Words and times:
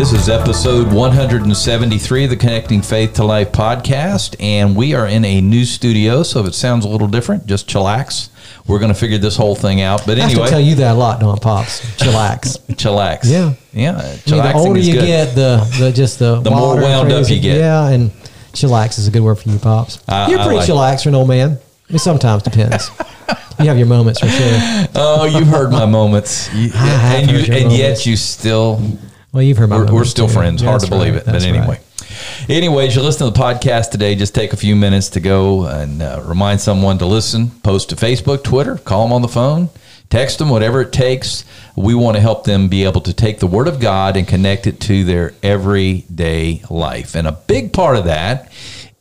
This 0.00 0.14
is 0.14 0.30
episode 0.30 0.90
173 0.94 2.24
of 2.24 2.30
the 2.30 2.36
Connecting 2.36 2.80
Faith 2.80 3.12
to 3.16 3.24
Life 3.24 3.52
podcast, 3.52 4.34
and 4.40 4.74
we 4.74 4.94
are 4.94 5.06
in 5.06 5.26
a 5.26 5.42
new 5.42 5.66
studio. 5.66 6.22
So 6.22 6.40
if 6.40 6.46
it 6.46 6.54
sounds 6.54 6.86
a 6.86 6.88
little 6.88 7.06
different, 7.06 7.44
just 7.44 7.68
chillax. 7.68 8.30
We're 8.66 8.78
going 8.78 8.94
to 8.94 8.98
figure 8.98 9.18
this 9.18 9.36
whole 9.36 9.54
thing 9.54 9.82
out. 9.82 10.06
But 10.06 10.18
I 10.18 10.22
anyway, 10.22 10.44
to 10.44 10.50
tell 10.50 10.60
you 10.60 10.76
that 10.76 10.92
a 10.92 10.98
lot, 10.98 11.20
don't 11.20 11.38
pops? 11.42 11.82
Chillax. 11.98 12.58
chillax. 12.76 13.30
Yeah. 13.30 13.52
yeah. 13.74 13.98
I 13.98 14.30
mean, 14.30 14.42
the 14.42 14.52
older 14.54 14.78
is 14.80 14.88
you 14.88 14.94
good. 14.94 15.06
get, 15.06 15.34
the 15.34 15.70
the 15.78 15.92
just 15.92 16.18
the 16.18 16.40
The 16.40 16.50
more 16.50 16.76
wound 16.76 17.12
up 17.12 17.28
you 17.28 17.38
get. 17.38 17.58
Yeah, 17.58 17.90
and 17.90 18.10
chillax 18.54 18.98
is 18.98 19.06
a 19.06 19.10
good 19.10 19.22
word 19.22 19.34
for 19.34 19.50
you, 19.50 19.58
pops. 19.58 20.02
I- 20.08 20.30
You're 20.30 20.38
I 20.38 20.44
pretty 20.44 20.60
like 20.60 20.68
chillax 20.96 21.02
for 21.02 21.10
an 21.10 21.14
old 21.14 21.28
man. 21.28 21.58
It 21.90 21.98
sometimes 21.98 22.42
depends. 22.42 22.90
you 23.58 23.66
have 23.66 23.76
your 23.76 23.86
moments 23.86 24.20
for 24.20 24.28
sure. 24.28 24.86
Oh, 24.94 25.26
you've 25.26 25.48
heard 25.48 25.70
my 25.70 25.84
moments, 25.84 26.50
You- 26.54 26.70
I 26.72 26.86
have 26.86 27.28
and 27.28 27.46
you, 27.46 27.54
and 27.54 27.70
yet 27.70 28.06
you 28.06 28.16
still 28.16 28.80
Well, 29.32 29.42
you've 29.42 29.58
heard 29.58 29.70
my 29.70 29.78
we're, 29.78 29.92
we're 29.92 30.04
still 30.04 30.26
too. 30.26 30.34
friends. 30.34 30.62
Hard 30.62 30.80
to 30.80 30.86
That's 30.86 30.90
believe 30.90 31.14
right. 31.14 31.22
it, 31.22 31.26
but 31.26 31.32
That's 31.32 31.44
anyway. 31.44 31.66
right. 31.68 32.50
Anyways, 32.50 32.96
you 32.96 33.02
listen 33.02 33.26
to 33.26 33.32
the 33.32 33.38
podcast 33.38 33.90
today. 33.90 34.14
Just 34.16 34.34
take 34.34 34.52
a 34.52 34.56
few 34.56 34.74
minutes 34.74 35.10
to 35.10 35.20
go 35.20 35.66
and 35.66 36.02
uh, 36.02 36.20
remind 36.24 36.60
someone 36.60 36.98
to 36.98 37.06
listen. 37.06 37.50
Post 37.62 37.90
to 37.90 37.96
Facebook, 37.96 38.42
Twitter, 38.42 38.76
call 38.76 39.04
them 39.04 39.12
on 39.12 39.22
the 39.22 39.28
phone, 39.28 39.68
text 40.08 40.38
them, 40.38 40.48
whatever 40.48 40.80
it 40.80 40.92
takes. 40.92 41.44
We 41.76 41.94
want 41.94 42.16
to 42.16 42.20
help 42.20 42.42
them 42.44 42.68
be 42.68 42.82
able 42.84 43.02
to 43.02 43.12
take 43.14 43.38
the 43.38 43.46
Word 43.46 43.68
of 43.68 43.78
God 43.78 44.16
and 44.16 44.26
connect 44.26 44.66
it 44.66 44.80
to 44.80 45.04
their 45.04 45.32
everyday 45.42 46.62
life. 46.68 47.14
And 47.14 47.28
a 47.28 47.32
big 47.32 47.72
part 47.72 47.96
of 47.96 48.06
that 48.06 48.50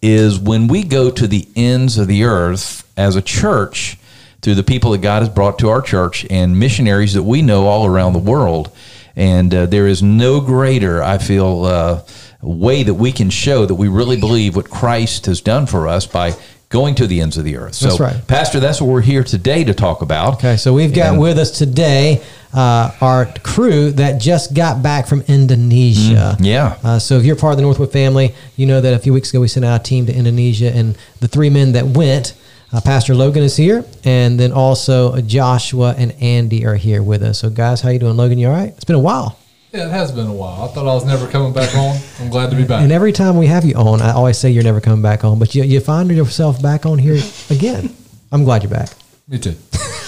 is 0.01 0.39
when 0.39 0.67
we 0.67 0.83
go 0.83 1.09
to 1.09 1.27
the 1.27 1.47
ends 1.55 1.97
of 1.97 2.07
the 2.07 2.23
earth 2.23 2.87
as 2.95 3.15
a 3.15 3.21
church 3.21 3.97
through 4.41 4.55
the 4.55 4.63
people 4.63 4.91
that 4.91 5.01
God 5.01 5.23
has 5.23 5.29
brought 5.29 5.57
to 5.59 5.69
our 5.69 5.81
church 5.81 6.25
and 6.29 6.57
missionaries 6.59 7.13
that 7.15 7.23
we 7.23 7.41
know 7.41 7.65
all 7.65 7.85
around 7.85 8.13
the 8.13 8.19
world. 8.19 8.71
And 9.19 9.53
uh, 9.53 9.65
there 9.65 9.85
is 9.85 10.01
no 10.01 10.39
greater, 10.39 11.03
I 11.03 11.17
feel, 11.17 11.65
uh, 11.65 12.01
way 12.41 12.83
that 12.83 12.93
we 12.93 13.11
can 13.11 13.29
show 13.29 13.65
that 13.65 13.75
we 13.75 13.89
really 13.89 14.17
believe 14.17 14.55
what 14.55 14.69
Christ 14.69 15.25
has 15.25 15.41
done 15.41 15.65
for 15.67 15.89
us 15.89 16.07
by 16.07 16.33
going 16.69 16.95
to 16.95 17.05
the 17.05 17.19
ends 17.19 17.35
of 17.37 17.43
the 17.43 17.57
earth. 17.57 17.75
So, 17.75 17.87
That's 17.87 17.99
right. 17.99 18.27
Pastor, 18.27 18.59
that's 18.61 18.79
what 18.79 18.89
we're 18.89 19.01
here 19.01 19.23
today 19.23 19.63
to 19.65 19.73
talk 19.73 20.01
about. 20.01 20.35
Okay, 20.35 20.55
so 20.55 20.71
we've 20.71 20.93
got 20.93 21.13
And- 21.13 21.19
with 21.19 21.37
us 21.37 21.51
today 21.51 22.21
uh, 22.53 22.91
our 23.01 23.25
crew 23.43 23.91
that 23.91 24.19
just 24.21 24.53
got 24.53 24.81
back 24.81 25.05
from 25.07 25.21
Indonesia. 25.27 26.37
Mm, 26.39 26.45
yeah. 26.45 26.77
Uh, 26.83 26.97
so 26.99 27.17
if 27.17 27.25
you're 27.25 27.35
part 27.35 27.51
of 27.51 27.57
the 27.57 27.63
Northwood 27.63 27.91
family, 27.91 28.33
you 28.55 28.65
know 28.65 28.81
that 28.81 28.93
a 28.93 28.99
few 28.99 29.13
weeks 29.13 29.29
ago 29.29 29.41
we 29.41 29.47
sent 29.47 29.65
out 29.65 29.81
a 29.81 29.83
team 29.83 30.05
to 30.07 30.15
Indonesia, 30.15 30.71
and 30.73 30.97
the 31.19 31.27
three 31.27 31.49
men 31.49 31.73
that 31.73 31.85
went, 31.87 32.33
uh, 32.71 32.81
Pastor 32.81 33.15
Logan 33.15 33.43
is 33.43 33.55
here, 33.55 33.85
and 34.03 34.39
then 34.39 34.51
also 34.51 35.19
Joshua 35.21 35.95
and 35.97 36.11
Andy 36.21 36.65
are 36.65 36.75
here 36.75 37.01
with 37.01 37.23
us. 37.23 37.39
So 37.39 37.49
guys, 37.49 37.81
how 37.81 37.89
you 37.89 37.99
doing, 37.99 38.17
Logan? 38.17 38.37
You 38.37 38.47
all 38.47 38.53
right? 38.53 38.73
It's 38.75 38.85
been 38.85 38.95
a 38.95 38.99
while. 38.99 39.39
Yeah, 39.71 39.87
it 39.87 39.91
has 39.91 40.11
been 40.11 40.27
a 40.27 40.33
while. 40.33 40.63
I 40.63 40.67
thought 40.73 40.87
I 40.87 40.93
was 40.93 41.05
never 41.05 41.27
coming 41.27 41.53
back 41.53 41.75
on. 41.75 41.95
I'm 42.19 42.29
glad 42.29 42.49
to 42.49 42.55
be 42.55 42.63
back. 42.63 42.81
And 42.81 42.91
every 42.91 43.11
time 43.11 43.37
we 43.37 43.45
have 43.47 43.65
you 43.65 43.75
on, 43.75 44.01
I 44.01 44.13
always 44.13 44.37
say 44.37 44.49
you're 44.49 44.63
never 44.63 44.81
coming 44.81 45.03
back 45.03 45.23
on, 45.23 45.37
but 45.37 45.53
you, 45.53 45.63
you 45.63 45.79
find 45.79 46.09
yourself 46.09 46.61
back 46.61 46.85
on 46.87 46.97
here 46.97 47.19
again. 47.51 47.95
I'm 48.31 48.43
glad 48.43 48.63
you're 48.63 48.71
back. 48.71 48.89
Me 49.27 49.37
too. 49.37 49.55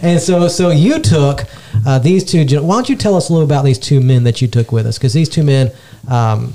And 0.00 0.20
so, 0.20 0.46
so 0.48 0.70
you 0.70 1.00
took 1.00 1.44
uh, 1.86 1.98
these 1.98 2.24
two. 2.24 2.44
Why 2.62 2.76
don't 2.76 2.88
you 2.88 2.96
tell 2.96 3.16
us 3.16 3.28
a 3.28 3.32
little 3.32 3.46
about 3.46 3.64
these 3.64 3.78
two 3.78 4.00
men 4.00 4.24
that 4.24 4.40
you 4.40 4.48
took 4.48 4.70
with 4.70 4.86
us? 4.86 4.96
Because 4.96 5.12
these 5.12 5.28
two 5.28 5.42
men, 5.42 5.72
um, 6.08 6.52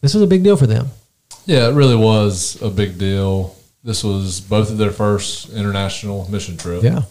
this 0.00 0.12
was 0.12 0.22
a 0.22 0.26
big 0.26 0.42
deal 0.42 0.56
for 0.56 0.66
them. 0.66 0.88
Yeah, 1.46 1.68
it 1.68 1.74
really 1.74 1.96
was 1.96 2.60
a 2.62 2.70
big 2.70 2.98
deal. 2.98 3.54
This 3.84 4.02
was 4.02 4.40
both 4.40 4.70
of 4.70 4.78
their 4.78 4.90
first 4.90 5.50
international 5.50 6.26
mission 6.30 6.56
trip. 6.56 6.82
Yeah. 6.82 7.02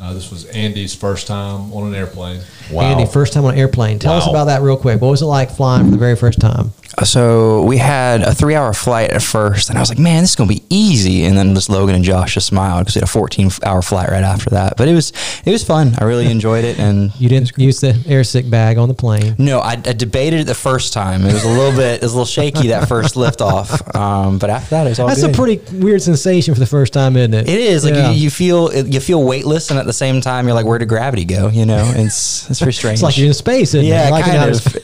Uh, 0.00 0.12
this 0.12 0.30
was 0.30 0.44
Andy's 0.46 0.94
first 0.94 1.26
time 1.26 1.72
on 1.72 1.88
an 1.88 1.94
airplane. 1.94 2.40
Wow. 2.70 2.82
Andy, 2.82 3.04
first 3.04 3.32
time 3.32 3.44
on 3.44 3.54
an 3.54 3.58
airplane. 3.58 3.98
Tell 3.98 4.14
us 4.14 4.28
about 4.28 4.44
that 4.44 4.62
real 4.62 4.76
quick. 4.76 5.00
What 5.00 5.10
was 5.10 5.22
it 5.22 5.26
like 5.26 5.50
flying 5.50 5.84
for 5.86 5.90
the 5.90 5.96
very 5.96 6.14
first 6.14 6.40
time? 6.40 6.72
So 7.02 7.62
we 7.64 7.76
had 7.78 8.22
a 8.22 8.32
three 8.34 8.54
hour 8.54 8.72
flight 8.72 9.10
at 9.10 9.22
first, 9.22 9.68
and 9.68 9.76
I 9.78 9.82
was 9.82 9.88
like, 9.88 9.98
man, 9.98 10.22
this 10.22 10.30
is 10.30 10.36
going 10.36 10.48
to 10.48 10.54
be 10.54 10.62
easy. 10.70 11.24
And 11.24 11.36
then 11.36 11.54
just 11.54 11.68
Logan 11.68 11.94
and 11.96 12.04
Josh 12.04 12.34
just 12.34 12.46
smiled 12.46 12.80
because 12.82 12.94
we 12.94 13.00
had 13.00 13.08
a 13.08 13.12
14 13.12 13.50
hour 13.64 13.82
flight 13.82 14.08
right 14.10 14.22
after 14.22 14.50
that. 14.50 14.76
But 14.76 14.88
it 14.88 14.94
was 14.94 15.12
it 15.44 15.50
was 15.50 15.64
fun. 15.64 15.94
I 15.98 16.04
really 16.04 16.30
enjoyed 16.30 16.64
it. 16.64 16.78
And 16.78 17.12
You 17.20 17.28
didn't 17.28 17.52
use 17.58 17.80
the 17.80 18.00
air 18.06 18.22
sick 18.24 18.48
bag 18.48 18.78
on 18.78 18.88
the 18.88 18.94
plane. 18.94 19.34
no, 19.38 19.58
I, 19.60 19.72
I 19.72 19.92
debated 19.92 20.40
it 20.40 20.44
the 20.44 20.54
first 20.54 20.92
time. 20.92 21.24
It 21.24 21.32
was 21.32 21.44
a 21.44 21.48
little 21.48 21.72
bit, 21.76 21.96
it 21.96 22.02
was 22.02 22.12
a 22.12 22.16
little 22.16 22.26
shaky 22.26 22.68
that 22.68 22.86
first 22.88 23.14
liftoff. 23.14 23.94
Um, 23.94 24.38
but 24.38 24.50
after 24.50 24.70
that, 24.70 24.86
it 24.86 24.90
was 24.90 24.98
all 25.00 25.08
That's 25.08 25.22
good. 25.22 25.34
a 25.34 25.36
pretty 25.36 25.76
weird 25.78 26.02
sensation 26.02 26.54
for 26.54 26.60
the 26.60 26.66
first 26.66 26.92
time, 26.92 27.16
isn't 27.16 27.34
it? 27.34 27.48
It 27.48 27.60
is 27.60 27.84
like 27.84 27.94
Yeah. 27.94 28.10
you, 28.10 28.24
you 28.24 28.30
feel 28.30 28.72
you 28.74 29.00
feel 29.00 29.22
weightless, 29.24 29.70
and 29.70 29.78
at 29.78 29.86
the 29.86 29.92
same 29.92 30.20
time, 30.20 30.46
you're 30.46 30.54
like, 30.54 30.66
where 30.66 30.78
did 30.78 30.88
gravity 30.88 31.24
go? 31.24 31.48
You 31.48 31.66
know, 31.66 31.92
it's 31.96 32.48
it's 32.50 32.60
very 32.60 32.72
strange. 32.72 32.94
It's 32.94 33.02
like 33.02 33.16
you're 33.18 33.28
in 33.28 33.34
space, 33.34 33.74
isn't 33.74 33.84
yeah, 33.84 34.08
it? 34.08 34.10
Like 34.10 34.24
kind 34.24 34.50
of. 34.50 34.76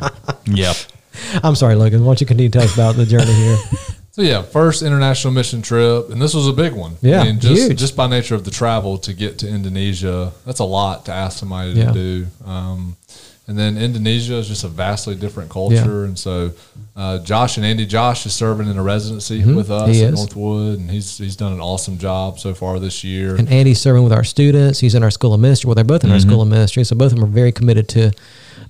Yep. 0.46 0.76
I'm 1.42 1.54
sorry, 1.54 1.74
Logan. 1.74 2.00
Why 2.04 2.10
don't 2.10 2.20
you 2.20 2.26
continue 2.26 2.50
to 2.50 2.58
tell 2.58 2.66
us 2.66 2.74
about 2.74 2.96
the 2.96 3.06
journey 3.06 3.32
here? 3.32 3.56
So 4.16 4.22
yeah, 4.22 4.40
first 4.40 4.80
international 4.80 5.34
mission 5.34 5.60
trip, 5.60 6.08
and 6.08 6.22
this 6.22 6.32
was 6.32 6.48
a 6.48 6.52
big 6.54 6.72
one. 6.72 6.96
Yeah, 7.02 7.20
I 7.20 7.24
mean, 7.24 7.38
just 7.38 7.68
huge. 7.68 7.78
just 7.78 7.96
by 7.96 8.06
nature 8.06 8.34
of 8.34 8.44
the 8.44 8.50
travel 8.50 8.96
to 9.04 9.12
get 9.12 9.40
to 9.40 9.46
Indonesia, 9.46 10.32
that's 10.46 10.60
a 10.60 10.64
lot 10.64 11.04
to 11.04 11.12
ask 11.12 11.38
somebody 11.38 11.72
Yeah. 11.72 11.88
to 11.88 11.92
do. 11.92 12.26
Um, 12.46 12.96
and 13.46 13.58
then 13.58 13.76
Indonesia 13.76 14.36
is 14.36 14.48
just 14.48 14.64
a 14.64 14.68
vastly 14.68 15.16
different 15.16 15.50
culture, 15.50 16.04
and 16.06 16.18
so 16.18 16.52
uh, 16.96 17.18
Josh 17.18 17.58
and 17.58 17.66
Andy, 17.66 17.84
Josh 17.84 18.24
is 18.24 18.32
serving 18.32 18.68
in 18.70 18.78
a 18.78 18.82
residency 18.82 19.44
with 19.44 19.70
us 19.70 19.90
Mm-hmm. 19.90 20.06
At. 20.08 20.14
Northwood, 20.14 20.78
and 20.78 20.90
he's 20.90 21.18
he's 21.18 21.36
done 21.36 21.52
an 21.52 21.60
awesome 21.60 21.98
job 21.98 22.38
so 22.38 22.54
far 22.54 22.80
this 22.80 23.04
year. 23.04 23.36
And 23.36 23.46
Andy's 23.50 23.82
serving 23.82 24.02
with 24.02 24.14
our 24.14 24.24
students. 24.24 24.80
He's 24.80 24.94
in 24.94 25.02
our 25.02 25.10
school 25.10 25.34
of 25.34 25.40
ministry. 25.40 25.68
Well, 25.68 25.74
they're 25.74 25.84
both 25.84 26.04
in 26.04 26.10
our 26.10 26.20
school 26.20 26.40
of 26.40 26.48
ministry. 26.48 26.84
So 26.84 26.96
both 26.96 27.12
of 27.12 27.18
them 27.20 27.24
are 27.28 27.34
very 27.42 27.52
committed 27.52 27.86
to 27.90 28.12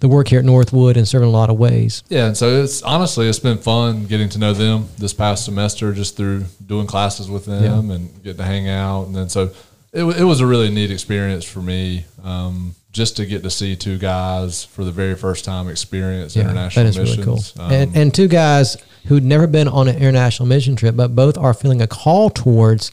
the 0.01 0.09
work 0.09 0.29
here 0.29 0.39
at 0.39 0.45
Northwood 0.45 0.97
and 0.97 1.07
serving 1.07 1.29
in 1.29 1.35
a 1.35 1.37
lot 1.37 1.51
of 1.51 1.59
ways. 1.59 2.03
Yeah, 2.09 2.27
and 2.27 2.37
so 2.37 2.63
it's 2.63 2.83
honestly 2.83 3.29
it's 3.29 3.39
been 3.39 3.59
fun 3.59 4.07
getting 4.07 4.29
to 4.31 4.39
know 4.39 4.53
them 4.53 4.89
this 4.99 5.13
past 5.13 5.45
semester 5.45 5.93
just 5.93 6.17
through 6.17 6.45
doing 6.65 6.87
classes 6.87 7.31
with 7.31 7.47
them 7.47 7.91
and 7.91 8.23
getting 8.23 8.39
to 8.39 8.45
hang 8.45 8.69
out, 8.69 9.07
and 9.07 9.17
then 9.17 9.29
so 9.29 9.51
it, 9.93 10.05
it 10.05 10.25
was 10.25 10.41
a 10.41 10.47
really 10.47 10.71
neat 10.71 10.91
experience 10.91 11.45
for 11.45 11.61
me 11.61 12.05
um, 12.23 12.75
just 12.93 13.17
to 13.17 13.27
get 13.27 13.43
to 13.43 13.51
see 13.51 13.77
two 13.77 13.99
guys 13.99 14.65
for 14.65 14.85
the 14.85 14.93
very 14.93 15.15
first 15.15 15.45
time 15.45 15.69
experience 15.69 16.37
international 16.37 16.85
that 16.85 16.91
is 16.91 16.99
missions. 16.99 17.27
really 17.27 17.39
cool. 17.39 17.65
Um, 17.65 17.73
and, 17.73 17.97
and 17.97 18.15
two 18.15 18.29
guys 18.29 18.77
who'd 19.07 19.25
never 19.25 19.47
been 19.47 19.69
on 19.69 19.89
an 19.89 19.97
international 19.97 20.49
mission 20.49 20.77
trip, 20.77 20.97
but 20.97 21.15
both 21.15 21.39
are 21.39 21.55
feeling 21.55 21.81
a 21.81 21.87
call 21.87 22.31
towards 22.31 22.91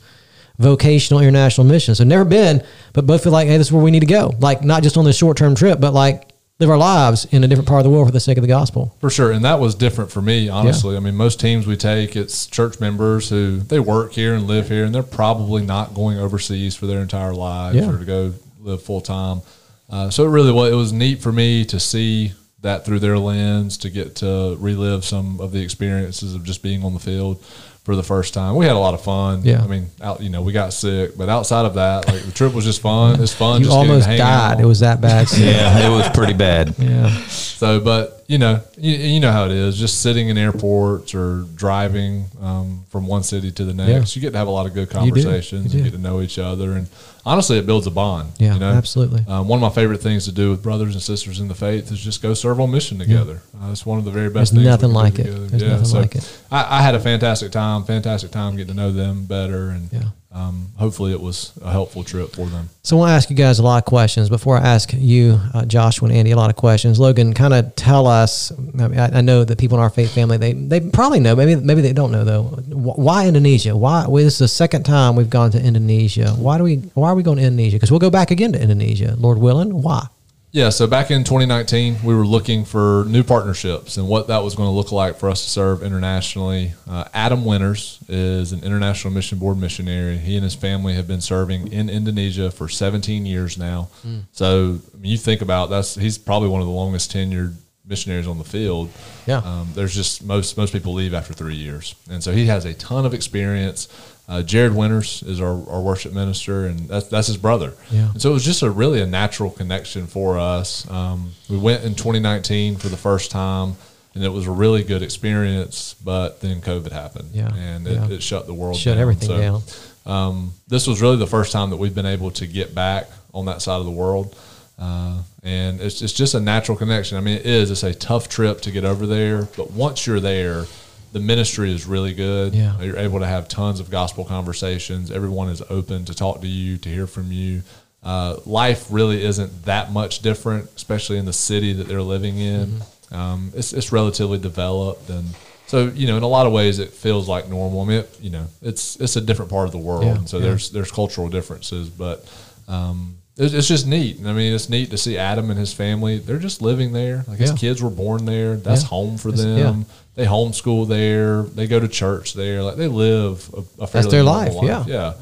vocational 0.60 1.22
international 1.22 1.66
mission. 1.66 1.96
So 1.96 2.04
never 2.04 2.26
been, 2.26 2.64
but 2.94 3.08
both 3.08 3.24
feel 3.24 3.32
like, 3.32 3.48
hey, 3.48 3.58
this 3.58 3.68
is 3.68 3.74
where 3.74 3.84
we 3.84 3.92
need 3.92 4.02
to 4.02 4.06
go. 4.06 4.34
Like 4.40 4.64
not 4.64 4.84
just 4.84 4.98
on 4.98 5.06
this 5.06 5.18
short 5.18 5.38
term 5.38 5.56
trip, 5.56 5.80
but 5.80 5.94
like 5.94 6.30
live 6.60 6.70
our 6.70 6.78
lives 6.78 7.26
in 7.32 7.44
a 7.44 7.48
different 7.48 7.68
part 7.68 7.80
of 7.80 7.84
the 7.84 7.90
world 7.90 8.08
for 8.08 8.12
the 8.12 8.20
sake 8.20 8.38
of 8.38 8.44
the 8.44 8.48
gospel. 8.48 8.96
For 9.02 9.10
sure, 9.10 9.32
and 9.32 9.44
that 9.44 9.60
was 9.60 9.74
different 9.74 10.12
for 10.12 10.22
me, 10.22 10.50
honestly. 10.50 10.96
I 10.96 11.00
mean, 11.00 11.16
most 11.16 11.40
teams 11.40 11.66
we 11.66 11.76
take, 11.76 12.16
it's 12.16 12.46
church 12.46 12.80
members 12.80 13.30
who 13.30 13.58
they 13.58 13.80
work 13.80 14.14
here 14.14 14.36
and 14.36 14.46
live 14.46 14.70
here, 14.70 14.86
and 14.86 14.94
they're 14.94 15.02
probably 15.04 15.66
not 15.66 15.96
going 15.96 16.18
overseas 16.20 16.76
for 16.76 16.86
their 16.86 17.00
entire 17.02 17.34
lives 17.34 17.76
Yeah. 17.78 17.90
or 17.90 17.98
to 17.98 18.06
go 18.06 18.34
live 18.62 18.84
full 18.84 19.02
time. 19.02 19.42
Uh, 19.90 20.10
so 20.10 20.26
it 20.26 20.30
really 20.30 20.52
was. 20.52 20.72
It 20.72 20.76
was 20.76 20.94
neat 20.94 21.22
for 21.22 21.32
me 21.32 21.66
to 21.66 21.80
see 21.80 22.34
that 22.62 22.86
through 22.86 23.00
their 23.00 23.18
lens, 23.18 23.78
to 23.80 23.90
get 23.90 24.16
to 24.18 24.56
relive 24.60 25.04
some 25.04 25.42
of 25.42 25.52
the 25.52 25.62
experiences 25.62 26.34
of 26.36 26.44
just 26.44 26.62
being 26.64 26.84
on 26.84 26.94
the 26.94 27.00
field 27.00 27.44
for 27.84 27.96
the 27.98 28.04
first 28.04 28.34
time. 28.34 28.56
We 28.56 28.66
had 28.66 28.76
a 28.76 28.80
lot 28.80 28.94
of 28.94 29.04
fun. 29.04 29.42
Yeah. 29.44 29.62
I 29.64 29.68
mean, 29.68 29.88
out 30.02 30.22
you 30.22 30.30
know, 30.30 30.42
we 30.42 30.54
got 30.54 30.72
sick, 30.74 31.18
but 31.18 31.28
outside 31.30 31.66
of 31.66 31.74
that, 31.76 32.08
like 32.08 32.22
the 32.24 32.32
trip 32.32 32.54
was 32.54 32.64
just 32.66 32.82
fun. 32.82 33.22
It's 33.22 33.34
fun. 33.34 33.60
You 33.60 33.66
just 33.66 33.76
almost 33.78 34.08
died. 34.08 34.20
out. 34.22 34.62
It 34.62 34.66
was 34.66 34.80
that 34.80 35.02
bad. 35.02 35.28
Yeah, 35.38 35.86
it 35.88 35.90
was 35.90 36.08
pretty 36.10 36.34
bad. 36.34 36.76
yeah. 36.78 37.10
So, 37.28 37.80
but 37.82 38.23
you 38.34 38.40
know, 38.40 38.62
you, 38.78 38.94
you 39.14 39.20
know 39.20 39.32
how 39.32 39.46
it 39.46 39.52
is. 39.52 39.78
Just 39.78 40.02
sitting 40.02 40.30
in 40.30 40.38
airports 40.40 41.14
or 41.14 41.46
driving 41.56 42.26
um, 42.42 42.84
from 42.90 43.06
one 43.06 43.22
city 43.22 43.52
to 43.52 43.64
the 43.64 43.74
next, 43.76 44.16
you 44.16 44.22
get 44.24 44.32
to 44.32 44.38
have 44.40 44.48
a 44.48 44.52
lot 44.52 44.66
of 44.66 44.74
good 44.74 44.90
conversations. 44.90 45.72
You 45.72 45.78
You, 45.78 45.84
do. 45.86 45.90
get 45.92 45.96
to 45.98 46.02
know 46.02 46.20
each 46.22 46.40
other, 46.40 46.72
and 46.74 46.88
honestly, 47.26 47.58
it 47.60 47.66
builds 47.68 47.86
a 47.86 47.92
bond. 47.92 48.32
Yeah, 48.40 48.54
you 48.56 48.60
know? 48.60 48.72
absolutely. 48.72 49.24
Um, 49.28 49.48
one 49.48 49.58
of 49.58 49.62
my 49.62 49.70
favorite 49.70 50.02
things 50.02 50.26
to 50.26 50.32
do 50.32 50.50
with 50.50 50.64
brothers 50.64 50.94
and 50.96 51.02
sisters 51.04 51.40
in 51.40 51.48
the 51.48 51.56
faith 51.56 51.92
is 51.92 52.00
just 52.00 52.22
go 52.24 52.34
serve 52.34 52.60
on 52.60 52.72
mission 52.72 52.98
together. 52.98 53.42
Uh, 53.62 53.72
it's 53.72 53.86
one 53.86 54.00
of 54.00 54.06
the 54.06 54.12
very 54.12 54.30
best. 54.30 54.54
There's 54.54 54.64
things 54.66 54.82
nothing 54.82 54.94
like 54.94 55.20
it. 55.20 55.26
There's 55.52 55.62
nothing 55.64 56.02
like 56.02 56.16
it. 56.16 56.40
I, 56.52 56.80
I 56.80 56.82
had 56.82 56.96
a 56.96 57.00
fantastic 57.00 57.52
time. 57.52 57.84
Fantastic 57.84 58.32
time 58.32 58.56
getting 58.56 58.74
to 58.76 58.82
know 58.82 58.92
them 58.92 59.26
better, 59.26 59.70
and 59.70 59.92
Yeah. 59.94 60.10
Um, 60.34 60.70
hopefully 60.78 61.12
it 61.12 61.22
was 61.22 61.54
a 61.62 61.72
helpful 61.72 62.04
trip 62.04 62.32
for 62.32 62.48
them. 62.48 62.70
So 62.82 62.98
I 62.98 63.00
want 63.00 63.10
to 63.10 63.14
ask 63.14 63.30
you 63.30 63.36
guys 63.36 63.60
a 63.60 63.64
lot 63.64 63.78
of 63.78 63.86
questions 63.86 64.30
before 64.30 64.58
I 64.58 64.62
ask 64.62 64.92
you, 64.92 65.40
uh, 65.54 65.64
Joshua 65.66 66.08
and 66.10 66.18
Andy, 66.18 66.32
a 66.32 66.36
lot 66.36 66.50
of 66.50 66.56
questions. 66.56 67.00
Logan, 67.00 67.34
kind 67.34 67.54
of 67.54 67.76
tell 67.76 68.08
us. 68.08 68.52
I, 68.52 68.88
mean, 68.88 69.00
I, 69.00 69.20
I 69.20 69.22
know 69.22 69.44
that 69.44 69.60
people 69.60 69.78
in 69.78 69.84
our 69.84 69.92
faith 69.92 70.14
family 70.14 70.38
they 70.38 70.54
they 70.54 70.80
probably 70.80 71.20
know. 71.20 71.36
Maybe 71.36 71.56
maybe 71.56 71.82
they 71.82 71.94
don't 71.94 72.12
know 72.12 72.24
though. 72.24 72.44
Why 72.44 73.28
Indonesia? 73.28 73.78
Why 73.78 74.08
well, 74.08 74.24
this 74.24 74.34
is 74.34 74.40
the 74.40 74.48
second 74.48 74.84
time 74.84 75.16
we've 75.16 75.30
gone 75.30 75.52
to 75.52 75.64
Indonesia? 75.64 76.32
Why 76.32 76.58
do 76.58 76.64
we? 76.64 76.78
Why 76.96 77.10
are 77.10 77.16
we 77.16 77.22
going 77.22 77.38
to 77.38 77.44
Indonesia? 77.44 77.76
Because 77.76 77.92
we'll 77.92 78.00
go 78.00 78.10
back 78.10 78.32
again 78.32 78.54
to 78.54 78.62
Indonesia, 78.62 79.16
Lord 79.18 79.38
willing. 79.38 79.84
Why? 79.84 80.08
Yeah, 80.54 80.70
so 80.70 80.86
back 80.86 81.10
in 81.10 81.24
2019, 81.24 82.04
we 82.04 82.14
were 82.14 82.28
looking 82.28 82.64
for 82.64 83.06
new 83.08 83.24
partnerships 83.24 83.98
and 83.98 84.08
what 84.08 84.28
that 84.28 84.44
was 84.44 84.54
going 84.54 84.68
to 84.68 84.72
look 84.72 84.92
like 84.92 85.18
for 85.18 85.32
us 85.32 85.42
to 85.44 85.50
serve 85.50 85.82
internationally. 85.82 86.74
Uh, 86.88 87.06
Adam 87.12 87.44
Winters 87.44 87.98
is 88.08 88.52
an 88.52 88.64
International 88.64 89.12
Mission 89.12 89.40
Board 89.40 89.58
missionary. 89.58 90.16
He 90.20 90.36
and 90.36 90.44
his 90.44 90.54
family 90.54 90.94
have 90.94 91.08
been 91.08 91.22
serving 91.22 91.74
in 91.74 91.90
Indonesia 91.90 92.52
for 92.52 92.70
17 92.70 93.26
years 93.26 93.58
now. 93.58 93.90
So 94.32 94.78
I 94.94 94.98
mean, 94.98 95.12
you 95.12 95.18
think 95.18 95.42
about 95.42 95.72
that's 95.72 95.96
he's 95.96 96.20
probably 96.20 96.50
one 96.50 96.62
of 96.62 96.68
the 96.68 96.74
longest 96.74 97.12
tenured 97.12 97.56
missionaries 97.84 98.28
on 98.28 98.38
the 98.38 98.44
field. 98.44 98.92
Yeah. 99.26 99.38
Um, 99.38 99.70
there's 99.74 99.96
just 99.96 100.24
most 100.24 100.56
most 100.56 100.72
people 100.72 100.94
leave 100.94 101.16
after 101.16 101.34
three 101.34 101.56
years, 101.56 101.96
and 102.12 102.24
so 102.24 102.32
he 102.32 102.46
has 102.46 102.66
a 102.66 102.76
ton 102.76 103.08
of 103.08 103.16
experience. 103.16 103.88
Uh, 104.28 104.42
Jared 104.42 104.74
Winters 104.74 105.22
is 105.24 105.42
our, 105.42 105.70
our 105.70 105.82
worship 105.82 106.14
minister, 106.14 106.66
and 106.68 106.80
that's 106.88 107.08
that's 107.08 107.28
his 107.28 107.38
brother. 107.38 107.74
Yeah. 107.92 108.12
And 108.12 108.22
so 108.22 108.30
it 108.30 108.34
was 108.34 108.46
just 108.46 108.62
a 108.64 108.72
really 108.72 109.02
a 109.02 109.06
natural 109.06 109.50
connection 109.50 110.08
for 110.08 110.38
us. 110.40 110.90
Um, 110.90 111.32
we 111.50 111.58
went 111.58 111.84
in 111.84 111.94
2019 111.96 112.78
for 112.78 112.88
the 112.88 112.96
first 112.98 113.32
time, 113.32 113.76
and 114.16 114.24
it 114.24 114.30
was 114.30 114.48
a 114.48 114.52
really 114.52 114.84
good 114.84 115.02
experience. 115.02 115.96
But 116.04 116.40
then 116.40 116.62
COVID 116.62 116.92
happened, 116.94 117.30
Yeah, 117.34 117.54
and 117.54 117.86
it, 117.88 117.94
yeah. 117.94 118.08
it 118.16 118.24
shut 118.24 118.48
the 118.48 118.54
world 118.54 118.78
Shut 118.78 118.94
down. 118.96 119.02
everything 119.02 119.28
So, 119.28 119.38
down. 119.38 119.62
Um, 120.06 120.54
this 120.68 120.88
was 120.88 121.02
really 121.02 121.18
the 121.18 121.28
first 121.28 121.52
time 121.52 121.70
that 121.72 121.78
we've 121.78 121.96
been 121.96 122.06
able 122.06 122.32
to 122.32 122.48
get 122.48 122.74
back 122.74 123.10
on 123.34 123.46
that 123.46 123.62
side 123.62 123.78
of 123.80 123.86
the 123.86 123.92
world. 123.92 124.36
Uh, 124.80 125.22
and 125.44 125.80
it's, 125.82 126.02
it's 126.02 126.14
just 126.14 126.34
a 126.34 126.40
natural 126.40 126.78
connection. 126.78 127.18
I 127.18 127.22
mean, 127.22 127.38
it 127.38 127.46
is. 127.46 127.72
It's 127.72 127.84
a 127.84 127.94
tough 127.94 128.28
trip 128.28 128.62
to 128.62 128.72
get 128.72 128.84
over 128.86 129.06
there, 129.06 129.44
but 129.56 129.72
once 129.72 130.08
you're 130.08 130.20
there, 130.20 130.66
the 131.14 131.20
ministry 131.20 131.72
is 131.72 131.86
really 131.86 132.14
good. 132.14 132.54
Yeah. 132.54 132.80
You're 132.82 132.98
able 132.98 133.20
to 133.20 133.28
have 133.28 133.48
tons 133.48 133.80
of 133.80 133.90
gospel 133.90 134.26
conversations. 134.26 135.12
Everyone 135.12 135.50
is 135.50 135.62
open 135.70 136.06
to 136.06 136.14
talk 136.14 136.42
to 136.42 136.48
you, 136.48 136.78
to 136.80 136.90
hear 136.90 137.08
from 137.08 137.32
you. 137.32 137.62
Uh, 138.04 138.38
life 138.46 138.88
really 138.90 139.24
isn't 139.24 139.66
that 139.66 139.92
much 139.92 140.20
different, 140.20 140.70
especially 140.76 141.18
in 141.18 141.26
the 141.26 141.34
city 141.34 141.72
that 141.74 141.88
they're 141.88 142.02
living 142.02 142.38
in. 142.38 142.68
Mm-hmm. 142.68 143.16
Um, 143.16 143.52
it's, 143.56 143.72
it's 143.74 143.92
relatively 143.92 144.40
developed, 144.40 145.10
and 145.10 145.26
so 145.68 145.86
you 145.86 146.08
know, 146.08 146.18
in 146.18 146.24
a 146.24 146.28
lot 146.28 146.48
of 146.48 146.52
ways, 146.52 146.80
it 146.80 146.90
feels 146.90 147.30
like 147.30 147.48
normal. 147.48 147.82
I 147.82 147.86
mean, 147.86 148.00
it, 148.00 148.20
you 148.20 148.32
know, 148.32 148.48
it's 148.62 148.96
it's 148.98 149.16
a 149.16 149.22
different 149.22 149.52
part 149.52 149.68
of 149.68 149.72
the 149.72 149.78
world, 149.78 150.06
Yeah, 150.06 150.16
and 150.16 150.28
so 150.28 150.38
yeah. 150.38 150.46
there's 150.46 150.72
there's 150.72 150.92
cultural 150.92 151.30
differences, 151.30 151.90
but 151.90 152.28
um, 152.68 153.18
it's, 153.38 153.54
it's 153.54 153.68
just 153.68 153.88
neat. 153.88 154.20
I 154.26 154.34
mean, 154.34 154.54
it's 154.54 154.70
neat 154.70 154.92
to 154.92 154.98
see 154.98 155.18
Adam 155.18 155.50
and 155.50 155.60
his 155.60 155.74
family. 155.74 156.20
They're 156.20 156.38
just 156.40 156.62
living 156.62 156.94
there. 156.94 157.24
Like 157.28 157.40
his 157.40 157.52
Yeah. 157.52 157.58
kids 157.58 157.82
were 157.82 157.90
born 157.90 158.26
there. 158.26 158.56
That's 158.58 158.82
Yeah. 158.84 158.88
home 158.90 159.18
for 159.18 159.30
It's- 159.30 159.44
them. 159.44 159.58
yeah. 159.58 159.84
They 160.16 160.26
homeschool 160.26 160.88
there. 160.88 161.42
They 161.44 161.66
go 161.66 161.80
to 161.80 161.88
church 161.88 162.34
there. 162.34 162.62
Like 162.62 162.76
they 162.76 162.88
live 162.88 163.50
a, 163.80 163.84
a 163.84 163.88
fairly 163.88 164.12
their 164.12 164.24
normal 164.24 164.64
life, 164.64 164.88
Yeah. 164.88 165.14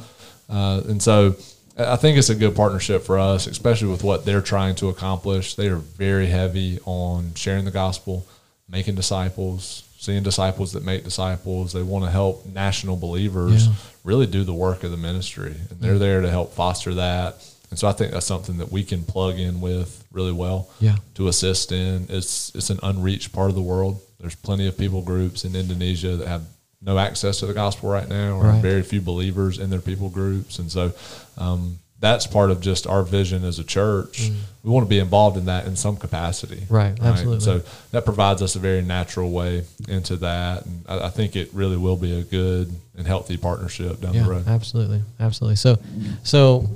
Uh, 0.50 0.82
and 0.90 1.02
so 1.02 1.36
I 1.78 1.94
I 1.94 1.96
think 1.96 2.18
it's 2.18 2.30
a 2.30 2.36
good 2.36 2.56
partnership 2.56 3.04
for 3.06 3.18
us, 3.18 3.48
especially 3.48 3.88
with 3.88 4.04
what 4.04 4.26
they're 4.26 4.42
trying 4.42 4.76
to 4.76 4.90
accomplish. 4.90 5.56
They 5.56 5.68
are 5.68 5.78
very 5.78 6.28
heavy 6.28 6.80
on 6.86 7.32
sharing 7.36 7.64
the 7.64 7.72
gospel, 7.72 8.26
making 8.70 8.96
disciples, 8.96 9.84
seeing 9.98 10.22
disciples 10.22 10.74
that 10.74 10.84
make 10.84 11.06
disciples. 11.06 11.72
They 11.72 11.82
want 11.84 12.04
to 12.06 12.12
help 12.12 12.46
national 12.46 12.98
believers 12.98 13.68
Yeah. 13.68 13.74
really 14.04 14.26
do 14.28 14.44
the 14.44 14.54
work 14.54 14.84
of 14.84 14.92
the 14.92 14.98
ministry, 14.98 15.56
and 15.70 15.80
they're 15.80 15.98
there 16.00 16.20
to 16.22 16.30
help 16.30 16.54
foster 16.54 16.94
that. 16.96 17.38
And 17.72 17.80
so 17.80 17.88
I 17.88 17.94
think 17.94 18.12
that's 18.12 18.26
something 18.26 18.58
that 18.58 18.72
we 18.72 18.84
can 18.84 19.04
plug 19.04 19.40
in 19.40 19.62
with 19.62 20.04
really 20.12 20.34
well 20.34 20.68
Yeah. 20.80 20.98
to 21.16 21.28
assist 21.30 21.72
in. 21.72 22.06
It's 22.10 22.52
it's 22.54 22.70
an 22.70 22.80
unreached 22.84 23.32
part 23.32 23.50
of 23.50 23.56
the 23.56 23.62
world. 23.62 24.00
There's 24.20 24.36
plenty 24.36 24.68
of 24.68 24.78
people 24.78 25.02
groups 25.02 25.46
in 25.46 25.56
Indonesia 25.56 26.18
that 26.18 26.28
have 26.28 26.44
no 26.82 26.98
access 27.00 27.40
to 27.40 27.46
the 27.46 27.54
gospel 27.54 27.90
right 27.90 28.10
now, 28.10 28.34
or 28.38 28.44
Right. 28.44 28.62
very 28.62 28.82
few 28.84 29.02
believers 29.02 29.58
in 29.58 29.70
their 29.70 29.80
people 29.82 30.10
groups, 30.10 30.60
and 30.60 30.70
so 30.72 30.92
um, 31.38 31.78
that's 32.00 32.26
part 32.28 32.50
of 32.52 32.60
just 32.60 32.88
our 32.88 33.04
vision 33.04 33.46
as 33.46 33.60
a 33.60 33.64
church. 33.64 34.32
We 34.64 34.72
want 34.72 34.86
to 34.86 34.90
be 34.90 34.98
involved 35.00 35.38
in 35.38 35.46
that 35.46 35.66
in 35.68 35.76
some 35.76 35.96
capacity, 35.96 36.58
Mm. 36.68 36.72
Right, 36.72 36.98
absolutely. 37.02 37.46
So 37.46 37.62
that 37.92 38.04
provides 38.06 38.42
us 38.42 38.56
a 38.56 38.60
very 38.60 38.82
natural 38.82 39.30
way 39.32 39.64
into 39.88 40.16
that, 40.18 40.66
and 40.66 40.84
I, 40.90 41.06
I 41.06 41.10
think 41.10 41.36
it 41.36 41.50
really 41.54 41.78
will 41.78 41.98
be 41.98 42.14
a 42.20 42.24
good 42.24 42.74
and 42.98 43.06
healthy 43.08 43.38
partnership 43.38 44.02
down 44.02 44.14
Yeah, 44.16 44.24
the 44.24 44.30
road. 44.30 44.48
absolutely, 44.48 45.04
absolutely. 45.20 45.56
So, 45.58 45.78
so 46.24 46.68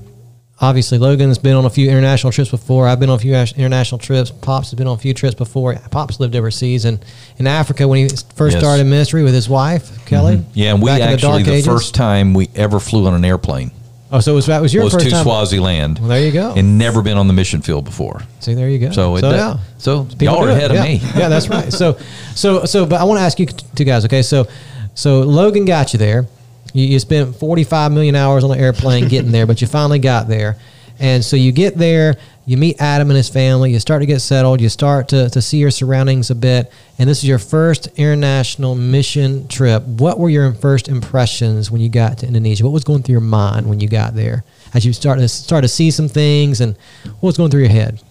obviously 0.60 0.98
Logan's 0.98 1.38
been 1.38 1.56
on 1.56 1.66
a 1.66 1.70
few 1.70 1.90
international 1.90 2.32
trips 2.32 2.52
before. 2.52 2.88
I've 2.88 3.00
been 3.00 3.10
on 3.10 3.18
a 3.18 3.20
few 3.20 3.34
international 3.34 4.00
trips. 4.00 4.32
Pops 4.32 4.72
has 4.72 4.78
been 4.78 4.88
on 4.88 4.96
a 4.96 5.00
few 5.00 5.14
trips 5.14 5.36
before. 5.36 5.76
Pops 5.92 6.20
lived 6.20 6.36
overseas 6.36 6.86
and 6.86 7.04
in 7.38 7.48
Africa 7.48 7.88
when 7.88 8.00
he 8.00 8.16
first 8.36 8.54
Yes. 8.54 8.64
started 8.64 8.86
ministry 8.86 9.24
with 9.24 9.34
his 9.34 9.50
wife 9.50 9.90
mm-hmm. 9.90 10.06
Kelly. 10.06 10.46
Yeah, 10.54 10.74
and 10.74 10.82
we 10.82 10.90
actually 10.90 11.44
the, 11.44 11.54
ages. 11.54 11.66
first 11.66 11.96
time 11.96 12.34
we 12.34 12.50
ever 12.56 12.80
flew 12.80 13.08
on 13.08 13.14
an 13.14 13.26
airplane 13.26 13.72
Oh, 14.12 14.20
so 14.20 14.34
it 14.34 14.36
was 14.36 14.46
that 14.46 14.62
was 14.62 14.74
your 14.74 14.84
was 14.84 14.94
first 14.94 15.06
to 15.06 15.12
time. 15.12 15.24
Swaziland. 15.24 16.00
Well, 16.00 16.10
there 16.10 16.24
you 16.24 16.32
go. 16.32 16.54
And 16.56 16.78
never 16.78 17.02
been 17.02 17.18
on 17.18 17.28
the 17.28 17.34
mission 17.34 17.62
field 17.62 17.86
before. 17.86 18.22
See, 18.40 18.54
there 18.54 18.70
you 18.70 18.80
go. 18.80 18.92
So 18.92 19.16
it 19.18 19.22
so 19.22 19.32
yeah. 19.32 19.58
so 19.78 20.06
People 20.06 20.26
y'all 20.26 20.46
are 20.46 20.50
it. 20.50 20.58
ahead 20.58 20.72
of 20.72 20.78
yeah. 20.78 20.84
me. 20.84 20.96
yeah, 21.18 21.28
that's 21.28 21.50
right. 21.50 21.74
So, 21.74 21.98
so, 22.36 22.66
so, 22.66 22.86
but 22.86 23.02
I 23.02 23.04
want 23.04 23.18
to 23.18 23.24
ask 23.24 23.40
you 23.40 23.48
two 23.48 23.84
guys. 23.84 24.06
Okay, 24.06 24.22
so, 24.22 24.48
so 24.94 25.22
Logan 25.22 25.66
got 25.66 25.92
you 25.92 26.00
there. 26.00 26.28
You, 26.76 26.86
you 26.86 27.00
spent 27.00 27.36
forty 27.38 27.64
five 27.64 27.92
million 27.92 28.16
hours 28.16 28.44
on 28.44 28.52
the 28.52 28.58
airplane 28.60 29.08
getting 29.08 29.32
there, 29.32 29.48
but 29.48 29.62
you 29.62 29.68
finally 29.68 30.00
got 30.00 30.28
there. 30.28 30.58
And 30.98 31.26
so 31.26 31.36
you 31.36 31.52
get 31.52 31.78
there, 31.78 32.16
you 32.46 32.56
meet 32.56 32.80
Adam 32.80 33.10
and 33.10 33.18
his 33.18 33.28
family, 33.28 33.72
you 33.72 33.80
start 33.82 34.02
to 34.02 34.06
get 34.06 34.22
settled, 34.22 34.62
you 34.62 34.70
start 34.70 35.10
to, 35.10 35.30
to 35.30 35.42
see 35.42 35.58
your 35.58 35.72
surroundings 35.72 36.30
a 36.30 36.36
bit, 36.36 36.72
and 36.98 37.10
this 37.10 37.18
is 37.18 37.28
your 37.28 37.40
first 37.40 37.88
international 37.98 38.76
mission 38.76 39.48
trip. 39.50 39.84
What 39.84 40.20
were 40.20 40.30
your 40.30 40.54
first 40.54 40.88
impressions 40.88 41.70
when 41.70 41.82
you 41.82 41.90
got 41.90 42.20
to 42.20 42.28
Indonesia? 42.28 42.64
What 42.64 42.72
was 42.72 42.86
going 42.86 43.04
through 43.04 43.14
your 43.14 43.22
mind 43.22 43.68
when 43.68 43.82
you 43.82 43.90
got 43.90 44.16
there? 44.16 44.46
As 44.74 44.86
you 44.86 44.94
start 44.94 45.20
to 45.20 45.28
start 45.28 45.64
to 45.64 45.68
see 45.68 45.92
some 45.92 46.08
things, 46.08 46.62
and 46.62 46.78
what 47.20 47.24
was 47.24 47.38
going 47.38 47.52
through 47.52 47.62
your 47.62 47.70
head? 47.70 48.02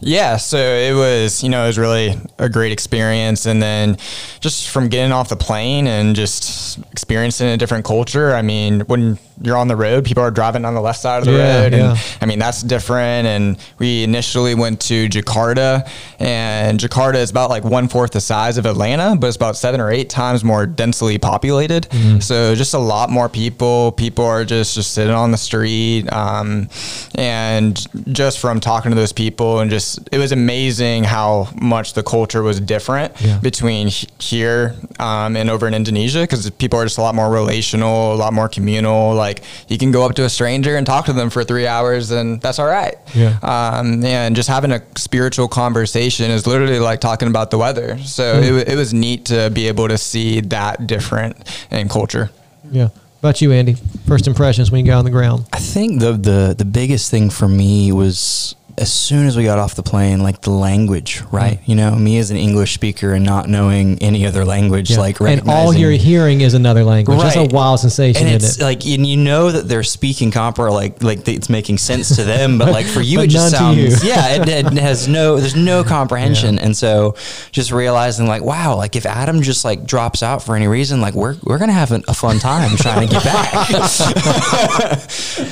Yeah, 0.00 0.36
so 0.38 0.56
it 0.58 0.94
was, 0.94 1.42
you 1.42 1.48
know, 1.50 1.64
it 1.64 1.68
was 1.68 1.78
really 1.78 2.18
a 2.38 2.48
great 2.48 2.72
experience. 2.72 3.46
And 3.46 3.62
then 3.62 3.96
just 4.40 4.70
from 4.70 4.88
getting 4.88 5.12
off 5.12 5.28
the 5.28 5.36
plane 5.36 5.86
and 5.86 6.16
just 6.16 6.78
experiencing 6.90 7.48
a 7.48 7.56
different 7.56 7.84
culture, 7.84 8.34
I 8.34 8.40
mean, 8.42 8.80
when 8.80 9.18
you're 9.42 9.56
on 9.56 9.68
the 9.68 9.76
road, 9.76 10.04
people 10.04 10.22
are 10.22 10.30
driving 10.30 10.64
on 10.66 10.74
the 10.74 10.80
left 10.80 11.00
side 11.00 11.18
of 11.20 11.24
the 11.24 11.32
Yeah, 11.32 11.62
road. 11.62 11.72
yeah. 11.72 11.90
And 11.90 11.98
I 12.20 12.26
mean, 12.26 12.38
that's 12.38 12.62
different. 12.62 13.26
And 13.26 13.58
we 13.78 14.02
initially 14.04 14.54
went 14.54 14.80
to 14.82 15.08
Jakarta, 15.08 15.88
and 16.18 16.78
Jakarta 16.78 17.16
is 17.16 17.30
about 17.30 17.48
like 17.50 17.64
one 17.64 17.88
fourth 17.88 18.10
the 18.12 18.20
size 18.20 18.58
of 18.58 18.66
Atlanta, 18.66 19.16
but 19.16 19.26
it's 19.28 19.36
about 19.36 19.56
seven 19.56 19.80
or 19.80 19.90
eight 19.90 20.10
times 20.10 20.44
more 20.44 20.66
densely 20.66 21.16
populated. 21.18 21.84
Mm-hmm. 21.90 22.20
So 22.20 22.54
just 22.54 22.74
a 22.74 22.78
lot 22.78 23.08
more 23.10 23.28
people. 23.28 23.92
People 23.92 24.24
are 24.26 24.44
just, 24.44 24.74
just 24.74 24.92
sitting 24.92 25.14
on 25.14 25.30
the 25.30 25.38
street. 25.38 26.10
Um, 26.12 26.68
and 27.14 27.86
just 28.14 28.38
from 28.40 28.60
talking 28.60 28.90
to 28.90 28.94
those 28.94 29.12
people, 29.12 29.60
and 29.60 29.70
just 29.70 29.89
it 30.12 30.18
was 30.18 30.32
amazing 30.32 31.04
how 31.04 31.48
much 31.60 31.94
the 31.94 32.02
culture 32.02 32.42
was 32.42 32.60
different 32.60 33.12
Yeah. 33.20 33.38
between 33.38 33.88
here 34.18 34.74
um, 34.98 35.36
and 35.36 35.48
over 35.50 35.66
in 35.66 35.74
Indonesia 35.74 36.20
because 36.22 36.48
people 36.50 36.78
are 36.78 36.84
just 36.84 36.98
a 36.98 37.02
lot 37.02 37.14
more 37.14 37.30
relational, 37.30 38.14
a 38.14 38.16
lot 38.16 38.32
more 38.32 38.48
communal. 38.48 39.14
Like 39.14 39.42
you 39.68 39.78
can 39.78 39.90
go 39.92 40.04
up 40.04 40.14
to 40.16 40.24
a 40.24 40.28
stranger 40.28 40.76
and 40.76 40.86
talk 40.86 41.06
to 41.06 41.12
them 41.12 41.30
for 41.30 41.44
three 41.44 41.66
hours, 41.66 42.10
and 42.10 42.40
that's 42.40 42.58
all 42.58 42.66
right. 42.68 42.96
Yeah. 43.14 43.38
Um, 43.42 44.04
and 44.04 44.36
just 44.36 44.48
having 44.48 44.72
a 44.72 44.80
spiritual 44.96 45.48
conversation 45.48 46.30
is 46.30 46.46
literally 46.46 46.78
like 46.78 47.00
talking 47.00 47.28
about 47.28 47.50
the 47.50 47.58
weather. 47.58 47.98
So 48.04 48.36
Hmm. 48.36 48.44
it, 48.58 48.68
it 48.68 48.76
was 48.76 48.92
neat 48.92 49.24
to 49.26 49.50
be 49.50 49.68
able 49.68 49.88
to 49.88 49.98
see 49.98 50.40
that 50.42 50.86
different 50.86 51.36
in 51.70 51.88
culture. 51.88 52.30
Yeah. 52.70 52.88
About 53.20 53.42
you, 53.42 53.52
Andy? 53.52 53.76
First 54.06 54.26
impressions 54.26 54.70
when 54.70 54.80
you 54.84 54.90
got 54.90 54.98
on 54.98 55.04
the 55.04 55.10
ground. 55.10 55.44
I 55.52 55.58
think 55.58 56.00
the 56.00 56.12
the 56.12 56.54
the 56.56 56.64
biggest 56.64 57.10
thing 57.10 57.28
for 57.28 57.48
me 57.48 57.92
was 57.92 58.54
as 58.80 58.92
soon 58.92 59.26
as 59.26 59.36
we 59.36 59.44
got 59.44 59.58
off 59.58 59.74
the 59.74 59.82
plane, 59.82 60.20
like 60.20 60.40
the 60.40 60.50
language, 60.50 61.22
right? 61.30 61.58
Mm. 61.60 61.68
You 61.68 61.74
know, 61.76 61.94
me 61.96 62.18
as 62.18 62.30
an 62.30 62.36
English 62.36 62.74
speaker 62.74 63.12
and 63.12 63.24
not 63.24 63.48
knowing 63.48 63.98
any 64.02 64.26
other 64.26 64.44
language, 64.44 64.96
like 64.96 65.20
and 65.20 65.48
all 65.48 65.74
you're 65.74 65.90
hearing 65.92 66.40
is 66.40 66.54
another 66.54 66.84
language. 66.84 67.18
That's 67.18 67.36
Right. 67.36 67.52
a 67.52 67.54
wild 67.54 67.80
sensation, 67.80 68.26
and 68.26 68.34
it's 68.34 68.58
it? 68.58 68.64
like 68.64 68.84
and 68.86 69.06
you 69.06 69.16
know 69.16 69.50
that 69.50 69.68
they're 69.68 69.82
speaking 69.82 70.30
copper 70.30 70.70
like 70.70 71.02
like 71.02 71.26
it's 71.28 71.48
making 71.48 71.78
sense 71.78 72.16
to 72.16 72.24
them 72.24 72.58
but 72.58 72.72
like 72.72 72.86
for 72.86 73.00
you 73.10 73.20
it 73.20 73.28
just 73.28 73.50
sounds 73.50 74.04
yeah 74.10 74.34
it, 74.34 74.48
it 74.48 74.66
has 74.78 75.08
no 75.08 75.36
there's 75.36 75.56
no 75.56 75.84
comprehension 75.84 76.58
and 76.58 76.76
so 76.76 77.14
just 77.52 77.72
realizing 77.72 78.26
like 78.26 78.42
wow 78.42 78.76
like 78.76 78.96
if 78.96 79.06
adam 79.06 79.42
just 79.42 79.64
like 79.64 79.84
drops 79.84 80.22
out 80.22 80.42
for 80.42 80.56
any 80.56 80.66
reason 80.66 81.00
like 81.00 81.14
we're 81.14 81.36
we're 81.44 81.58
gonna 81.58 81.72
have 81.72 81.92
a, 81.92 82.02
a 82.08 82.14
fun 82.14 82.38
time 82.38 82.76
trying 82.76 83.06
to 83.06 83.12
get 83.12 83.24
back 83.24 83.52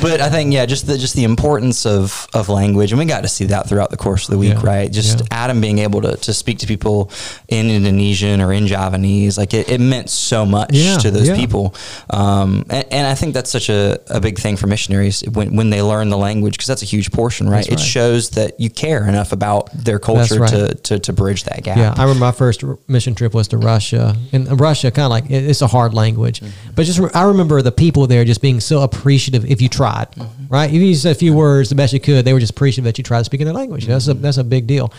but 0.01 0.21
i 0.21 0.29
think 0.31 0.53
yeah 0.53 0.67
just 0.67 0.87
the 0.87 0.97
just 0.99 1.15
the 1.15 1.25
importance 1.25 1.87
of 1.87 2.27
of 2.35 2.49
language 2.49 2.93
and 2.93 2.99
we 2.99 3.05
got 3.05 3.18
got 3.19 3.23
to 3.23 3.29
see 3.29 3.47
that 3.47 3.69
throughout 3.69 3.91
the 3.91 3.97
course 3.97 4.29
of 4.29 4.33
the 4.33 4.39
week, 4.39 4.55
Yeah. 4.55 4.67
right? 4.73 4.93
Just 4.93 5.21
Yeah. 5.21 5.27
Adam 5.43 5.61
being 5.61 5.79
able 5.81 6.01
to, 6.03 6.17
to 6.17 6.33
speak 6.33 6.59
to 6.61 6.67
people 6.67 7.11
in 7.49 7.69
Indonesian 7.71 8.41
or 8.41 8.53
in 8.53 8.67
Javanese, 8.67 9.37
like 9.37 9.53
it, 9.55 9.69
it 9.69 9.81
meant 9.81 10.09
so 10.09 10.47
much 10.47 10.71
Yeah, 10.73 10.99
to 10.99 11.11
those 11.11 11.31
people. 11.31 11.75
Um, 12.11 12.65
and, 12.71 12.85
and 12.93 13.07
I 13.07 13.15
think 13.15 13.35
that's 13.35 13.51
such 13.51 13.69
a, 13.69 13.99
a 14.09 14.21
big 14.21 14.39
thing 14.39 14.57
for 14.57 14.67
missionaries 14.69 15.23
when, 15.33 15.57
when 15.57 15.71
they 15.71 15.83
learn 15.83 16.11
the 16.11 16.17
language, 16.17 16.55
because 16.55 16.69
that's 16.69 16.83
a 16.83 16.87
huge 16.87 17.11
portion, 17.11 17.49
right? 17.49 17.67
That's 17.69 17.83
It 17.83 17.85
shows 17.85 18.31
that 18.31 18.59
you 18.61 18.71
care 18.71 19.07
enough 19.09 19.33
about 19.33 19.71
their 19.73 19.99
culture 19.99 20.41
right. 20.41 20.51
to, 20.51 20.75
to, 20.75 20.99
to 21.01 21.13
bridge 21.13 21.45
that 21.45 21.63
gap. 21.65 21.77
Yeah, 21.77 21.95
I 21.97 22.03
remember 22.03 22.21
my 22.21 22.33
first 22.33 22.63
mission 22.87 23.15
trip 23.15 23.35
was 23.35 23.49
to 23.49 23.59
Russia, 23.59 24.17
and 24.33 24.61
Russia 24.61 24.91
kind 24.91 25.05
of 25.07 25.11
like 25.11 25.25
it, 25.31 25.45
it's 25.51 25.63
a 25.63 25.67
hard 25.67 25.93
language, 25.95 26.41
but 26.75 26.87
just 26.87 27.01
I 27.17 27.25
remember 27.25 27.63
the 27.63 27.73
people 27.73 28.07
there 28.07 28.25
just 28.25 28.43
being 28.43 28.61
so 28.61 28.83
appreciative 28.83 29.45
if 29.45 29.61
you 29.61 29.69
tried, 29.69 30.09
right? 30.49 30.69
If 30.73 30.81
you 30.81 30.95
said 30.95 31.13
a 31.13 31.19
few 31.19 31.35
words 31.35 31.69
the 31.69 31.75
best 31.75 31.93
you 31.93 32.01
could, 32.01 32.25
they 32.25 32.33
were 32.33 32.41
just 32.41 32.53
appreciative 32.53 32.85
that 32.85 32.99
you 32.99 33.05
tried 33.09 33.25
speaking 33.25 33.47
their 33.47 33.55
language. 33.55 33.87
That's 33.87 34.07
a 34.07 34.15
that's 34.15 34.37
a 34.39 34.45
big 34.45 34.67
deal. 34.69 34.93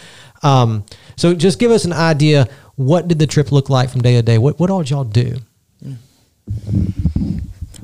Um, 0.44 0.84
so 1.16 1.34
just 1.34 1.60
give 1.60 1.72
us 1.72 1.86
an 1.86 1.94
idea. 1.94 2.48
What 2.76 3.08
did 3.08 3.20
the 3.20 3.28
trip 3.28 3.52
look 3.52 3.70
like 3.70 3.90
from 3.90 4.02
day 4.02 4.14
to 4.16 4.22
day? 4.22 4.38
What 4.38 4.60
what 4.60 4.70
all 4.70 4.80
did 4.84 4.90
y'all 4.90 5.04
do? 5.06 5.38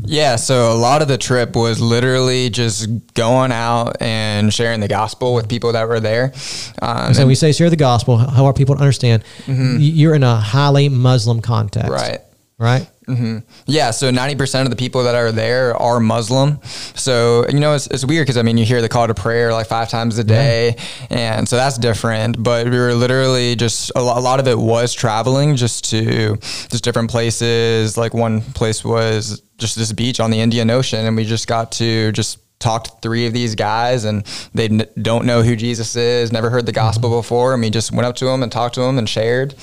Yeah, 0.07 0.35
so 0.35 0.71
a 0.71 0.75
lot 0.77 1.01
of 1.01 1.07
the 1.07 1.17
trip 1.17 1.55
was 1.55 1.81
literally 1.81 2.49
just 2.51 2.87
going 3.15 3.51
out 3.51 3.97
and 4.01 4.53
sharing 4.53 4.79
the 4.79 4.87
gospel 4.87 5.33
with 5.33 5.49
people 5.49 5.71
that 5.71 5.87
were 5.87 5.99
there. 5.99 6.31
Um, 6.81 7.13
So 7.13 7.21
and- 7.21 7.27
we 7.27 7.33
say 7.35 7.51
share 7.51 7.69
the 7.71 7.75
gospel. 7.75 8.17
How 8.17 8.45
are 8.45 8.53
people 8.53 8.75
to 8.75 8.81
understand? 8.81 9.23
Y- 9.47 9.77
You're 9.79 10.13
in 10.13 10.23
a 10.23 10.35
highly 10.35 10.89
Muslim 10.89 11.41
context, 11.41 11.89
right. 11.89 12.19
Right. 12.57 12.87
hmm 13.05 13.39
Yeah, 13.65 13.91
so 13.91 14.09
90% 14.11 14.61
of 14.63 14.69
the 14.69 14.77
people 14.77 15.03
that 15.03 15.13
are 15.13 15.29
there 15.33 15.75
are 15.75 15.99
Muslim. 15.99 16.61
So, 16.63 17.45
you 17.49 17.59
know, 17.59 17.73
it's, 17.75 17.87
it's 17.87 18.05
weird 18.05 18.23
because, 18.25 18.37
I 18.37 18.43
mean, 18.43 18.57
you 18.57 18.63
hear 18.63 18.81
the 18.81 18.87
call 18.87 19.07
to 19.07 19.13
prayer 19.13 19.51
like 19.51 19.67
five 19.67 19.89
times 19.89 20.17
a 20.19 20.23
day. 20.23 20.77
And 21.09 21.49
so 21.49 21.57
that's 21.57 21.77
different. 21.77 22.41
But 22.41 22.69
we 22.69 22.77
were 22.77 22.93
literally 22.93 23.57
just, 23.57 23.91
a 23.93 24.01
lo- 24.01 24.17
a 24.17 24.21
lot 24.21 24.39
of 24.39 24.47
it 24.47 24.57
was 24.57 24.93
traveling 24.93 25.57
just 25.57 25.89
to 25.89 26.37
just 26.37 26.81
different 26.83 27.11
places. 27.11 27.97
Like 27.97 28.13
one 28.13 28.39
place 28.39 28.85
was 28.85 29.41
just 29.57 29.75
this 29.75 29.91
beach 29.91 30.21
on 30.21 30.31
the 30.31 30.39
Indian 30.39 30.69
Ocean. 30.69 31.05
And 31.05 31.17
we 31.17 31.25
just 31.25 31.47
got 31.47 31.73
to 31.73 32.13
just 32.13 32.39
talk 32.65 32.83
to 32.85 32.91
three 33.01 33.25
of 33.27 33.33
these 33.33 33.53
guys 33.55 34.05
and 34.05 34.25
they 34.53 34.65
n- 34.65 34.87
don't 35.01 35.25
know 35.25 35.41
who 35.43 35.55
Jesus 35.55 35.95
is, 35.95 36.31
never 36.31 36.49
heard 36.49 36.65
the 36.65 36.71
gospel 36.71 37.09
before. 37.21 37.53
And 37.53 37.61
we 37.61 37.69
just 37.69 37.91
went 37.91 38.05
up 38.07 38.15
to 38.17 38.25
them 38.25 38.41
and 38.43 38.51
talked 38.51 38.75
to 38.75 38.81
them 38.81 38.97
and 38.97 39.07
shared. 39.07 39.53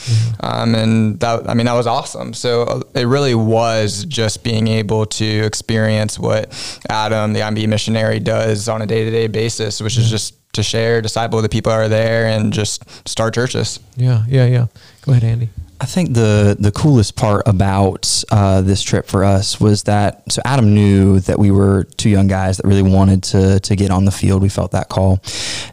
Um, 0.41 0.75
and 0.75 1.19
that, 1.21 1.49
I 1.51 1.55
mean, 1.55 1.67
that 1.67 1.75
was 1.75 1.87
awesome. 1.87 2.33
So 2.35 2.63
uh, 2.63 2.81
it 2.95 3.07
really 3.07 3.35
was 3.35 4.05
just 4.05 4.45
being 4.45 4.69
able 4.69 5.07
to 5.07 5.25
experience 5.45 6.19
what 6.19 6.43
Adam, 6.89 7.33
the 7.33 7.41
IMB 7.41 7.67
missionary, 7.69 8.21
does 8.21 8.69
on 8.69 8.83
a 8.83 8.87
day 8.87 9.05
to 9.05 9.11
day 9.11 9.27
basis, 9.27 9.81
which 9.81 9.99
is 9.99 10.09
just 10.09 10.35
to 10.53 10.63
share, 10.63 11.01
disciple 11.01 11.41
the 11.43 11.49
people 11.49 11.73
that 11.73 11.79
are 11.79 11.89
there, 11.89 12.27
and 12.27 12.53
just 12.53 12.85
start 13.09 13.35
churches. 13.35 13.81
Yeah. 13.97 14.25
Yeah. 14.29 14.47
Yeah. 14.47 14.67
Go 15.03 15.13
ahead, 15.13 15.25
Andy. 15.25 15.49
I 15.83 15.85
think 15.85 16.15
the 16.15 16.57
the 16.57 16.71
coolest 16.71 17.17
part 17.17 17.43
about 17.45 18.23
uh, 18.31 18.61
this 18.61 18.85
trip 18.85 19.09
for 19.09 19.25
us 19.25 19.61
was 19.61 19.83
that 19.83 20.31
so 20.31 20.41
Adam 20.45 20.75
knew 20.75 21.19
that 21.19 21.41
we 21.41 21.51
were 21.51 21.83
two 21.97 22.09
young 22.09 22.29
guys 22.29 22.59
that 22.59 22.69
really 22.69 22.85
wanted 22.85 23.25
to 23.25 23.59
to 23.59 23.75
get 23.75 23.91
on 23.91 24.05
the 24.05 24.13
field. 24.13 24.43
We 24.43 24.49
felt 24.49 24.71
that 24.71 24.89
call, 24.89 25.21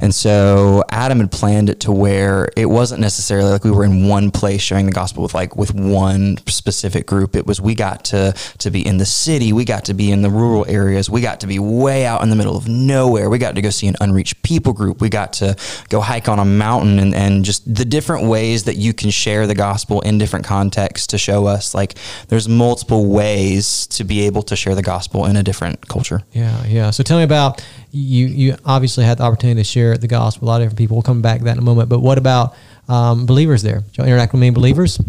and 0.01 0.13
so 0.13 0.83
Adam 0.89 1.19
had 1.19 1.31
planned 1.31 1.69
it 1.69 1.81
to 1.81 1.91
where 1.91 2.49
it 2.57 2.65
wasn't 2.65 3.01
necessarily 3.01 3.51
like 3.51 3.63
we 3.63 3.69
were 3.69 3.85
in 3.85 4.07
one 4.07 4.31
place 4.31 4.61
sharing 4.63 4.87
the 4.87 4.91
gospel 4.91 5.21
with 5.21 5.35
like 5.35 5.55
with 5.55 5.75
one 5.75 6.37
specific 6.47 7.05
group. 7.05 7.35
It 7.35 7.45
was 7.45 7.61
we 7.61 7.75
got 7.75 8.05
to 8.05 8.33
to 8.57 8.71
be 8.71 8.83
in 8.87 8.97
the 8.97 9.05
city, 9.05 9.53
we 9.53 9.63
got 9.63 9.85
to 9.85 9.93
be 9.93 10.11
in 10.11 10.23
the 10.23 10.31
rural 10.31 10.65
areas, 10.67 11.07
we 11.07 11.21
got 11.21 11.41
to 11.41 11.47
be 11.47 11.59
way 11.59 12.07
out 12.07 12.23
in 12.23 12.31
the 12.31 12.35
middle 12.35 12.57
of 12.57 12.67
nowhere. 12.67 13.29
We 13.29 13.37
got 13.37 13.53
to 13.53 13.61
go 13.61 13.69
see 13.69 13.85
an 13.85 13.95
unreached 14.01 14.41
people 14.41 14.73
group. 14.73 15.01
We 15.01 15.09
got 15.09 15.33
to 15.33 15.55
go 15.89 16.01
hike 16.01 16.27
on 16.27 16.39
a 16.39 16.45
mountain 16.45 16.97
and, 16.97 17.13
and 17.13 17.45
just 17.45 17.71
the 17.71 17.85
different 17.85 18.25
ways 18.25 18.63
that 18.63 18.77
you 18.77 18.91
can 18.91 19.11
share 19.11 19.45
the 19.45 19.53
gospel 19.53 19.98
in 20.01 20.17
different 20.17 20.45
contexts 20.45 21.07
to 21.07 21.17
show 21.17 21.45
us 21.45 21.73
like 21.73 21.95
there's 22.27 22.47
multiple 22.47 23.05
ways 23.07 23.87
to 23.87 24.03
be 24.03 24.21
able 24.21 24.41
to 24.43 24.55
share 24.55 24.75
the 24.75 24.81
gospel 24.81 25.25
in 25.25 25.35
a 25.35 25.43
different 25.43 25.87
culture. 25.87 26.21
Yeah, 26.31 26.65
yeah. 26.65 26.91
So 26.91 27.03
tell 27.03 27.17
me 27.17 27.23
about 27.23 27.63
you. 27.91 28.27
You 28.27 28.55
obviously 28.65 29.05
had 29.05 29.17
the 29.17 29.23
opportunity 29.23 29.59
to 29.59 29.63
share 29.63 29.97
the 29.97 30.07
gospel 30.07 30.41
with 30.41 30.47
a 30.47 30.51
lot 30.51 30.61
of 30.61 30.65
different 30.65 30.77
people. 30.77 30.97
We'll 30.97 31.03
come 31.03 31.21
back 31.21 31.39
to 31.39 31.45
that 31.45 31.53
in 31.53 31.59
a 31.59 31.63
moment. 31.63 31.89
But 31.89 31.99
what 31.99 32.17
about 32.17 32.55
um, 32.87 33.25
believers 33.25 33.61
there? 33.61 33.81
Did 33.81 33.97
y'all 33.97 34.07
interact 34.07 34.33
with 34.33 34.39
many 34.39 34.51
believers? 34.51 34.99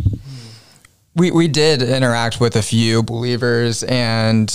We, 1.17 1.33
we 1.33 1.49
did 1.49 1.83
interact 1.83 2.41
with 2.41 2.55
a 2.55 2.63
few 2.63 3.03
believers, 3.03 3.83
and 3.83 4.49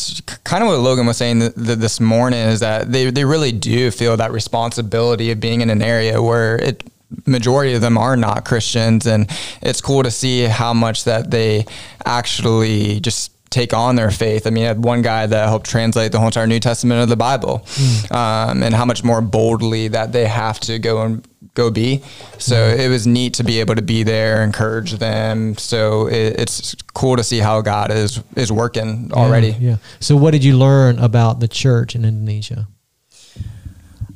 kind 0.45 0.63
of 0.63 0.69
what 0.69 0.79
Logan 0.79 1.05
was 1.05 1.17
saying 1.17 1.41
th- 1.41 1.53
th- 1.53 1.77
this 1.79 1.99
morning 1.99 2.39
is 2.39 2.61
that 2.61 2.91
they, 2.93 3.11
they 3.11 3.25
really 3.25 3.51
do 3.51 3.91
feel 3.91 4.15
that 4.15 4.31
responsibility 4.31 5.31
of 5.31 5.41
being 5.41 5.59
in 5.59 5.69
an 5.69 5.81
area 5.81 6.21
where 6.21 6.55
it 6.55 6.83
majority 7.25 7.73
of 7.73 7.81
them 7.81 7.97
are 7.97 8.15
not 8.15 8.45
Christians, 8.45 9.05
and 9.05 9.29
it's 9.61 9.81
cool 9.81 10.03
to 10.03 10.11
see 10.11 10.43
how 10.43 10.73
much 10.73 11.03
that 11.05 11.31
they 11.31 11.65
actually 12.05 12.99
just 12.99 13.31
take 13.49 13.73
on 13.73 13.95
their 13.95 14.11
faith. 14.11 14.47
I 14.47 14.49
mean, 14.49 14.65
I 14.65 14.67
had 14.67 14.83
one 14.83 15.01
guy 15.01 15.25
that 15.25 15.47
helped 15.47 15.65
translate 15.65 16.11
the 16.11 16.17
whole 16.17 16.27
entire 16.27 16.47
New 16.47 16.59
Testament 16.59 17.01
of 17.01 17.09
the 17.09 17.15
Bible, 17.15 17.65
um, 18.11 18.63
and 18.63 18.73
how 18.73 18.85
much 18.85 19.03
more 19.03 19.21
boldly 19.21 19.87
that 19.89 20.11
they 20.11 20.25
have 20.25 20.59
to 20.61 20.77
go 20.79 21.03
and 21.03 21.25
go 21.53 21.71
be. 21.71 22.03
So 22.37 22.55
it 22.67 22.89
was 22.89 23.07
neat 23.07 23.35
to 23.35 23.43
be 23.43 23.61
able 23.61 23.75
to 23.75 23.81
be 23.81 24.03
there, 24.03 24.43
encourage 24.43 24.93
them. 24.93 25.57
So 25.57 26.07
it, 26.07 26.39
it's 26.39 26.75
cool 26.93 27.15
to 27.15 27.23
see 27.23 27.39
how 27.39 27.61
God 27.61 27.91
is 27.91 28.21
is 28.35 28.51
working 28.51 29.11
already. 29.13 29.49
Yeah, 29.51 29.57
yeah. 29.59 29.77
So 29.99 30.17
what 30.17 30.31
did 30.31 30.43
you 30.43 30.57
learn 30.57 30.99
about 30.99 31.39
the 31.39 31.47
church 31.47 31.95
in 31.95 32.03
Indonesia? 32.03 32.67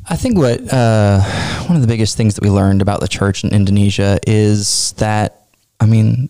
I 0.10 0.16
think 0.16 0.38
what 0.38 0.74
uh, 0.74 1.22
one 1.68 1.76
of 1.76 1.82
the 1.84 1.88
biggest 1.88 2.18
things 2.18 2.34
that 2.36 2.44
we 2.44 2.50
learned 2.50 2.82
about 2.82 3.00
the 3.00 3.08
church 3.08 3.44
in 3.44 3.52
Indonesia 3.52 4.20
is 4.26 4.94
that 4.94 5.44
I 5.80 5.86
mean 5.86 6.30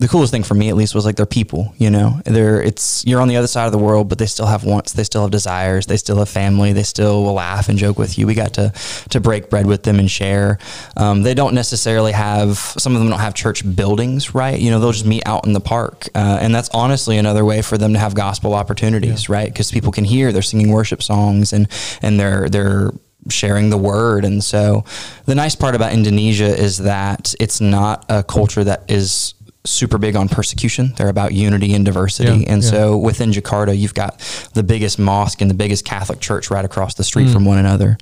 the 0.00 0.08
coolest 0.08 0.32
thing 0.32 0.42
for 0.42 0.54
me 0.54 0.68
at 0.68 0.74
least 0.74 0.96
was 0.96 1.04
like 1.04 1.14
they're 1.14 1.26
people 1.26 1.72
you 1.78 1.88
know? 1.88 2.20
They're 2.24 2.60
it's 2.60 3.06
you're 3.06 3.20
on 3.20 3.28
the 3.28 3.36
other 3.36 3.46
side 3.46 3.66
of 3.66 3.72
the 3.72 3.78
world 3.78 4.08
but 4.08 4.18
they 4.18 4.26
still 4.26 4.46
have 4.46 4.64
wants 4.64 4.94
they 4.94 5.04
still 5.04 5.22
have 5.22 5.30
desires 5.30 5.86
they 5.86 5.96
still 5.96 6.16
have 6.16 6.28
family 6.28 6.72
they 6.72 6.82
still 6.82 7.22
will 7.22 7.34
laugh 7.34 7.68
and 7.68 7.78
joke 7.78 7.96
with 7.96 8.18
you. 8.18 8.26
We 8.26 8.34
got 8.34 8.54
to 8.54 8.72
to 9.10 9.20
break 9.20 9.48
bread 9.48 9.66
with 9.66 9.84
them 9.84 10.00
and 10.00 10.10
share. 10.10 10.58
Um, 10.96 11.22
they 11.22 11.34
don't 11.34 11.54
necessarily 11.54 12.10
have 12.10 12.58
some 12.58 12.96
of 12.96 13.00
them 13.00 13.08
don't 13.08 13.20
have 13.20 13.34
church 13.34 13.62
buildings 13.76 14.34
right? 14.34 14.58
You 14.58 14.72
know 14.72 14.80
they'll 14.80 14.90
just 14.90 15.06
meet 15.06 15.22
out 15.26 15.46
in 15.46 15.52
the 15.52 15.60
park 15.60 16.08
uh, 16.16 16.38
and 16.42 16.52
that's 16.52 16.70
honestly 16.70 17.18
another 17.18 17.44
way 17.44 17.62
for 17.62 17.78
them 17.78 17.92
to 17.92 18.00
have 18.00 18.16
gospel 18.16 18.54
opportunities 18.54 19.28
right? 19.28 19.48
Because 19.48 19.70
people 19.70 19.92
can 19.92 20.02
hear 20.02 20.32
they're 20.32 20.42
singing 20.42 20.72
worship 20.72 21.04
songs 21.04 21.52
and 21.52 21.68
and 22.02 22.18
they're 22.18 22.48
they're 22.48 22.90
sharing 23.28 23.70
the 23.70 23.78
word. 23.78 24.24
And 24.24 24.42
so 24.42 24.84
the 25.26 25.34
nice 25.34 25.54
part 25.54 25.74
about 25.74 25.92
Indonesia 25.92 26.46
is 26.46 26.78
that 26.78 27.34
it's 27.40 27.60
not 27.60 28.04
a 28.08 28.22
culture 28.22 28.64
that 28.64 28.90
is 28.90 29.34
super 29.64 29.96
big 29.98 30.16
on 30.16 30.28
persecution. 30.28 30.92
They're 30.96 31.08
about 31.08 31.32
unity 31.32 31.72
and 31.74 31.84
diversity. 31.84 32.40
Yeah, 32.40 32.52
and 32.52 32.62
yeah. 32.62 32.70
so 32.70 32.98
within 32.98 33.30
Jakarta, 33.30 33.76
you've 33.76 33.94
got 33.94 34.18
the 34.54 34.62
biggest 34.62 34.98
mosque 34.98 35.40
and 35.40 35.48
the 35.48 35.54
biggest 35.54 35.84
Catholic 35.84 36.20
church 36.20 36.50
right 36.50 36.64
across 36.64 36.94
the 36.94 37.04
street 37.04 37.30
from 37.30 37.44
one 37.44 37.58
another. 37.58 37.96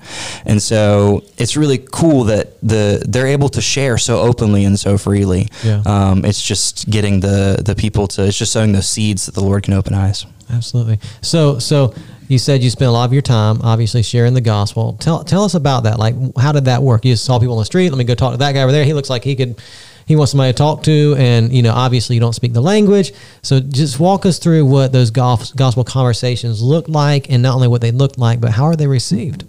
And 0.46 0.62
so 0.62 1.22
it's 1.36 1.56
really 1.56 1.78
cool 1.78 2.24
that 2.24 2.58
the 2.62 3.04
they're 3.06 3.26
able 3.26 3.50
to 3.50 3.60
share 3.60 3.98
so 3.98 4.20
openly 4.20 4.64
and 4.64 4.78
so 4.78 4.96
freely. 4.96 5.48
Yeah. 5.62 5.82
Um, 5.84 6.24
it's 6.24 6.42
just 6.42 6.88
getting 6.88 7.20
the 7.20 7.62
the 7.64 7.74
people 7.74 8.06
to 8.08 8.26
it's 8.26 8.38
just 8.38 8.52
sowing 8.52 8.72
those 8.72 8.88
seeds 8.88 9.26
that 9.26 9.34
the 9.34 9.42
Lord 9.42 9.64
can 9.64 9.74
open 9.74 9.94
eyes. 9.94 10.24
Absolutely. 10.50 10.98
So, 11.22 11.58
so 11.58 11.94
you 12.28 12.38
said 12.38 12.62
you 12.62 12.70
spent 12.70 12.88
a 12.88 12.92
lot 12.92 13.04
of 13.04 13.12
your 13.12 13.22
time, 13.22 13.60
obviously, 13.62 14.02
sharing 14.02 14.34
the 14.34 14.40
gospel. 14.40 14.94
Tell 15.00 15.24
tell 15.24 15.44
us 15.44 15.54
about 15.54 15.84
that. 15.84 15.98
Like, 15.98 16.14
how 16.36 16.52
did 16.52 16.66
that 16.66 16.82
work? 16.82 17.04
You 17.04 17.14
just 17.14 17.24
saw 17.24 17.38
people 17.38 17.54
on 17.54 17.60
the 17.60 17.64
street. 17.64 17.90
Let 17.90 17.98
me 17.98 18.04
go 18.04 18.14
talk 18.14 18.32
to 18.32 18.38
that 18.38 18.52
guy 18.52 18.62
over 18.62 18.72
there. 18.72 18.84
He 18.84 18.94
looks 18.94 19.10
like 19.10 19.24
he 19.24 19.36
could. 19.36 19.60
He 20.06 20.16
wants 20.16 20.32
somebody 20.32 20.52
to 20.52 20.56
talk 20.56 20.82
to, 20.84 21.14
and 21.18 21.52
you 21.52 21.62
know, 21.62 21.72
obviously, 21.72 22.16
you 22.16 22.20
don't 22.20 22.32
speak 22.32 22.52
the 22.52 22.62
language. 22.62 23.12
So, 23.42 23.60
just 23.60 24.00
walk 24.00 24.26
us 24.26 24.38
through 24.38 24.64
what 24.66 24.92
those 24.92 25.10
gospel 25.10 25.84
conversations 25.84 26.62
look 26.62 26.88
like, 26.88 27.30
and 27.30 27.42
not 27.42 27.54
only 27.54 27.68
what 27.68 27.80
they 27.80 27.92
look 27.92 28.18
like, 28.18 28.40
but 28.40 28.50
how 28.50 28.64
are 28.64 28.76
they 28.76 28.88
received? 28.88 29.44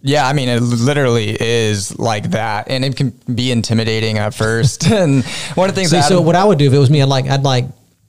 Yeah, 0.00 0.26
I 0.26 0.32
mean, 0.32 0.48
it 0.48 0.60
literally 0.60 1.36
is 1.40 1.98
like 1.98 2.30
that, 2.30 2.70
and 2.70 2.84
it 2.84 2.96
can 2.96 3.10
be 3.34 3.50
intimidating 3.50 4.18
at 4.18 4.32
first. 4.32 4.86
and 4.90 5.24
one 5.54 5.68
of 5.68 5.74
the 5.74 5.80
things 5.80 5.90
See, 5.90 5.96
that 5.96 6.08
so 6.08 6.20
what 6.20 6.36
I 6.36 6.44
would 6.44 6.58
do 6.58 6.66
if 6.66 6.72
it 6.72 6.78
was 6.78 6.90
me, 6.90 7.02
I'd 7.02 7.08
like, 7.08 7.26
I'd 7.26 7.42
like 7.42 7.66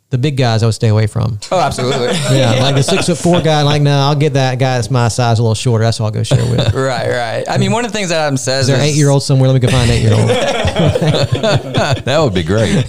the 0.09 0.17
big 0.17 0.37
guys. 0.37 0.63
I 0.63 0.65
would 0.65 0.73
stay 0.73 0.87
away 0.87 1.07
from. 1.07 1.39
oh, 1.51 1.59
absolutely, 1.59 2.07
Yeah, 2.37 2.59
like 2.61 2.75
the 2.75 2.83
six 2.83 3.05
foot 3.05 3.17
four 3.17 3.41
guy. 3.41 3.61
Like, 3.61 3.81
no, 3.81 3.91
I'll 3.97 4.15
get 4.15 4.33
that 4.33 4.57
guy 4.59 4.75
that's 4.75 4.89
my 4.91 5.07
size, 5.07 5.39
a 5.39 5.41
little 5.41 5.55
shorter. 5.55 5.83
That's 5.83 5.97
who 5.97 6.03
I'll 6.03 6.11
go 6.11 6.23
share 6.23 6.43
with. 6.49 6.73
right, 6.73 7.09
right. 7.09 7.45
I 7.49 7.57
mean, 7.57 7.71
one 7.71 7.85
of 7.85 7.91
the 7.91 7.97
things 7.97 8.09
that 8.09 8.19
Adam 8.25 8.37
says 8.37 8.67
Is 8.67 8.75
there 8.75 8.83
eight 8.83 8.95
year 8.95 9.09
old 9.09 9.23
somewhere? 9.23 9.49
Let 9.49 9.61
me 9.61 9.67
go 9.67 9.71
find 9.71 9.89
an 9.89 9.97
eight 9.97 10.01
year 10.03 10.13
old. 10.13 10.29
that 12.05 12.19
would 12.19 12.33
be 12.33 12.43
great. 12.43 12.85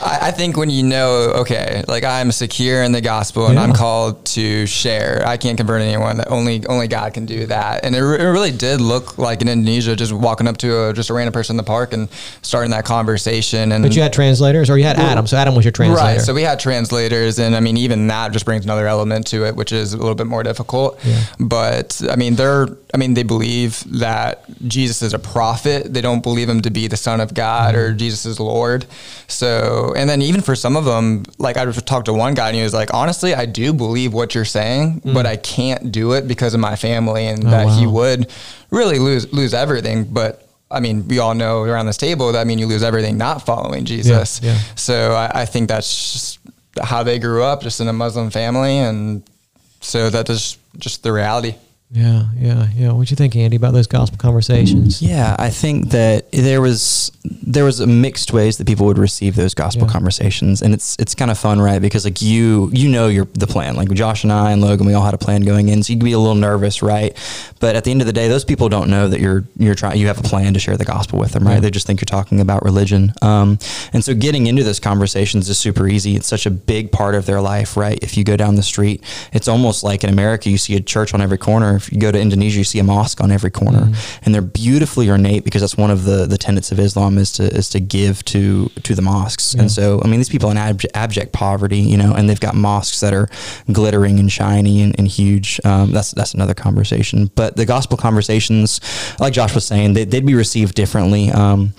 I, 0.00 0.28
I 0.28 0.30
think 0.30 0.56
when 0.56 0.70
you 0.70 0.82
know, 0.82 1.32
okay, 1.36 1.84
like 1.88 2.04
I'm 2.04 2.32
secure 2.32 2.82
in 2.82 2.92
the 2.92 3.00
gospel 3.00 3.46
and 3.46 3.54
Yeah. 3.54 3.62
I'm 3.62 3.72
called 3.72 4.24
to 4.26 4.66
share. 4.66 5.22
I 5.26 5.36
can't 5.36 5.56
convert 5.56 5.82
anyone. 5.82 6.16
That 6.16 6.30
only 6.30 6.64
only 6.66 6.88
God 6.88 7.14
can 7.14 7.26
do 7.26 7.46
that. 7.46 7.84
And 7.84 7.94
it, 7.94 8.00
re- 8.00 8.18
it 8.18 8.24
really 8.24 8.50
did 8.52 8.80
look 8.80 9.18
like 9.18 9.42
in 9.42 9.48
Indonesia, 9.48 9.96
just 9.96 10.12
walking 10.12 10.48
up 10.48 10.58
to 10.58 10.88
a, 10.88 10.92
just 10.92 11.10
a 11.10 11.14
random 11.14 11.32
person 11.32 11.54
in 11.54 11.56
the 11.58 11.62
park 11.62 11.92
and 11.92 12.08
starting 12.42 12.70
that 12.70 12.84
conversation. 12.84 13.72
And 13.72 13.82
But 13.82 13.94
you 13.94 14.02
had 14.02 14.12
translators, 14.12 14.70
or 14.70 14.78
you 14.78 14.84
had 14.84 14.96
Adam. 14.98 15.26
So 15.26 15.36
Adam 15.36 15.54
was 15.54 15.64
your 15.64 15.72
translator. 15.72 16.00
Right. 16.00 16.20
So 16.20 16.34
we 16.34 16.42
had 16.42 16.60
translators, 16.60 17.38
and 17.38 17.54
I 17.54 17.60
mean, 17.60 17.76
even 17.76 18.06
that 18.08 18.32
just 18.32 18.44
brings 18.44 18.64
another 18.64 18.86
element 18.86 19.26
to 19.28 19.46
it, 19.46 19.56
which 19.56 19.72
is 19.72 19.92
a 19.92 19.96
little 19.96 20.14
bit 20.14 20.26
more 20.26 20.42
difficult. 20.42 20.98
Yeah. 21.04 21.22
But 21.38 22.00
I 22.10 22.16
mean, 22.16 22.36
they're, 22.36 22.68
I 22.94 22.96
mean, 22.96 23.14
they 23.14 23.22
believe 23.22 23.84
that 23.98 24.44
Jesus 24.66 25.02
is 25.02 25.14
a 25.14 25.18
prophet. 25.18 25.92
They 25.92 26.00
don't 26.00 26.22
believe 26.22 26.48
him 26.48 26.62
to 26.62 26.70
be 26.70 26.86
the 26.86 26.96
Son 26.96 27.20
of 27.20 27.34
God 27.34 27.74
mm-hmm. 27.74 27.84
or 27.84 27.92
Jesus 27.92 28.26
is 28.26 28.40
Lord. 28.40 28.86
So, 29.28 29.89
and 29.94 30.08
then 30.08 30.22
even 30.22 30.40
for 30.40 30.54
some 30.54 30.76
of 30.76 30.84
them, 30.84 31.24
like 31.38 31.56
I 31.56 31.70
talked 31.70 32.06
to 32.06 32.12
one 32.12 32.34
guy, 32.34 32.48
and 32.48 32.56
he 32.56 32.62
was 32.62 32.74
like, 32.74 32.92
honestly, 32.94 33.34
I 33.34 33.46
do 33.46 33.72
believe 33.72 34.12
what 34.12 34.34
you're 34.34 34.44
saying, 34.44 35.00
mm. 35.00 35.14
but 35.14 35.26
I 35.26 35.36
can't 35.36 35.92
do 35.92 36.12
it 36.12 36.26
because 36.28 36.54
of 36.54 36.60
my 36.60 36.76
family, 36.76 37.26
and 37.26 37.46
oh, 37.46 37.50
that 37.50 37.68
he 37.78 37.86
would 37.86 38.30
really 38.70 38.98
lose 38.98 39.32
lose 39.32 39.54
everything. 39.54 40.04
But 40.04 40.46
I 40.70 40.80
mean, 40.80 41.06
we 41.08 41.18
all 41.18 41.34
know 41.34 41.62
around 41.62 41.86
this 41.86 41.96
table 41.96 42.32
that 42.32 42.40
I 42.40 42.44
mean 42.44 42.58
you 42.58 42.66
lose 42.66 42.82
everything 42.82 43.18
not 43.18 43.44
following 43.44 43.84
Jesus. 43.84 44.40
yeah. 44.42 44.58
So 44.76 45.12
I, 45.12 45.42
I 45.42 45.44
think 45.44 45.68
that's 45.68 46.12
just 46.12 46.38
how 46.82 47.02
they 47.02 47.18
grew 47.18 47.42
up, 47.42 47.62
just 47.62 47.80
in 47.80 47.88
a 47.88 47.92
Muslim 47.92 48.30
family, 48.30 48.78
and 48.78 49.22
so 49.80 50.10
that 50.10 50.30
is 50.30 50.58
just 50.78 51.02
the 51.02 51.12
reality. 51.12 51.54
Yeah, 51.92 52.26
yeah, 52.38 52.68
yeah. 52.76 52.92
What 52.92 53.10
you 53.10 53.16
think, 53.16 53.34
Andy, 53.34 53.56
about 53.56 53.72
those 53.74 53.88
gospel 53.88 54.16
conversations? 54.16 55.02
Yeah, 55.02 55.34
I 55.40 55.50
think 55.50 55.90
that 55.90 56.30
there 56.30 56.60
was 56.60 57.10
there 57.24 57.64
was 57.64 57.80
a 57.80 57.86
mixed 57.86 58.32
ways 58.32 58.58
that 58.58 58.66
people 58.68 58.86
would 58.86 58.96
receive 58.96 59.34
those 59.34 59.54
gospel 59.54 59.86
Yeah. 59.88 59.92
conversations, 59.92 60.62
and 60.62 60.72
it's 60.72 60.94
it's 61.00 61.16
kind 61.16 61.32
of 61.32 61.38
fun, 61.38 61.60
right? 61.60 61.82
Because 61.82 62.04
like 62.04 62.22
you 62.22 62.70
you 62.72 62.88
know 62.88 63.08
your 63.08 63.24
the 63.34 63.48
plan. 63.48 63.74
Like 63.74 63.90
Josh 63.90 64.22
and 64.22 64.32
I 64.32 64.52
and 64.52 64.62
Logan, 64.62 64.86
we 64.86 64.94
all 64.94 65.04
had 65.04 65.14
a 65.14 65.18
plan 65.18 65.42
going 65.42 65.68
in, 65.68 65.82
so 65.82 65.92
you 65.92 65.98
can 65.98 66.04
be 66.04 66.12
a 66.12 66.18
little 66.20 66.36
nervous, 66.36 66.80
right? 66.80 67.12
But 67.58 67.74
at 67.74 67.82
the 67.82 67.90
end 67.90 68.02
of 68.02 68.06
the 68.06 68.12
day, 68.12 68.28
those 68.28 68.44
people 68.44 68.68
don't 68.68 68.88
know 68.88 69.08
that 69.08 69.18
you're 69.20 69.44
you're 69.58 69.74
trying 69.74 69.98
you 69.98 70.06
have 70.06 70.18
a 70.20 70.22
plan 70.22 70.54
to 70.54 70.60
share 70.60 70.76
the 70.76 70.84
gospel 70.84 71.18
with 71.18 71.32
them, 71.32 71.44
right? 71.44 71.54
Yeah. 71.54 71.60
They 71.60 71.70
just 71.72 71.88
think 71.88 72.00
you're 72.00 72.06
talking 72.06 72.40
about 72.40 72.62
religion, 72.64 73.12
um, 73.20 73.58
and 73.92 74.04
so 74.04 74.14
getting 74.14 74.46
into 74.46 74.62
those 74.62 74.78
conversations 74.78 75.48
is 75.48 75.58
super 75.58 75.88
easy. 75.88 76.14
It's 76.14 76.28
such 76.28 76.46
a 76.46 76.50
big 76.52 76.92
part 76.92 77.16
of 77.16 77.26
their 77.26 77.40
life, 77.40 77.76
right? 77.76 77.98
If 78.00 78.16
you 78.16 78.22
go 78.22 78.36
down 78.36 78.54
the 78.54 78.62
street, 78.62 79.02
it's 79.32 79.48
almost 79.48 79.82
like 79.82 80.04
in 80.04 80.10
America, 80.10 80.48
you 80.50 80.56
see 80.56 80.76
a 80.76 80.80
church 80.80 81.12
on 81.14 81.20
every 81.20 81.38
corner. 81.38 81.79
If 81.80 81.92
you 81.92 81.98
go 81.98 82.12
to 82.12 82.20
Indonesia, 82.20 82.58
you 82.58 82.64
see 82.64 82.78
a 82.78 82.84
mosque 82.84 83.20
on 83.20 83.30
every 83.30 83.50
corner, 83.50 83.80
Mm-hmm. 83.80 84.24
and 84.24 84.34
they're 84.34 84.42
beautifully 84.64 85.08
ornate 85.10 85.42
because 85.44 85.62
that's 85.62 85.76
one 85.76 85.90
of 85.90 86.04
the 86.04 86.26
the 86.26 86.36
tenets 86.38 86.70
of 86.72 86.78
Islam 86.78 87.18
is 87.18 87.32
to 87.32 87.44
is 87.60 87.68
to 87.70 87.80
give 87.80 88.24
to 88.26 88.68
to 88.86 88.94
the 88.94 89.02
mosques. 89.02 89.54
Yeah. 89.54 89.62
And 89.62 89.70
so, 89.70 90.00
I 90.04 90.08
mean, 90.08 90.20
these 90.20 90.28
people 90.28 90.48
are 90.48 90.52
in 90.52 90.58
abject, 90.58 90.94
abject 90.96 91.32
poverty, 91.32 91.78
you 91.92 91.96
know, 91.96 92.12
and 92.14 92.28
they've 92.28 92.40
got 92.48 92.54
mosques 92.54 93.00
that 93.00 93.12
are 93.14 93.28
glittering 93.72 94.18
and 94.18 94.30
shiny 94.30 94.82
and, 94.82 94.94
and 94.98 95.08
huge. 95.08 95.60
Um, 95.64 95.92
that's 95.92 96.10
that's 96.12 96.34
another 96.34 96.54
conversation. 96.54 97.30
But 97.34 97.56
the 97.56 97.64
gospel 97.66 97.96
conversations, 97.96 98.80
like 99.18 99.32
Josh 99.32 99.54
was 99.54 99.64
saying, 99.64 99.94
they, 99.94 100.04
they'd 100.04 100.26
be 100.26 100.34
received 100.34 100.74
differently. 100.74 101.30
Um, 101.30 101.72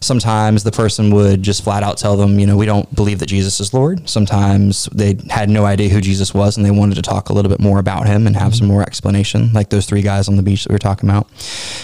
sometimes 0.00 0.64
the 0.64 0.72
person 0.72 1.10
would 1.14 1.42
just 1.42 1.64
flat 1.64 1.82
out 1.82 1.96
tell 1.96 2.16
them, 2.16 2.38
you 2.38 2.46
know, 2.46 2.56
we 2.56 2.66
don't 2.66 2.92
believe 2.94 3.18
that 3.20 3.26
Jesus 3.26 3.60
is 3.60 3.72
Lord. 3.72 4.08
Sometimes 4.08 4.86
they 4.92 5.16
had 5.30 5.48
no 5.48 5.64
idea 5.64 5.88
who 5.88 6.00
Jesus 6.00 6.34
was 6.34 6.56
and 6.56 6.64
they 6.66 6.70
wanted 6.70 6.96
to 6.96 7.02
talk 7.02 7.30
a 7.30 7.32
little 7.32 7.48
bit 7.50 7.60
more 7.60 7.78
about 7.78 8.06
him 8.06 8.26
and 8.26 8.36
have 8.36 8.54
some 8.54 8.66
more 8.66 8.82
explanation, 8.82 9.43
like 9.52 9.70
those 9.70 9.86
three 9.86 10.02
guys 10.02 10.28
on 10.28 10.36
the 10.36 10.42
beach 10.42 10.64
that 10.64 10.70
we 10.70 10.74
were 10.74 10.78
talking 10.78 11.08
about. 11.08 11.28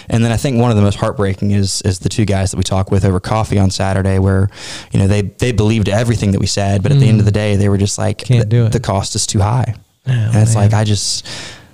And 0.08 0.24
then 0.24 0.32
I 0.32 0.36
think 0.36 0.58
one 0.58 0.70
of 0.70 0.76
the 0.76 0.82
most 0.82 0.96
heartbreaking 0.96 1.50
is 1.50 1.82
is 1.82 1.98
the 1.98 2.08
two 2.08 2.24
guys 2.24 2.50
that 2.50 2.56
we 2.56 2.62
talked 2.62 2.90
with 2.90 3.04
over 3.04 3.20
coffee 3.20 3.58
on 3.58 3.70
Saturday, 3.70 4.18
where 4.18 4.48
you 4.92 4.98
know 4.98 5.06
they 5.06 5.22
they 5.22 5.52
believed 5.52 5.88
everything 5.88 6.32
that 6.32 6.40
we 6.40 6.46
said, 6.46 6.82
but 6.82 6.92
at 6.92 6.98
the 6.98 7.08
end 7.08 7.20
of 7.20 7.26
the 7.26 7.30
mm. 7.30 7.34
day, 7.34 7.56
they 7.56 7.68
were 7.68 7.78
just 7.78 7.98
like, 7.98 8.18
Can't 8.18 8.48
do 8.48 8.66
it. 8.66 8.72
The 8.72 8.80
cost 8.80 9.14
is 9.14 9.26
too 9.26 9.40
high, 9.40 9.74
Oh, 10.06 10.12
and 10.12 10.36
it's 10.36 10.54
man. 10.54 10.64
like 10.64 10.74
I 10.74 10.84
just. 10.84 11.26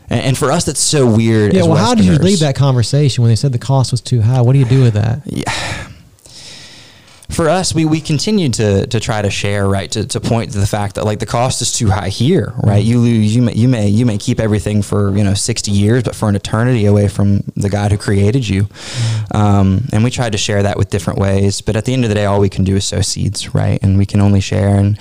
And 0.08 0.38
for 0.38 0.52
us, 0.52 0.64
that's 0.64 0.78
so 0.78 1.04
weird. 1.04 1.52
Yeah, 1.52 1.64
well, 1.64 1.74
how 1.74 1.96
did 1.96 2.04
you 2.04 2.14
leave 2.14 2.38
that 2.38 2.54
conversation 2.54 3.22
when 3.22 3.28
they 3.28 3.34
said 3.34 3.50
the 3.50 3.58
cost 3.58 3.90
was 3.90 4.00
too 4.00 4.22
high? 4.22 4.40
What 4.40 4.52
do 4.52 4.60
you 4.60 4.64
do 4.64 4.82
with 4.82 4.94
that? 4.94 5.22
For 7.28 7.48
us, 7.48 7.74
we, 7.74 7.84
we 7.84 8.00
continue 8.00 8.48
to, 8.50 8.86
to 8.86 9.00
try 9.00 9.20
to 9.20 9.30
share, 9.30 9.66
right, 9.68 9.90
to, 9.92 10.06
to 10.06 10.20
point 10.20 10.52
to 10.52 10.58
the 10.58 10.66
fact 10.66 10.94
that 10.94 11.04
like 11.04 11.18
the 11.18 11.26
cost 11.26 11.60
is 11.60 11.72
too 11.72 11.88
high 11.88 12.08
here, 12.08 12.52
right? 12.62 12.82
You 12.82 12.98
lose, 12.98 13.34
you 13.34 13.42
may, 13.42 13.54
you 13.54 13.68
may, 13.68 13.88
you 13.88 14.06
may 14.06 14.16
keep 14.16 14.38
everything 14.38 14.82
for, 14.82 15.16
you 15.16 15.24
know, 15.24 15.34
60 15.34 15.70
years, 15.70 16.02
but 16.04 16.14
for 16.14 16.28
an 16.28 16.36
eternity 16.36 16.86
away 16.86 17.08
from 17.08 17.42
the 17.56 17.68
God 17.68 17.90
who 17.90 17.98
created 17.98 18.48
you. 18.48 18.68
Um, 19.34 19.86
and 19.92 20.04
we 20.04 20.10
tried 20.10 20.32
to 20.32 20.38
share 20.38 20.62
that 20.62 20.76
with 20.76 20.90
different 20.90 21.18
ways, 21.18 21.60
but 21.60 21.76
at 21.76 21.84
the 21.84 21.92
end 21.92 22.04
of 22.04 22.10
the 22.10 22.14
day, 22.14 22.26
all 22.26 22.40
we 22.40 22.48
can 22.48 22.64
do 22.64 22.76
is 22.76 22.86
sow 22.86 23.00
seeds, 23.00 23.54
right? 23.54 23.82
And 23.82 23.98
we 23.98 24.06
can 24.06 24.20
only 24.20 24.40
share. 24.40 24.76
And, 24.76 24.98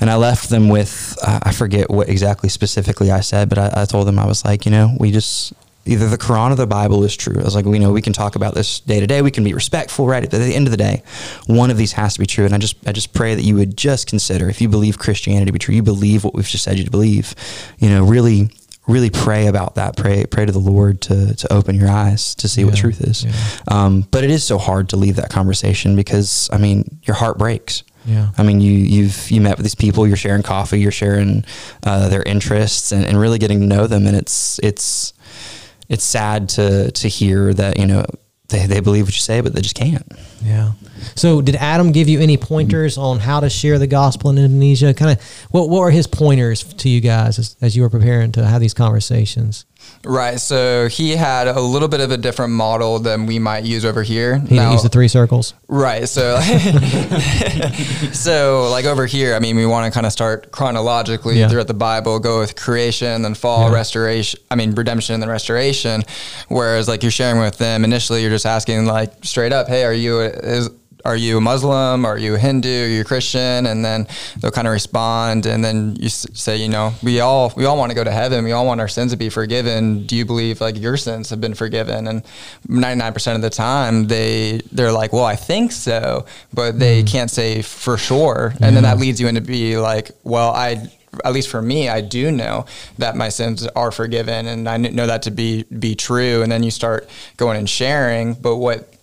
and 0.00 0.10
I 0.10 0.16
left 0.16 0.48
them 0.48 0.68
with, 0.68 1.16
uh, 1.22 1.40
I 1.42 1.52
forget 1.52 1.90
what 1.90 2.08
exactly 2.08 2.48
specifically 2.48 3.10
I 3.10 3.20
said, 3.20 3.48
but 3.48 3.58
I, 3.58 3.82
I 3.82 3.84
told 3.84 4.06
them, 4.06 4.18
I 4.18 4.26
was 4.26 4.44
like, 4.44 4.64
you 4.64 4.72
know, 4.72 4.94
we 4.98 5.10
just, 5.10 5.52
either 5.86 6.08
the 6.08 6.18
Quran 6.18 6.50
or 6.50 6.54
the 6.54 6.66
Bible 6.66 7.04
is 7.04 7.16
true. 7.16 7.40
I 7.40 7.44
was 7.44 7.54
like, 7.54 7.64
we 7.64 7.78
know 7.78 7.92
we 7.92 8.02
can 8.02 8.12
talk 8.12 8.36
about 8.36 8.54
this 8.54 8.80
day 8.80 9.00
to 9.00 9.06
day. 9.06 9.22
We 9.22 9.30
can 9.30 9.44
be 9.44 9.54
respectful, 9.54 10.06
right? 10.06 10.22
But 10.22 10.34
at 10.40 10.44
the 10.44 10.54
end 10.54 10.66
of 10.66 10.70
the 10.70 10.76
day, 10.76 11.02
one 11.46 11.70
of 11.70 11.76
these 11.76 11.92
has 11.92 12.14
to 12.14 12.20
be 12.20 12.26
true. 12.26 12.44
And 12.44 12.54
I 12.54 12.58
just, 12.58 12.76
I 12.86 12.92
just 12.92 13.12
pray 13.12 13.34
that 13.34 13.42
you 13.42 13.54
would 13.54 13.76
just 13.76 14.06
consider, 14.06 14.48
if 14.48 14.60
you 14.60 14.68
believe 14.68 14.98
Christianity 14.98 15.46
to 15.46 15.52
be 15.52 15.58
true, 15.58 15.74
you 15.74 15.82
believe 15.82 16.24
what 16.24 16.34
we've 16.34 16.46
just 16.46 16.64
said 16.64 16.78
you 16.78 16.84
to 16.84 16.90
believe, 16.90 17.34
you 17.78 17.88
know, 17.88 18.04
really, 18.04 18.50
really 18.86 19.10
pray 19.10 19.46
about 19.46 19.74
that. 19.76 19.96
Pray, 19.96 20.24
pray 20.26 20.46
to 20.46 20.52
the 20.52 20.58
Lord 20.58 21.00
to, 21.02 21.34
to 21.34 21.52
open 21.52 21.76
your 21.76 21.90
eyes 21.90 22.34
to 22.36 22.48
see 22.48 22.64
what 22.64 22.76
truth 22.76 23.00
is. 23.00 23.24
yeah. 23.24 23.32
Um, 23.68 24.02
but 24.10 24.24
it 24.24 24.30
is 24.30 24.44
so 24.44 24.58
hard 24.58 24.88
to 24.90 24.96
leave 24.96 25.16
that 25.16 25.30
conversation 25.30 25.96
because, 25.96 26.48
I 26.52 26.58
mean, 26.58 27.00
your 27.04 27.16
heart 27.16 27.38
breaks. 27.38 27.82
Yeah. 28.04 28.30
I 28.38 28.44
mean, 28.44 28.60
you 28.60 28.70
you've 28.70 29.32
you 29.32 29.40
met 29.40 29.56
with 29.56 29.64
these 29.64 29.74
people. 29.74 30.06
You're 30.06 30.16
sharing 30.16 30.44
coffee. 30.44 30.78
You're 30.78 30.92
sharing 30.92 31.44
uh, 31.82 32.08
their 32.08 32.22
interests 32.22 32.92
and, 32.92 33.04
and 33.04 33.18
really 33.18 33.40
getting 33.40 33.58
to 33.58 33.66
know 33.66 33.88
them. 33.88 34.06
And 34.06 34.16
it's 34.16 34.60
it's 34.62 35.12
it's 35.88 36.04
sad 36.04 36.48
to 36.50 36.90
to 36.90 37.08
hear 37.08 37.54
that 37.54 37.78
you 37.78 37.86
know 37.86 38.04
they, 38.48 38.66
they 38.66 38.80
believe 38.80 39.06
what 39.06 39.14
you 39.14 39.20
say, 39.20 39.40
but 39.40 39.54
they 39.54 39.60
just 39.60 39.74
can't. 39.74 40.06
Yeah. 40.42 40.72
So, 41.14 41.42
did 41.42 41.56
Adam 41.56 41.92
give 41.92 42.08
you 42.08 42.20
any 42.20 42.36
pointers 42.36 42.96
on 42.96 43.18
how 43.18 43.40
to 43.40 43.50
share 43.50 43.78
the 43.78 43.86
gospel 43.86 44.30
in 44.30 44.38
Indonesia? 44.38 44.94
Kind 44.94 45.18
of, 45.18 45.24
what 45.50 45.68
what 45.68 45.80
were 45.80 45.90
his 45.90 46.06
pointers 46.06 46.62
to 46.62 46.88
you 46.88 47.00
guys 47.00 47.38
as, 47.38 47.56
as 47.60 47.76
you 47.76 47.82
were 47.82 47.90
preparing 47.90 48.32
to 48.32 48.46
have 48.46 48.60
these 48.60 48.74
conversations? 48.74 49.64
Right. 50.04 50.38
So 50.40 50.88
he 50.88 51.16
had 51.16 51.48
a 51.48 51.60
little 51.60 51.88
bit 51.88 52.00
of 52.00 52.10
a 52.12 52.16
different 52.16 52.52
model 52.52 52.98
than 53.00 53.26
we 53.26 53.38
might 53.38 53.64
use 53.64 53.84
over 53.84 54.02
here. 54.02 54.38
He 54.48 54.54
Now- 54.56 54.72
used 54.72 54.84
the 54.84 54.88
three 54.88 55.08
circles. 55.08 55.54
Right. 55.68 56.08
So, 56.08 56.38
so 58.12 58.68
like 58.70 58.84
over 58.84 59.06
here, 59.06 59.34
I 59.34 59.38
mean, 59.40 59.56
we 59.56 59.66
want 59.66 59.84
to 59.86 59.90
kind 59.94 60.06
of 60.06 60.12
start 60.12 60.52
chronologically 60.52 61.38
Yeah. 61.38 61.48
throughout 61.48 61.66
the 61.66 61.74
Bible, 61.74 62.18
go 62.18 62.38
with 62.38 62.56
creation, 62.56 63.22
then 63.22 63.34
fall, 63.34 63.68
Yeah. 63.68 63.74
restoration. 63.74 64.40
I 64.50 64.54
mean, 64.54 64.74
redemption 64.74 65.14
and 65.14 65.22
then 65.22 65.30
restoration. 65.30 66.02
Whereas, 66.48 66.88
like 66.88 67.02
you're 67.02 67.10
sharing 67.12 67.40
with 67.40 67.58
them 67.58 67.84
initially, 67.84 68.20
you're 68.22 68.30
just 68.30 68.46
asking 68.46 68.86
like 68.86 69.12
straight 69.24 69.52
up, 69.52 69.68
"Hey, 69.68 69.84
are 69.84 69.92
you 69.92 70.20
is 70.20 70.70
are 71.06 71.16
you 71.16 71.38
a 71.38 71.40
Muslim? 71.40 72.04
Are 72.04 72.18
you 72.18 72.34
a 72.34 72.38
Hindu? 72.38 72.84
Are 72.84 72.88
you 72.88 73.00
a 73.02 73.04
Christian?" 73.04 73.66
And 73.66 73.84
then 73.84 74.08
they'll 74.40 74.50
kind 74.50 74.66
of 74.66 74.72
respond, 74.72 75.46
and 75.46 75.64
then 75.64 75.96
you 76.00 76.08
say, 76.08 76.56
"You 76.56 76.68
know, 76.68 76.94
we 77.00 77.20
all 77.20 77.52
we 77.56 77.64
all 77.64 77.76
want 77.78 77.90
to 77.90 77.94
go 77.94 78.02
to 78.02 78.10
heaven. 78.10 78.44
We 78.44 78.50
all 78.50 78.66
want 78.66 78.80
our 78.80 78.88
sins 78.88 79.12
to 79.12 79.16
be 79.16 79.28
forgiven. 79.28 80.04
Do 80.04 80.16
you 80.16 80.24
believe 80.24 80.60
like 80.60 80.76
your 80.76 80.96
sins 80.96 81.30
have 81.30 81.40
been 81.40 81.54
forgiven?" 81.54 82.08
And 82.08 82.22
99% 82.68 83.36
of 83.36 83.42
the 83.42 83.50
time, 83.50 84.08
they 84.08 84.60
they're 84.72 84.92
like, 84.92 85.12
"Well, 85.12 85.24
I 85.24 85.36
think 85.36 85.70
so," 85.70 86.26
but 86.52 86.78
they 86.80 87.00
hmm. 87.00 87.06
can't 87.06 87.30
say 87.30 87.62
for 87.62 87.96
sure. 87.96 88.54
And 88.60 88.74
then 88.74 88.82
that 88.82 88.98
leads 88.98 89.20
you 89.20 89.28
into 89.28 89.40
be 89.40 89.78
like, 89.78 90.10
"Well, 90.24 90.50
I." 90.50 90.90
At 91.24 91.32
least 91.32 91.48
for 91.48 91.62
me, 91.62 91.88
I 91.88 92.02
do 92.02 92.30
know 92.30 92.66
that 92.98 93.16
my 93.16 93.30
sins 93.30 93.66
are 93.68 93.90
forgiven, 93.90 94.46
and 94.46 94.68
I 94.68 94.76
know 94.76 95.06
that 95.06 95.22
to 95.22 95.30
be 95.30 95.62
be 95.62 95.94
true. 95.94 96.42
And 96.42 96.52
then 96.52 96.62
you 96.62 96.70
start 96.70 97.08
going 97.38 97.56
and 97.56 97.70
sharing. 97.70 98.34
But 98.34 98.56
what 98.56 98.95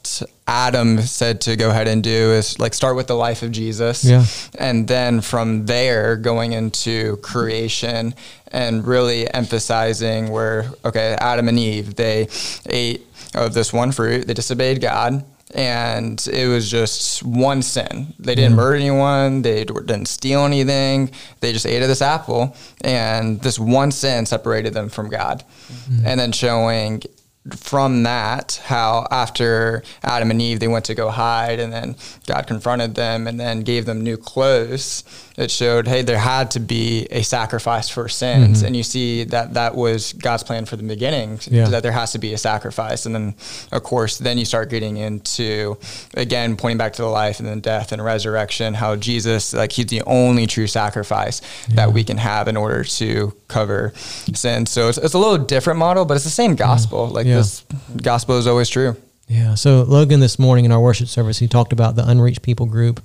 Adam 0.46 1.00
said 1.02 1.40
to 1.42 1.56
go 1.56 1.70
ahead 1.70 1.88
and 1.88 2.04
do 2.04 2.34
is 2.34 2.60
like 2.60 2.74
start 2.74 2.96
with 2.96 3.08
the 3.08 3.16
life 3.16 3.44
of 3.44 3.52
Jesus, 3.52 4.04
Yeah. 4.04 4.26
and 4.60 4.88
then 4.88 5.22
from 5.22 5.66
there 5.68 6.18
going 6.18 6.52
into 6.54 7.18
creation 7.18 8.14
and 8.52 8.86
really 8.86 9.32
emphasizing 9.34 10.30
where 10.30 10.70
okay, 10.84 11.16
Adam 11.20 11.48
and 11.48 11.58
Eve 11.58 11.96
they 11.96 12.28
ate 12.68 13.08
of 13.34 13.54
this 13.54 13.72
one 13.72 13.92
fruit, 13.92 14.28
they 14.28 14.34
disobeyed 14.34 14.82
God. 14.82 15.24
And 15.56 16.26
it 16.34 16.48
was 16.48 16.70
just 16.70 17.22
one 17.22 17.62
sin. 17.62 18.16
They 18.18 18.34
didn't 18.34 18.56
murder 18.56 18.76
anyone. 18.76 19.44
They 19.44 19.64
didn't 19.66 20.08
steal 20.08 20.46
anything. 20.46 21.12
They 21.42 21.54
just 21.54 21.68
ate 21.68 21.84
of 21.84 21.88
this 21.88 22.02
apple. 22.02 22.56
And 22.82 23.40
this 23.40 23.60
one 23.60 23.92
sin 23.92 24.26
separated 24.26 24.74
them 24.74 24.90
from 24.90 25.10
God. 25.10 25.44
Mm-hmm. 25.72 26.08
And 26.08 26.20
then 26.20 26.32
showing 26.32 27.04
from 27.52 28.04
that, 28.04 28.62
how 28.66 29.06
after 29.12 29.84
Adam 30.02 30.32
and 30.32 30.42
Eve, 30.42 30.60
they 30.62 30.68
went 30.68 30.86
to 30.86 30.96
go 30.96 31.10
hide, 31.10 31.60
and 31.60 31.74
then 31.74 31.96
God 32.26 32.48
confronted 32.48 32.96
them 32.96 33.28
and 33.28 33.38
then 33.40 33.62
gave 33.62 33.86
them 33.86 34.02
new 34.02 34.16
clothes. 34.16 35.04
It 35.36 35.50
showed, 35.52 35.88
hey, 35.88 36.04
there 36.04 36.20
had 36.20 36.52
to 36.52 36.60
be 36.60 37.08
a 37.12 37.22
sacrifice 37.24 37.90
for 37.90 38.08
sins, 38.08 38.60
Mm-hmm. 38.60 38.68
and 38.68 38.76
you 38.78 38.84
see 38.84 39.24
that 39.26 39.56
that 39.56 39.76
was 39.76 40.14
God's 40.14 40.44
plan 40.44 40.66
for 40.66 40.76
the 40.78 40.84
beginning, 40.84 41.40
Yeah. 41.48 41.68
that 41.70 41.84
there 41.84 41.92
has 41.92 42.12
to 42.14 42.20
be 42.20 42.34
a 42.34 42.38
sacrifice, 42.38 43.06
and 43.06 43.14
then 43.14 43.36
of 43.72 43.84
course, 43.84 44.20
then 44.20 44.38
you 44.38 44.46
start 44.46 44.70
getting 44.70 44.96
into 44.98 45.78
again 46.14 46.56
pointing 46.56 46.78
back 46.78 46.94
to 46.94 47.02
the 47.02 47.08
life 47.10 47.40
and 47.40 47.48
then 47.50 47.60
death 47.60 47.92
and 47.92 48.02
resurrection. 48.04 48.74
How 48.76 48.96
Jesus, 48.96 49.54
like, 49.54 49.72
he's 49.72 49.88
the 49.88 50.02
only 50.04 50.48
true 50.48 50.68
sacrifice 50.68 51.42
that 51.70 51.92
we 51.92 52.04
can 52.06 52.18
have 52.18 52.48
in 52.48 52.56
order 52.56 52.84
to 52.84 53.34
cover 53.50 53.92
sin. 54.34 54.66
So 54.66 54.88
it's, 54.90 54.98
it's 54.98 55.14
a 55.14 55.20
little 55.20 55.38
different 55.40 55.80
model, 55.80 56.06
but 56.06 56.14
it's 56.16 56.24
the 56.24 56.30
same 56.30 56.56
gospel. 56.56 57.08
Like 57.08 57.26
Yeah. 57.34 57.38
this 57.40 57.66
gospel 58.02 58.38
is 58.38 58.48
always 58.48 58.70
true. 58.70 58.96
Yeah. 59.28 59.56
So 59.56 59.84
Logan 59.84 60.20
this 60.20 60.38
morning 60.38 60.66
in 60.66 60.72
our 60.72 60.82
worship 60.82 61.08
service, 61.08 61.40
he 61.40 61.48
talked 61.48 61.74
about 61.74 61.96
the 61.96 62.08
unreached 62.08 62.42
people 62.42 62.66
group 62.66 63.02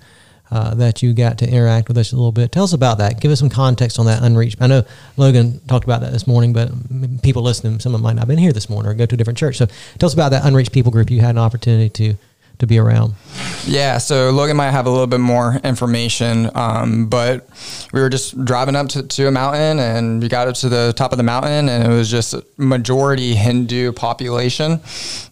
uh, 0.51 0.75
that 0.75 1.03
you 1.03 1.12
got 1.12 1.38
to 1.38 1.49
interact 1.49 1.88
with 1.88 1.99
us 1.99 2.12
a 2.12 2.17
little 2.17 2.33
bit. 2.33 2.53
Tell 2.53 2.64
us 2.64 2.73
about 2.73 2.99
that. 2.99 3.21
Give 3.21 3.31
us 3.31 3.38
some 3.38 3.51
context 3.51 3.99
on 3.99 4.07
that 4.07 4.23
unreached. 4.23 4.57
I 4.61 4.67
know 4.67 4.83
Logan 5.17 5.61
talked 5.67 5.85
about 5.85 6.01
that 6.01 6.12
this 6.12 6.27
morning, 6.27 6.53
but 6.53 6.71
people 7.23 7.43
listening, 7.43 7.81
some 7.81 7.95
of 7.95 8.01
them 8.01 8.03
might 8.05 8.14
not 8.14 8.21
have 8.21 8.29
been 8.29 8.38
here 8.38 8.53
this 8.53 8.71
morning 8.71 8.91
or 8.91 8.95
go 8.95 9.07
to 9.07 9.14
a 9.14 9.19
different 9.19 9.38
church. 9.38 9.59
So 9.59 9.67
tell 9.99 10.07
us 10.07 10.14
about 10.14 10.31
that 10.31 10.45
unreached 10.45 10.73
people 10.73 10.91
group 10.91 11.11
you 11.11 11.21
had 11.21 11.31
an 11.31 11.38
opportunity 11.38 11.91
to 11.91 12.14
to 12.59 12.66
be 12.66 12.79
around. 12.79 13.14
Yeah, 13.64 13.99
so 13.99 14.31
Logan 14.31 14.57
might 14.57 14.71
have 14.71 14.87
a 14.87 14.90
little 14.90 15.07
bit 15.07 15.21
more 15.21 15.61
information, 15.62 16.51
um, 16.55 17.07
but 17.07 17.49
we 17.92 18.01
were 18.01 18.09
just 18.09 18.44
driving 18.44 18.75
up 18.75 18.88
to, 18.90 19.03
to 19.03 19.29
a 19.29 19.31
mountain 19.31 19.79
and 19.79 20.23
we 20.23 20.29
got 20.29 20.49
up 20.49 20.55
to 20.57 20.68
the 20.68 20.92
top 20.97 21.12
of 21.12 21.18
the 21.18 21.25
mountain 21.25 21.68
and 21.68 21.85
it 21.85 21.94
was 21.94 22.11
just 22.11 22.35
majority 22.57 23.35
Hindu 23.35 23.92
population. 23.92 24.81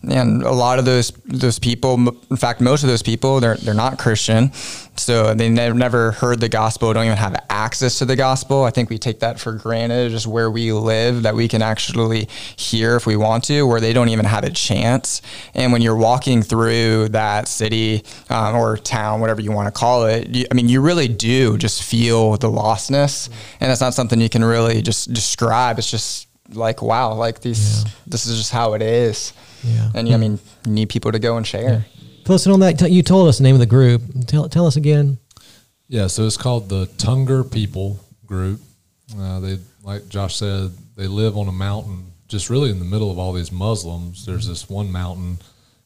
And 0.09 0.43
a 0.43 0.53
lot 0.53 0.79
of 0.79 0.85
those 0.85 1.13
those 1.25 1.59
people, 1.59 1.95
in 2.31 2.37
fact, 2.37 2.61
most 2.61 2.83
of 2.83 2.89
those 2.89 3.03
people, 3.03 3.41
they're, 3.41 3.57
they're 3.57 3.75
not 3.75 3.99
Christian. 3.99 4.53
So 4.99 5.35
they 5.35 5.49
never, 5.49 5.75
never 5.75 6.13
heard 6.13 6.41
the 6.41 6.49
gospel, 6.49 6.93
don't 6.93 7.05
even 7.05 7.17
have 7.17 7.37
access 7.51 7.99
to 7.99 8.05
the 8.05 8.17
gospel. 8.17 8.65
I 8.65 8.71
think 8.71 8.91
we 8.91 8.99
take 8.99 9.21
that 9.21 9.39
for 9.39 9.53
granted, 9.53 10.11
just 10.11 10.27
where 10.27 10.51
we 10.51 10.73
live, 10.73 11.23
that 11.23 11.35
we 11.35 11.49
can 11.49 11.63
actually 11.63 12.29
hear 12.57 12.97
if 12.97 13.07
we 13.07 13.17
want 13.17 13.45
to, 13.45 13.67
where 13.67 13.81
they 13.81 13.93
don't 13.93 14.09
even 14.09 14.25
have 14.25 14.45
a 14.45 14.51
chance. 14.51 15.23
And 15.55 15.73
when 15.73 15.83
you're 15.83 15.97
walking 15.97 16.43
through 16.43 17.11
that 17.11 17.49
city 17.49 18.05
um, 18.31 18.57
or 18.57 18.77
town, 18.77 19.21
whatever 19.21 19.41
you 19.41 19.53
want 19.53 19.67
to 19.73 19.79
call 19.79 20.07
it, 20.07 20.29
you, 20.29 20.47
I 20.51 20.55
mean, 20.55 20.69
you 20.69 20.81
really 20.81 21.09
do 21.09 21.59
just 21.59 21.83
feel 21.83 22.37
the 22.37 22.49
lostness. 22.49 23.29
And 23.61 23.71
it's 23.71 23.81
not 23.81 23.95
something 23.95 24.21
you 24.21 24.29
can 24.29 24.45
really 24.45 24.83
just 24.83 25.13
describe. 25.13 25.79
It's 25.79 25.91
just 25.91 26.29
like, 26.53 26.81
wow, 26.83 27.13
like 27.15 27.41
these, 27.41 27.85
this 28.07 28.27
is 28.27 28.39
just 28.39 28.53
how 28.53 28.75
it 28.75 28.83
is. 28.83 29.33
Yeah. 29.63 29.91
And 29.95 30.09
I 30.09 30.17
mean, 30.17 30.39
you 30.65 30.73
need 30.73 30.89
people 30.89 31.13
to 31.13 31.19
go 31.19 31.37
and 31.37 31.47
share. 31.47 31.81
Fill 31.81 32.06
us 32.35 32.47
in 32.47 32.53
on 32.53 32.61
that. 32.61 32.91
You 32.91 33.03
told 33.03 33.29
us 33.29 33.39
the 33.39 33.45
name 33.45 33.55
of 33.55 33.61
the 33.61 33.67
group. 33.67 34.03
Tell 34.27 34.49
tell 34.49 34.67
us 34.67 34.77
again. 34.77 35.19
Yeah, 35.89 36.09
so 36.09 36.27
it's 36.27 36.37
called 36.37 36.69
the 36.69 36.87
Tengger 36.87 37.49
People 37.49 38.01
Group. 38.27 38.61
Uh, 39.17 39.39
they, 39.39 39.59
like 39.85 40.09
Josh 40.09 40.35
said, 40.35 40.73
they 40.97 41.07
live 41.07 41.37
on 41.37 41.47
a 41.47 41.53
mountain, 41.53 42.11
just 42.27 42.51
really 42.51 42.71
in 42.71 42.81
the 42.81 42.85
middle 42.85 43.11
of 43.11 43.19
all 43.19 43.33
these 43.33 43.53
Muslims. 43.53 44.27
There's 44.27 44.49
this 44.49 44.69
one 44.69 44.91
mountain, 44.91 45.39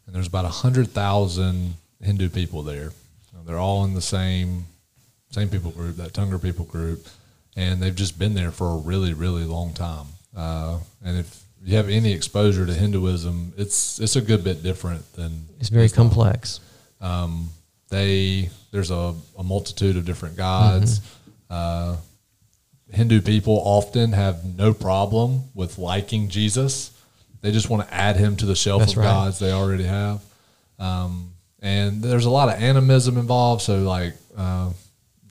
and 0.06 0.14
there's 0.14 0.26
about 0.26 0.46
hundred 0.46 0.88
thousand 0.88 1.74
Hindu 2.02 2.30
people 2.30 2.62
there. 2.62 2.92
Uh, 3.34 3.42
They're 3.44 3.58
all 3.58 3.84
in 3.84 3.94
the 3.94 4.00
same 4.00 4.64
same 5.30 5.48
people 5.48 5.70
group, 5.70 5.96
that 5.96 6.12
Tengger 6.12 6.42
People 6.42 6.64
Group, 6.64 7.06
and 7.56 7.80
they've 7.80 7.94
just 7.94 8.18
been 8.18 8.34
there 8.34 8.50
for 8.50 8.68
a 8.74 8.78
really, 8.78 9.12
really 9.12 9.44
long 9.44 9.72
time. 9.74 10.06
Uh, 10.36 10.78
and 11.04 11.18
if 11.18 11.39
you 11.62 11.76
have 11.76 11.88
any 11.88 12.12
exposure 12.12 12.64
to 12.66 12.72
Hinduism, 12.72 13.52
it's 13.56 13.98
it's 14.00 14.16
a 14.16 14.20
good 14.20 14.42
bit 14.42 14.62
different 14.62 15.12
than 15.14 15.46
It's 15.58 15.68
very 15.68 15.86
Islam 15.86 16.08
complex. 16.08 16.60
they 17.90 18.50
there's 18.70 18.90
a, 18.90 19.14
a 19.38 19.42
multitude 19.42 19.96
of 19.96 20.04
different 20.04 20.36
gods. 20.36 21.00
Mm-hmm. 21.00 21.16
Uh, 21.50 21.96
Hindu 22.92 23.20
people 23.20 23.60
often 23.64 24.12
have 24.12 24.44
no 24.44 24.72
problem 24.72 25.42
with 25.54 25.78
liking 25.78 26.28
Jesus. 26.28 26.90
They 27.40 27.52
just 27.52 27.70
want 27.70 27.86
to 27.86 27.94
add 27.94 28.16
him 28.16 28.36
to 28.36 28.46
the 28.46 28.56
shelf 28.56 28.80
That's 28.80 28.92
of 28.92 28.98
right. 28.98 29.04
gods 29.04 29.38
they 29.38 29.52
already 29.52 29.84
have. 29.84 30.22
Um, 30.78 31.32
and 31.60 32.02
there's 32.02 32.24
a 32.26 32.30
lot 32.30 32.48
of 32.48 32.60
animism 32.60 33.16
involved. 33.18 33.62
So 33.62 33.78
like 33.78 34.14
uh, 34.36 34.70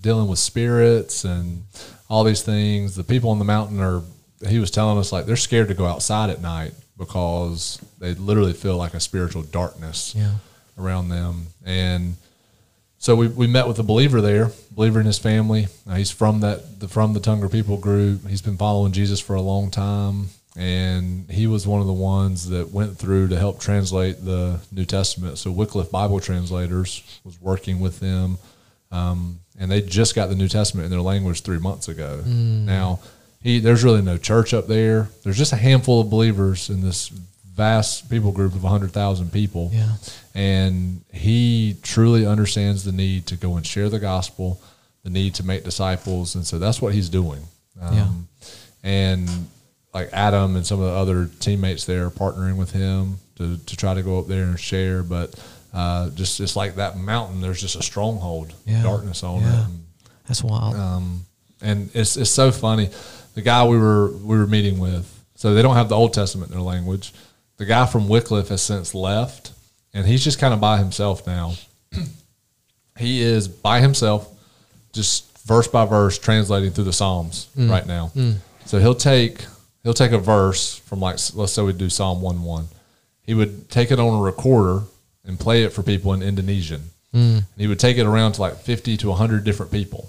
dealing 0.01 0.27
with 0.27 0.39
spirits 0.39 1.23
and 1.23 1.63
all 2.09 2.23
these 2.23 2.41
things. 2.41 2.95
The 2.95 3.03
people 3.03 3.29
on 3.31 3.39
the 3.39 3.45
mountain 3.45 3.79
are. 3.81 4.01
He 4.47 4.59
was 4.59 4.71
telling 4.71 4.97
us 4.97 5.11
like 5.11 5.25
they're 5.25 5.35
scared 5.35 5.67
to 5.67 5.73
go 5.73 5.85
outside 5.85 6.29
at 6.29 6.41
night 6.41 6.71
because 6.97 7.79
they 7.99 8.13
literally 8.13 8.53
feel 8.53 8.77
like 8.77 8.93
a 8.93 8.99
spiritual 8.99 9.41
darkness 9.43 10.13
Yeah. 10.15 10.35
around 10.77 11.09
them. 11.09 11.47
And 11.65 12.15
so 12.97 13.15
we, 13.15 13.27
we 13.27 13.47
met 13.47 13.67
with 13.67 13.79
a 13.79 13.83
believer 13.83 14.19
there, 14.21 14.51
believer 14.71 14.99
in 14.99 15.05
his 15.05 15.17
family. 15.19 15.67
Uh, 15.89 15.95
he's 15.95 16.11
from 16.11 16.41
that 16.41 16.79
the, 16.79 16.87
from 16.87 17.13
the 17.13 17.19
Tengger 17.19 17.51
People 17.51 17.77
group. 17.77 18.27
He's 18.27 18.41
been 18.41 18.57
following 18.57 18.91
Jesus 18.91 19.19
for 19.21 19.35
a 19.35 19.41
long 19.41 19.71
time, 19.71 20.27
and 20.57 21.29
he 21.29 21.47
was 21.47 21.65
one 21.65 21.79
of 21.79 21.87
the 21.87 21.93
ones 21.93 22.49
that 22.49 22.71
went 22.71 22.97
through 22.97 23.29
to 23.29 23.37
help 23.37 23.59
translate 23.61 24.23
the 24.25 24.59
New 24.71 24.83
Testament. 24.85 25.37
So 25.37 25.49
Wycliffe 25.51 25.89
Bible 25.91 26.19
Translators 26.19 27.01
was 27.23 27.39
working 27.41 27.79
with 27.79 28.01
them, 28.01 28.37
um, 28.91 29.39
and 29.57 29.71
they 29.71 29.81
just 29.81 30.13
got 30.15 30.27
the 30.27 30.35
New 30.35 30.49
Testament 30.49 30.83
in 30.85 30.91
their 30.91 31.01
language 31.01 31.41
three 31.43 31.59
months 31.59 31.87
ago. 31.87 32.21
Now 32.25 32.99
he 33.41 33.59
there's 33.59 33.83
really 33.83 34.01
no 34.01 34.17
church 34.17 34.53
up 34.53 34.67
there. 34.67 35.09
There's 35.23 35.37
just 35.37 35.53
a 35.53 35.57
handful 35.57 36.01
of 36.01 36.09
believers 36.09 36.69
in 36.69 36.81
this 36.81 37.09
vast 37.09 38.09
people 38.09 38.31
group 38.31 38.53
of 38.55 38.63
100,000 38.63 39.31
people. 39.33 39.69
Yeah. 39.73 39.93
And 40.33 41.01
he 41.11 41.75
truly 41.81 42.25
understands 42.25 42.83
the 42.85 42.91
need 42.93 43.25
to 43.27 43.35
go 43.35 43.57
and 43.57 43.65
share 43.65 43.89
the 43.89 43.99
gospel, 43.99 44.61
the 45.03 45.09
need 45.09 45.35
to 45.35 45.45
make 45.45 45.63
disciples. 45.65 46.35
And 46.35 46.47
so 46.47 46.57
that's 46.59 46.81
what 46.81 46.93
he's 46.93 47.09
doing. 47.09 47.41
Um, 47.81 47.93
Yeah. 47.95 48.07
And 48.83 49.29
like 49.93 50.09
Adam 50.13 50.55
and 50.55 50.65
some 50.65 50.79
of 50.79 50.85
the 50.85 50.93
other 50.93 51.29
teammates 51.39 51.85
there 51.85 52.05
are 52.05 52.09
partnering 52.11 52.55
with 52.57 52.71
him 52.71 53.17
to, 53.37 53.57
to 53.57 53.75
try 53.75 53.93
to 53.93 54.03
go 54.03 54.19
up 54.19 54.27
there 54.27 54.43
and 54.45 54.59
share. 54.59 55.03
But 55.03 55.35
uh, 55.73 56.09
just, 56.11 56.37
just 56.37 56.55
like 56.55 56.75
that 56.75 56.97
mountain, 56.97 57.41
there's 57.41 57.59
just 57.59 57.75
a 57.75 57.83
stronghold, 57.83 58.53
Yeah. 58.65 58.83
darkness 58.83 59.23
on 59.23 59.41
Yeah. 59.41 59.47
it. 59.61 59.65
And, 59.65 59.85
That's 60.27 60.43
wild. 60.43 60.75
um, 60.75 61.25
and 61.61 61.89
it's 61.93 62.15
it's 62.15 62.29
so 62.31 62.51
funny. 62.51 62.89
The 63.39 63.45
guy 63.45 63.65
we 63.65 63.77
were 63.77 64.11
we 64.11 64.37
were 64.37 64.47
meeting 64.47 64.79
with, 64.79 65.07
so 65.35 65.53
they 65.53 65.61
don't 65.61 65.75
have 65.75 65.87
the 65.87 65.95
Old 65.95 66.13
Testament 66.13 66.51
in 66.51 66.57
their 66.57 66.61
language. 66.61 67.13
The 67.55 67.63
guy 67.63 67.85
from 67.85 68.09
Wycliffe 68.09 68.49
has 68.49 68.61
since 68.61 68.93
left, 68.93 69.53
and 69.93 70.05
he's 70.05 70.25
just 70.25 70.39
kind 70.39 70.53
of 70.53 70.59
by 70.59 70.77
himself 70.77 71.25
now. 71.25 71.53
he 72.97 73.21
is 73.21 73.47
by 73.47 73.79
himself, 73.79 74.29
just 74.91 75.37
verse 75.47 75.69
by 75.69 75.85
verse, 75.85 76.19
translating 76.19 76.71
through 76.71 76.83
the 76.83 76.91
Psalms 76.91 77.47
mm. 77.57 77.69
right 77.69 77.87
now. 77.87 78.11
Mm. 78.13 78.39
So 78.65 78.77
he'll 78.77 78.93
take 78.93 79.45
he'll 79.83 79.93
take 79.93 80.11
a 80.11 80.17
verse 80.17 80.79
from 80.79 80.99
like 80.99 81.15
let's 81.33 81.53
say 81.53 81.61
we 81.61 81.71
do 81.71 81.89
Psalm 81.89 82.21
one 82.21 82.43
one. 82.43 82.67
He 83.21 83.33
would 83.33 83.69
take 83.69 83.91
it 83.91 84.01
on 84.01 84.19
a 84.19 84.21
recorder 84.21 84.83
and 85.23 85.39
play 85.39 85.63
it 85.63 85.71
for 85.71 85.81
people 85.81 86.11
in 86.11 86.21
Indonesian. 86.21 86.81
Mm. 87.13 87.37
And 87.37 87.45
he 87.55 87.67
would 87.67 87.79
take 87.79 87.97
it 87.97 88.05
around 88.05 88.33
to 88.33 88.41
like 88.41 88.57
50 88.57 88.97
to 88.97 89.07
100 89.07 89.45
different 89.45 89.71
people. 89.71 90.07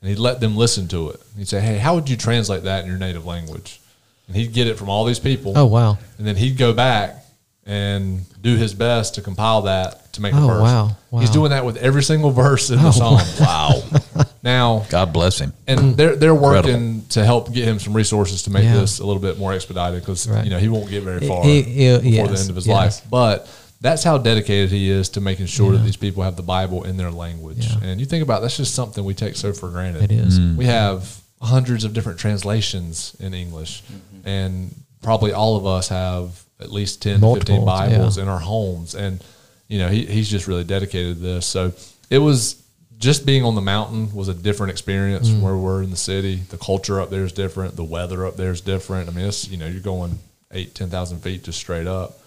And 0.00 0.08
he'd 0.10 0.18
let 0.18 0.40
them 0.40 0.56
listen 0.56 0.86
to 0.88 1.10
it. 1.10 1.20
He'd 1.36 1.48
say, 1.48 1.60
Hey, 1.60 1.78
how 1.78 1.94
would 1.96 2.08
you 2.08 2.16
translate 2.16 2.62
that 2.64 2.84
in 2.84 2.90
your 2.90 2.98
native 2.98 3.26
language? 3.26 3.80
And 4.28 4.36
he'd 4.36 4.52
get 4.52 4.66
it 4.66 4.78
from 4.78 4.88
all 4.88 5.04
these 5.04 5.18
people. 5.18 5.54
oh 5.56 5.66
wow. 5.66 5.98
And 6.18 6.26
then 6.26 6.36
he'd 6.36 6.56
go 6.58 6.72
back 6.72 7.24
and 7.66 8.24
do 8.40 8.56
his 8.56 8.72
best 8.74 9.14
to 9.16 9.22
compile 9.22 9.62
that 9.62 10.12
to 10.14 10.22
make 10.22 10.32
a 10.32 10.36
Oh, 10.38 10.46
verse. 10.46 10.60
wow. 10.62 10.90
Wow. 11.10 11.20
He's 11.20 11.30
doing 11.30 11.50
that 11.50 11.64
with 11.66 11.76
every 11.78 12.02
single 12.02 12.30
verse 12.30 12.70
in 12.70 12.78
the 12.80 12.88
Oh, 12.88 12.90
psalm. 12.90 13.20
Wow. 13.40 14.24
Now, 14.42 14.86
God 14.88 15.12
bless 15.12 15.38
him. 15.40 15.52
and 15.66 15.96
they're 15.96 16.14
they're 16.14 16.34
working 16.34 16.70
Incredible. 16.74 17.04
to 17.10 17.24
help 17.24 17.52
get 17.52 17.64
him 17.64 17.80
some 17.80 17.92
resources 17.92 18.44
to 18.44 18.50
make 18.50 18.62
Yeah. 18.64 18.76
this 18.80 19.00
a 19.00 19.04
little 19.04 19.20
bit 19.20 19.36
more 19.38 19.52
expedited 19.52 20.00
because 20.00 20.28
Right. 20.28 20.44
you 20.44 20.50
know 20.50 20.58
he 20.58 20.68
won't 20.68 20.88
get 20.88 21.02
very 21.02 21.26
far 21.26 21.42
He- 21.44 21.62
he- 21.62 21.98
before 21.98 22.28
the 22.28 22.38
end 22.38 22.48
of 22.50 22.54
his 22.56 22.66
yes. 22.66 22.74
life. 22.74 23.00
But 23.10 23.48
that's 23.80 24.02
how 24.02 24.18
dedicated 24.18 24.70
he 24.70 24.90
is 24.90 25.08
to 25.10 25.20
making 25.20 25.46
sure 25.46 25.72
Yeah. 25.72 25.78
that 25.78 25.84
these 25.84 25.96
people 25.96 26.22
have 26.24 26.36
the 26.36 26.42
Bible 26.42 26.84
in 26.84 26.96
their 26.96 27.10
language. 27.10 27.66
Yeah. 27.66 27.78
And 27.82 28.00
you 28.00 28.06
think 28.06 28.22
about 28.22 28.38
it, 28.38 28.42
that's 28.42 28.56
just 28.56 28.74
something 28.74 29.04
we 29.04 29.14
take 29.14 29.36
so 29.36 29.52
for 29.52 29.68
granted. 29.68 30.02
It 30.04 30.12
is. 30.12 30.40
We 30.40 30.64
have 30.66 31.16
hundreds 31.40 31.84
of 31.84 31.92
different 31.92 32.18
translations 32.18 33.14
in 33.20 33.34
English, 33.34 33.82
and 34.24 34.74
probably 35.02 35.32
all 35.32 35.56
of 35.56 35.64
us 35.66 35.88
have 35.88 36.42
at 36.60 36.72
least 36.72 37.02
10 37.02 37.20
to 37.20 37.34
15 37.36 37.64
Bibles 37.64 38.16
yeah. 38.16 38.24
in 38.24 38.28
our 38.28 38.40
homes. 38.40 38.96
And, 38.96 39.22
you 39.68 39.78
know, 39.78 39.88
he, 39.88 40.04
he's 40.06 40.28
just 40.28 40.48
really 40.48 40.64
dedicated 40.64 41.16
to 41.18 41.22
this. 41.22 41.46
So 41.46 41.72
it 42.10 42.18
was 42.18 42.60
just 42.98 43.24
being 43.24 43.44
on 43.44 43.54
the 43.54 43.60
mountain 43.60 44.12
was 44.12 44.26
a 44.26 44.34
different 44.34 44.72
experience 44.72 45.28
Mm. 45.28 45.34
from 45.34 45.42
where 45.42 45.56
we're 45.56 45.84
in 45.84 45.90
the 45.90 45.96
city. 45.96 46.42
The 46.48 46.58
culture 46.58 47.00
up 47.00 47.10
there 47.10 47.22
is 47.22 47.30
different. 47.30 47.76
The 47.76 47.84
weather 47.84 48.26
up 48.26 48.36
there 48.36 48.50
is 48.50 48.60
different. 48.60 49.08
I 49.08 49.12
mean, 49.12 49.26
it's, 49.26 49.46
you 49.48 49.56
know, 49.56 49.68
you're 49.68 49.80
going 49.80 50.18
eight, 50.50 50.74
10,000 50.74 51.20
feet 51.20 51.44
just 51.44 51.58
straight 51.60 51.86
up. 51.86 52.18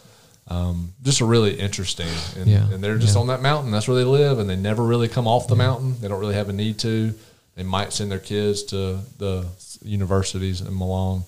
Um, 0.52 0.94
just 1.02 1.22
a 1.22 1.26
really 1.26 1.58
interesting, 1.58 2.10
and, 2.38 2.46
Yeah, 2.46 2.70
and 2.70 2.84
they're 2.84 2.98
just 2.98 3.16
yeah. 3.16 3.22
on 3.22 3.28
that 3.28 3.42
mountain. 3.42 3.72
That's 3.72 3.88
where 3.88 3.96
they 3.96 4.04
live, 4.04 4.38
and 4.38 4.50
they 4.50 4.58
never 4.58 4.84
really 4.84 5.08
come 5.08 5.26
off 5.26 5.48
the 5.48 5.56
mountain. 5.56 5.96
They 6.02 6.10
don't 6.10 6.20
really 6.20 6.36
have 6.36 6.50
a 6.50 6.54
need 6.54 6.78
to. 6.80 7.14
They 7.56 7.64
might 7.64 7.94
send 7.94 8.12
their 8.12 8.20
kids 8.20 8.64
to 8.64 9.00
the 9.18 9.46
universities 9.82 10.60
in 10.60 10.74
Malang, 10.74 11.24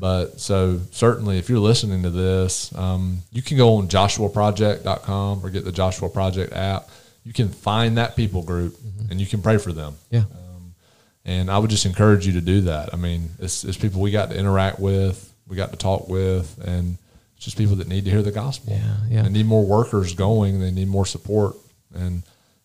But 0.00 0.40
so 0.40 0.80
certainly, 0.90 1.38
if 1.38 1.48
you're 1.48 1.60
listening 1.60 2.02
to 2.02 2.10
this, 2.10 2.76
um, 2.76 3.22
you 3.30 3.42
can 3.42 3.56
go 3.56 3.76
on 3.76 3.88
joshuaproject.com 3.88 5.44
or 5.44 5.50
get 5.50 5.64
the 5.64 5.72
Joshua 5.72 6.08
Project 6.08 6.52
app. 6.52 6.88
You 7.24 7.32
can 7.32 7.50
find 7.50 7.96
that 7.98 8.16
people 8.16 8.42
group 8.42 8.76
and 9.08 9.20
you 9.20 9.26
can 9.26 9.40
pray 9.40 9.58
for 9.58 9.72
them. 9.72 9.94
Yeah. 10.10 10.24
And 11.24 11.50
I 11.50 11.58
would 11.58 11.70
just 11.70 11.86
encourage 11.86 12.26
you 12.26 12.34
to 12.34 12.40
do 12.40 12.62
that. 12.62 12.92
I 12.92 12.96
mean, 12.96 13.30
it's, 13.38 13.64
it's 13.64 13.78
people 13.78 14.00
we 14.00 14.10
got 14.10 14.30
to 14.30 14.36
interact 14.36 14.78
with, 14.78 15.32
we 15.48 15.56
got 15.56 15.70
to 15.70 15.76
talk 15.78 16.08
with, 16.08 16.58
and 16.62 16.98
just 17.44 17.56
people 17.56 17.76
that 17.76 17.88
need 17.88 18.04
to 18.04 18.10
hear 18.10 18.22
the 18.22 18.32
gospel. 18.32 18.72
Yeah, 18.72 18.96
yeah. 19.08 19.22
They 19.22 19.30
need 19.30 19.46
more 19.46 19.64
workers 19.64 20.14
going. 20.14 20.60
They 20.60 20.70
need 20.70 20.88
more 20.88 21.06
support, 21.06 21.56
and 21.94 22.22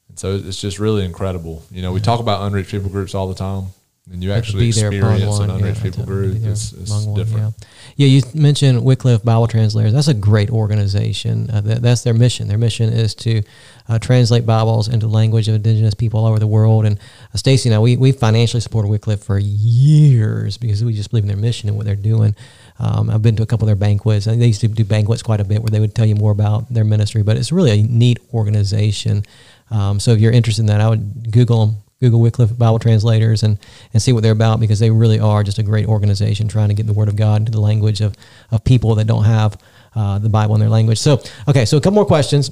and 0.08 0.20
so 0.20 0.36
it's 0.36 0.60
just 0.60 0.80
really 0.80 1.06
incredible. 1.06 1.64
You 1.72 1.82
know, 1.82 1.92
we 1.92 2.00
talk 2.00 2.20
about 2.20 2.42
unreached 2.44 2.72
people 2.72 2.90
groups 2.90 3.14
all 3.14 3.28
the 3.28 3.36
time, 3.36 3.66
and 4.12 4.24
you 4.24 4.32
actually 4.32 4.66
be 4.66 4.72
there 4.72 4.88
upon 4.88 5.14
experience 5.14 5.40
an 5.40 5.50
unreached 5.52 5.78
yeah, 5.78 5.84
people 5.84 6.06
group. 6.06 6.38
It's, 6.44 6.74
it's 6.74 6.92
one, 6.92 7.14
different. 7.14 7.54
Yeah. 7.96 8.08
yeah, 8.08 8.08
you 8.08 8.22
mentioned 8.34 8.84
Wycliffe 8.84 9.24
Bible 9.24 9.48
Translators. 9.48 9.94
That's 9.94 10.08
a 10.08 10.16
great 10.16 10.50
organization. 10.50 11.50
Uh, 11.50 11.62
that, 11.62 11.82
that's 11.84 12.02
their 12.02 12.16
mission. 12.16 12.48
Their 12.48 12.58
mission 12.58 12.92
is 12.92 13.14
to 13.16 13.44
uh, 13.88 14.00
translate 14.00 14.48
Bibles 14.48 14.88
into 14.88 15.08
language 15.08 15.48
of 15.48 15.56
indigenous 15.56 15.94
people 15.94 16.22
all 16.22 16.28
over 16.28 16.40
the 16.40 16.48
world. 16.48 16.86
And 16.86 16.98
uh, 17.34 17.38
Stacy 17.38 17.70
and 17.70 17.76
I, 17.76 17.80
we, 17.80 17.98
we 17.98 18.12
financially 18.12 18.62
supported 18.62 18.88
Wycliffe 18.88 19.24
for 19.24 19.38
years 19.38 20.58
because 20.58 20.84
we 20.84 20.94
just 20.94 21.12
believe 21.12 21.24
in 21.24 21.28
their 21.28 21.38
mission 21.38 21.70
and 21.70 21.78
what 21.78 21.86
they're 21.86 21.96
doing. 21.96 22.36
Um, 22.80 23.10
I've 23.10 23.22
been 23.22 23.36
to 23.36 23.44
a 23.44 23.46
couple 23.46 23.66
of 23.66 23.68
their 23.68 23.76
banquets. 23.76 24.26
They 24.26 24.36
used 24.36 24.62
to 24.62 24.68
do 24.68 24.86
banquets 24.86 25.22
quite 25.22 25.42
a 25.42 25.44
bit 25.44 25.62
where 25.62 25.70
they 25.70 25.80
would 25.80 25.94
tell 25.94 26.06
you 26.06 26.16
more 26.16 26.32
about 26.32 26.74
their 26.74 26.86
ministry, 26.86 27.24
but 27.24 27.36
it's 27.36 27.52
really 27.52 27.72
a 27.72 27.84
neat 27.84 28.20
organization. 28.34 29.24
Um, 29.70 30.00
so 30.00 30.12
if 30.12 30.20
you're 30.20 30.32
interested 30.32 30.62
in 30.62 30.68
that, 30.68 30.82
I 30.82 30.90
would 30.90 31.32
Google 31.32 31.66
them, 31.66 31.78
Google 32.00 32.22
Wycliffe 32.22 32.58
Bible 32.58 32.80
Translators, 32.80 33.44
and 33.44 33.58
and 33.94 34.02
see 34.02 34.14
what 34.14 34.24
they're 34.24 34.32
about 34.32 34.62
because 34.62 34.80
they 34.80 34.90
really 34.90 35.20
are 35.20 35.44
just 35.44 35.60
a 35.60 35.64
great 35.64 35.88
organization 35.88 36.48
trying 36.48 36.70
to 36.70 36.74
get 36.74 36.88
the 36.88 36.94
Word 36.94 37.10
of 37.10 37.18
God 37.18 37.42
into 37.42 37.52
the 37.52 37.60
language 37.60 38.00
of 38.00 38.16
of 38.52 38.64
people 38.64 38.96
that 38.96 39.06
don't 39.06 39.26
have 39.26 39.58
uh, 39.96 40.18
the 40.18 40.30
Bible 40.30 40.56
in 40.56 40.62
their 40.62 40.70
language. 40.70 41.00
So 41.00 41.22
okay, 41.48 41.66
so 41.66 41.76
a 41.76 41.82
couple 41.82 41.96
more 41.96 42.06
questions. 42.06 42.52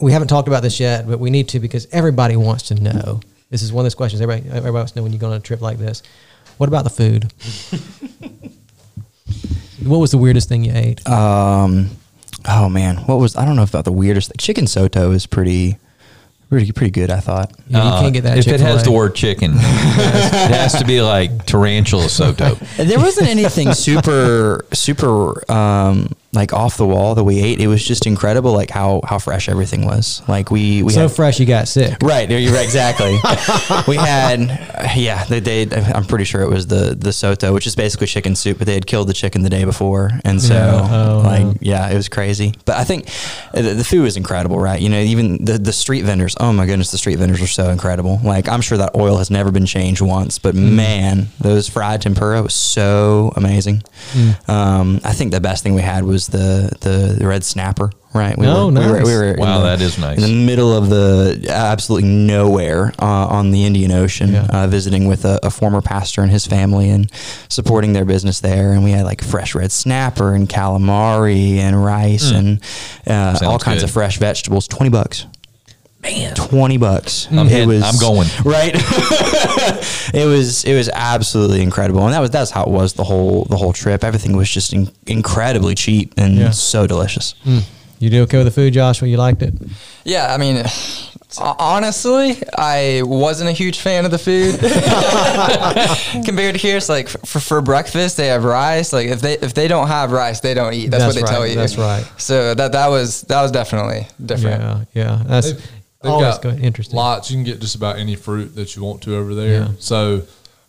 We 0.00 0.12
haven't 0.12 0.28
talked 0.28 0.48
about 0.48 0.62
this 0.62 0.78
yet, 0.78 1.06
but 1.06 1.18
we 1.18 1.30
need 1.30 1.48
to 1.50 1.60
because 1.60 1.86
everybody 1.92 2.36
wants 2.36 2.64
to 2.68 2.74
know. 2.74 3.20
This 3.50 3.62
is 3.62 3.72
one 3.72 3.82
of 3.82 3.84
those 3.86 3.94
questions 3.94 4.22
everybody 4.22 4.48
everybody 4.48 4.72
wants 4.72 4.92
to 4.92 4.98
know 4.98 5.02
when 5.02 5.12
you 5.12 5.18
go 5.18 5.26
on 5.26 5.34
a 5.34 5.40
trip 5.40 5.60
like 5.60 5.78
this. 5.78 6.02
What 6.56 6.68
about 6.68 6.84
the 6.84 6.90
food? 6.90 7.32
what 9.86 9.98
was 9.98 10.10
the 10.10 10.18
weirdest 10.18 10.48
thing 10.48 10.64
you 10.64 10.72
ate? 10.74 11.06
Um, 11.08 11.90
oh 12.48 12.68
man, 12.68 12.96
what 13.06 13.18
was 13.18 13.36
I 13.36 13.44
don't 13.44 13.56
know 13.56 13.62
if 13.62 13.70
about 13.70 13.84
the 13.84 13.92
weirdest 13.92 14.28
thing. 14.28 14.36
Chicken 14.38 14.66
soto 14.66 15.10
is 15.12 15.26
pretty, 15.26 15.78
pretty, 16.48 16.72
pretty 16.72 16.90
good. 16.90 17.10
I 17.10 17.20
thought. 17.20 17.52
Yeah, 17.68 17.82
you 17.84 17.90
Uh, 17.90 18.00
can't 18.00 18.14
get 18.14 18.22
that 18.24 18.38
if 18.38 18.46
it 18.46 18.60
has 18.60 18.60
Chick-fil-A. 18.60 18.82
the 18.84 18.90
word 18.92 19.14
chicken. 19.14 19.52
it 19.54 19.58
has 20.50 20.74
to 20.78 20.84
be 20.84 21.00
like 21.02 21.46
tarantula 21.46 22.08
soto. 22.08 22.56
There 22.76 22.98
wasn't 22.98 23.28
anything 23.28 23.72
super, 23.72 24.64
super 24.72 25.50
um, 25.50 26.12
like 26.34 26.52
off 26.52 26.76
the 26.76 26.86
wall 26.86 27.14
that 27.14 27.24
we 27.24 27.40
ate. 27.42 27.60
It 27.60 27.68
was 27.68 27.84
just 27.84 28.06
incredible, 28.06 28.52
like 28.52 28.70
how 28.70 29.00
how 29.04 29.18
fresh 29.18 29.48
everything 29.48 29.84
was. 29.86 30.22
Like 30.28 30.50
we 30.50 30.82
we 30.82 30.92
so 30.92 31.02
had, 31.02 31.12
fresh 31.12 31.40
you 31.40 31.46
got 31.46 31.68
sick. 31.68 31.96
Right, 32.02 32.28
you're 32.30 32.52
right, 32.52 32.64
exactly. 32.64 33.12
we 33.88 33.96
had, 33.96 34.40
uh, 34.74 34.88
yeah, 34.96 35.24
they, 35.24 35.40
they. 35.40 35.68
I'm 35.70 36.04
pretty 36.04 36.24
sure 36.24 36.42
it 36.42 36.50
was 36.50 36.66
the 36.66 36.94
the 36.98 37.12
soto, 37.12 37.52
which 37.52 37.66
is 37.66 37.76
basically 37.76 38.06
chicken 38.06 38.34
soup, 38.36 38.58
but 38.58 38.66
they 38.66 38.74
had 38.74 38.86
killed 38.86 39.08
the 39.08 39.14
chicken 39.14 39.42
the 39.42 39.50
day 39.50 39.64
before, 39.64 40.10
and 40.24 40.40
so 40.42 40.54
Yeah. 40.54 40.88
Oh, 40.90 41.22
like, 41.24 41.56
yeah, 41.60 41.88
it 41.90 41.94
was 41.94 42.08
crazy. 42.08 42.54
But 42.64 42.76
I 42.76 42.84
think 42.84 43.08
uh, 43.54 43.62
the, 43.62 43.74
the 43.74 43.84
food 43.84 44.02
was 44.02 44.16
incredible, 44.16 44.58
right? 44.58 44.80
You 44.80 44.88
know, 44.88 44.98
even 45.00 45.44
the 45.44 45.58
the 45.58 45.72
street 45.72 46.02
vendors. 46.02 46.34
Oh 46.40 46.52
my 46.52 46.66
goodness, 46.66 46.90
the 46.90 46.98
street 46.98 47.16
vendors 47.18 47.40
were 47.40 47.46
so 47.46 47.70
incredible. 47.70 48.20
Like 48.24 48.48
I'm 48.48 48.60
sure 48.60 48.78
that 48.78 48.94
oil 48.96 49.18
has 49.18 49.30
never 49.30 49.50
been 49.50 49.66
changed 49.66 50.00
once, 50.00 50.38
but 50.38 50.54
Mm. 50.54 50.72
man, 50.74 51.28
those 51.40 51.68
fried 51.68 52.02
tempura 52.02 52.42
was 52.42 52.54
so 52.54 53.32
amazing. 53.36 53.82
Mm. 54.12 54.48
Um, 54.48 55.00
I 55.04 55.12
think 55.12 55.32
the 55.32 55.40
best 55.40 55.62
thing 55.62 55.74
we 55.74 55.82
had 55.82 56.04
was 56.04 56.23
the 56.28 56.70
the, 56.80 57.16
the 57.18 57.26
red 57.26 57.44
snapper. 57.44 57.90
Right. 58.14 58.38
We 58.38 58.46
Oh, 58.46 58.66
were, 58.66 58.72
we 58.72 58.78
were, 58.86 58.92
nice. 58.98 59.06
we 59.06 59.12
were 59.16 59.34
Wow, 59.38 59.58
the- 59.58 59.64
that 59.64 59.80
is 59.80 59.98
nice. 59.98 60.18
In 60.18 60.22
the 60.22 60.46
middle 60.46 60.72
of 60.72 60.88
the 60.88 61.48
absolutely 61.50 62.08
nowhere 62.08 62.92
uh, 63.00 63.04
on 63.26 63.50
the 63.50 63.64
Indian 63.64 63.90
Ocean, 63.90 64.32
Yeah. 64.34 64.46
uh, 64.50 64.66
visiting 64.68 65.06
with 65.08 65.24
a, 65.24 65.40
a 65.42 65.50
former 65.50 65.80
pastor 65.82 66.22
and 66.22 66.30
his 66.30 66.46
family 66.46 66.90
and 66.90 67.10
supporting 67.48 67.92
their 67.92 68.04
business 68.04 68.38
there. 68.38 68.70
And 68.72 68.84
we 68.84 68.92
had 68.92 69.04
like 69.04 69.20
fresh 69.20 69.56
red 69.56 69.72
snapper 69.72 70.32
and 70.32 70.48
calamari 70.48 71.56
and 71.56 71.84
rice 71.84 72.30
and 72.30 72.60
uh, 73.04 73.36
all 73.42 73.58
kinds 73.58 73.80
good. 73.80 73.88
of 73.88 73.90
fresh 73.90 74.18
vegetables. 74.18 74.68
20 74.68 74.90
bucks. 74.90 75.26
Man, 76.04 76.34
20 76.34 76.76
bucks. 76.76 77.28
I'm 77.32 77.48
It 77.48 77.68
in. 77.68 77.82
I'm 77.82 77.96
going. 77.98 78.28
Right. 78.44 78.72
it 80.14 80.26
was 80.28 80.64
it 80.64 80.74
was 80.74 80.88
absolutely 80.92 81.62
incredible. 81.62 82.04
And 82.04 82.12
that 82.14 82.20
was 82.20 82.30
that's 82.30 82.50
how 82.50 82.62
it 82.64 82.70
was 82.70 82.92
the 82.92 83.04
whole 83.04 83.44
the 83.46 83.56
whole 83.56 83.72
trip. 83.72 84.04
Everything 84.04 84.36
was 84.36 84.50
just 84.50 84.72
in, 84.72 84.90
incredibly 85.06 85.74
cheap 85.74 86.14
and 86.18 86.36
Yeah. 86.36 86.50
so 86.50 86.86
delicious. 86.86 87.34
Hmm. 87.44 87.58
You 88.00 88.10
do 88.10 88.22
okay 88.24 88.36
with 88.36 88.46
the 88.46 88.50
food, 88.52 88.74
Joshua? 88.74 89.08
You 89.08 89.16
liked 89.16 89.40
it? 89.42 89.54
Yeah, 90.04 90.34
I 90.34 90.36
mean, 90.36 90.62
honestly, 91.38 92.36
I 92.56 93.00
wasn't 93.04 93.48
a 93.48 93.52
huge 93.52 93.78
fan 93.78 94.04
of 94.04 94.10
the 94.10 94.18
food 94.18 94.58
compared 96.26 96.54
to 96.54 96.60
here. 96.60 96.76
It's 96.76 96.88
like 96.88 97.08
for, 97.08 97.40
for 97.40 97.60
breakfast 97.62 98.16
they 98.16 98.26
have 98.28 98.44
rice. 98.44 98.92
Like 98.92 99.08
if 99.08 99.20
they 99.20 99.34
if 99.38 99.54
they 99.54 99.68
don't 99.68 99.88
have 99.88 100.12
rice, 100.12 100.40
they 100.40 100.54
don't 100.54 100.74
eat. 100.74 100.90
That's, 100.90 101.04
That's 101.04 101.14
what 101.16 101.20
they 101.20 101.22
right, 101.22 101.30
tell 101.38 101.46
you. 101.46 101.54
that's 101.54 101.78
right. 101.78 102.04
So 102.18 102.54
that 102.54 102.72
that 102.72 102.88
was 102.88 103.22
that 103.22 103.40
was 103.42 103.50
definitely 103.52 104.06
different. 104.24 104.60
Yeah, 104.62 104.84
yeah. 105.18 105.22
That's 105.26 105.52
They've, 106.04 106.12
they've 106.12 106.12
always 106.12 106.38
got 106.38 106.42
good, 106.42 106.60
interesting. 106.64 106.96
lots. 106.96 107.30
You 107.30 107.36
can 107.38 107.44
get 107.44 107.60
just 107.60 107.74
about 107.74 107.98
any 107.98 108.14
fruit 108.16 108.54
that 108.54 108.76
you 108.76 108.82
want 108.84 109.02
to 109.02 109.16
over 109.16 109.34
there. 109.34 109.62
Yeah. 109.62 109.68
So 109.78 110.22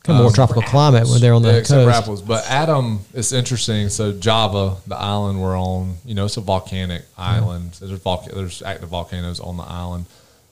Kind 0.03 0.19
of 0.19 0.23
more 0.23 0.27
um, 0.27 0.33
tropical 0.33 0.61
climate 0.61 1.07
when 1.07 1.19
they're 1.19 1.33
on 1.33 1.41
the 1.41 1.49
yeah, 1.51 1.57
except 1.57 1.83
coast. 1.85 1.97
apples. 1.97 2.21
But 2.21 2.45
Adam, 2.47 2.99
it's 3.15 3.31
interesting. 3.31 3.89
So 3.89 4.11
Java, 4.11 4.77
the 4.85 4.95
island 4.95 5.41
we're 5.41 5.59
on, 5.59 5.95
you 6.05 6.13
know, 6.13 6.25
it's 6.25 6.37
a 6.37 6.41
volcanic 6.41 7.01
island. 7.17 7.71
There's 7.79 7.99
volca- 7.99 8.31
there's 8.31 8.61
active 8.61 8.89
volcanoes 8.89 9.39
on 9.39 9.57
the 9.57 9.63
island. 9.63 10.05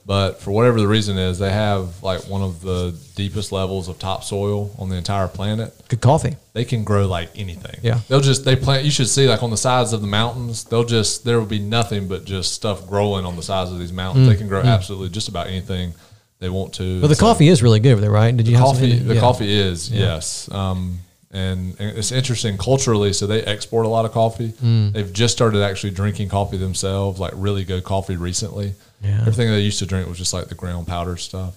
But 0.06 0.40
for 0.42 0.50
whatever 0.50 0.78
the 0.80 0.86
reason 0.86 1.16
is, 1.16 1.38
they 1.38 1.50
have 1.50 2.02
like 2.02 2.28
one 2.28 2.42
of 2.42 2.60
the 2.60 2.94
deepest 3.16 3.52
levels 3.52 3.88
of 3.88 3.98
topsoil 3.98 4.70
on 4.78 4.90
the 4.90 4.96
entire 4.96 5.28
planet. 5.28 5.72
Good 5.88 6.02
coffee. 6.02 6.36
They 6.52 6.66
can 6.66 6.84
grow 6.84 7.06
like 7.06 7.30
anything. 7.34 7.80
Yeah. 7.82 8.00
They'll 8.08 8.20
just 8.20 8.44
they 8.44 8.54
plant. 8.54 8.84
You 8.84 8.90
should 8.90 9.08
see 9.08 9.26
like 9.26 9.42
on 9.42 9.50
the 9.50 9.56
sides 9.56 9.94
of 9.94 10.02
the 10.02 10.06
mountains. 10.06 10.64
They'll 10.64 10.84
just 10.84 11.24
there 11.24 11.38
will 11.38 11.46
be 11.46 11.58
nothing 11.58 12.06
but 12.06 12.26
just 12.26 12.52
stuff 12.52 12.86
growing 12.86 13.24
on 13.24 13.36
the 13.36 13.42
sides 13.42 13.72
of 13.72 13.78
these 13.78 13.92
mountains. 13.94 14.28
They 14.28 14.36
can 14.36 14.46
grow 14.48 14.60
absolutely 14.60 15.08
just 15.08 15.28
about 15.28 15.46
anything 15.46 15.94
they 16.38 16.50
want 16.50 16.74
to. 16.74 17.00
But 17.00 17.06
the 17.06 17.14
so- 17.14 17.20
coffee 17.26 17.48
is 17.48 17.62
really 17.62 17.80
good 17.80 17.92
over 17.92 18.00
there, 18.02 18.10
right? 18.10 18.36
Did 18.36 18.46
you 18.46 18.56
some 18.56 18.64
coffee 18.66 18.98
the 18.98 19.14
Yeah. 19.14 19.20
coffee 19.20 19.50
is 19.50 19.90
yes 19.90 20.50
um, 20.52 20.98
and, 21.30 21.74
and 21.80 21.96
it's 21.98 22.12
interesting 22.12 22.58
culturally 22.58 23.12
so 23.14 23.26
they 23.26 23.42
export 23.42 23.86
a 23.86 23.88
lot 23.88 24.04
of 24.04 24.12
coffee 24.12 24.50
Mm. 24.62 24.92
they've 24.92 25.12
just 25.12 25.32
started 25.34 25.62
actually 25.62 25.90
drinking 25.92 26.28
coffee 26.28 26.58
themselves 26.58 27.18
like 27.18 27.32
really 27.34 27.64
good 27.64 27.82
coffee 27.84 28.16
recently 28.16 28.74
Yeah. 29.04 29.20
everything 29.20 29.48
they 29.50 29.60
used 29.60 29.78
to 29.80 29.86
drink 29.86 30.08
was 30.08 30.18
just 30.18 30.32
like 30.32 30.46
the 30.48 30.54
ground 30.54 30.86
powder 30.86 31.16
stuff 31.16 31.54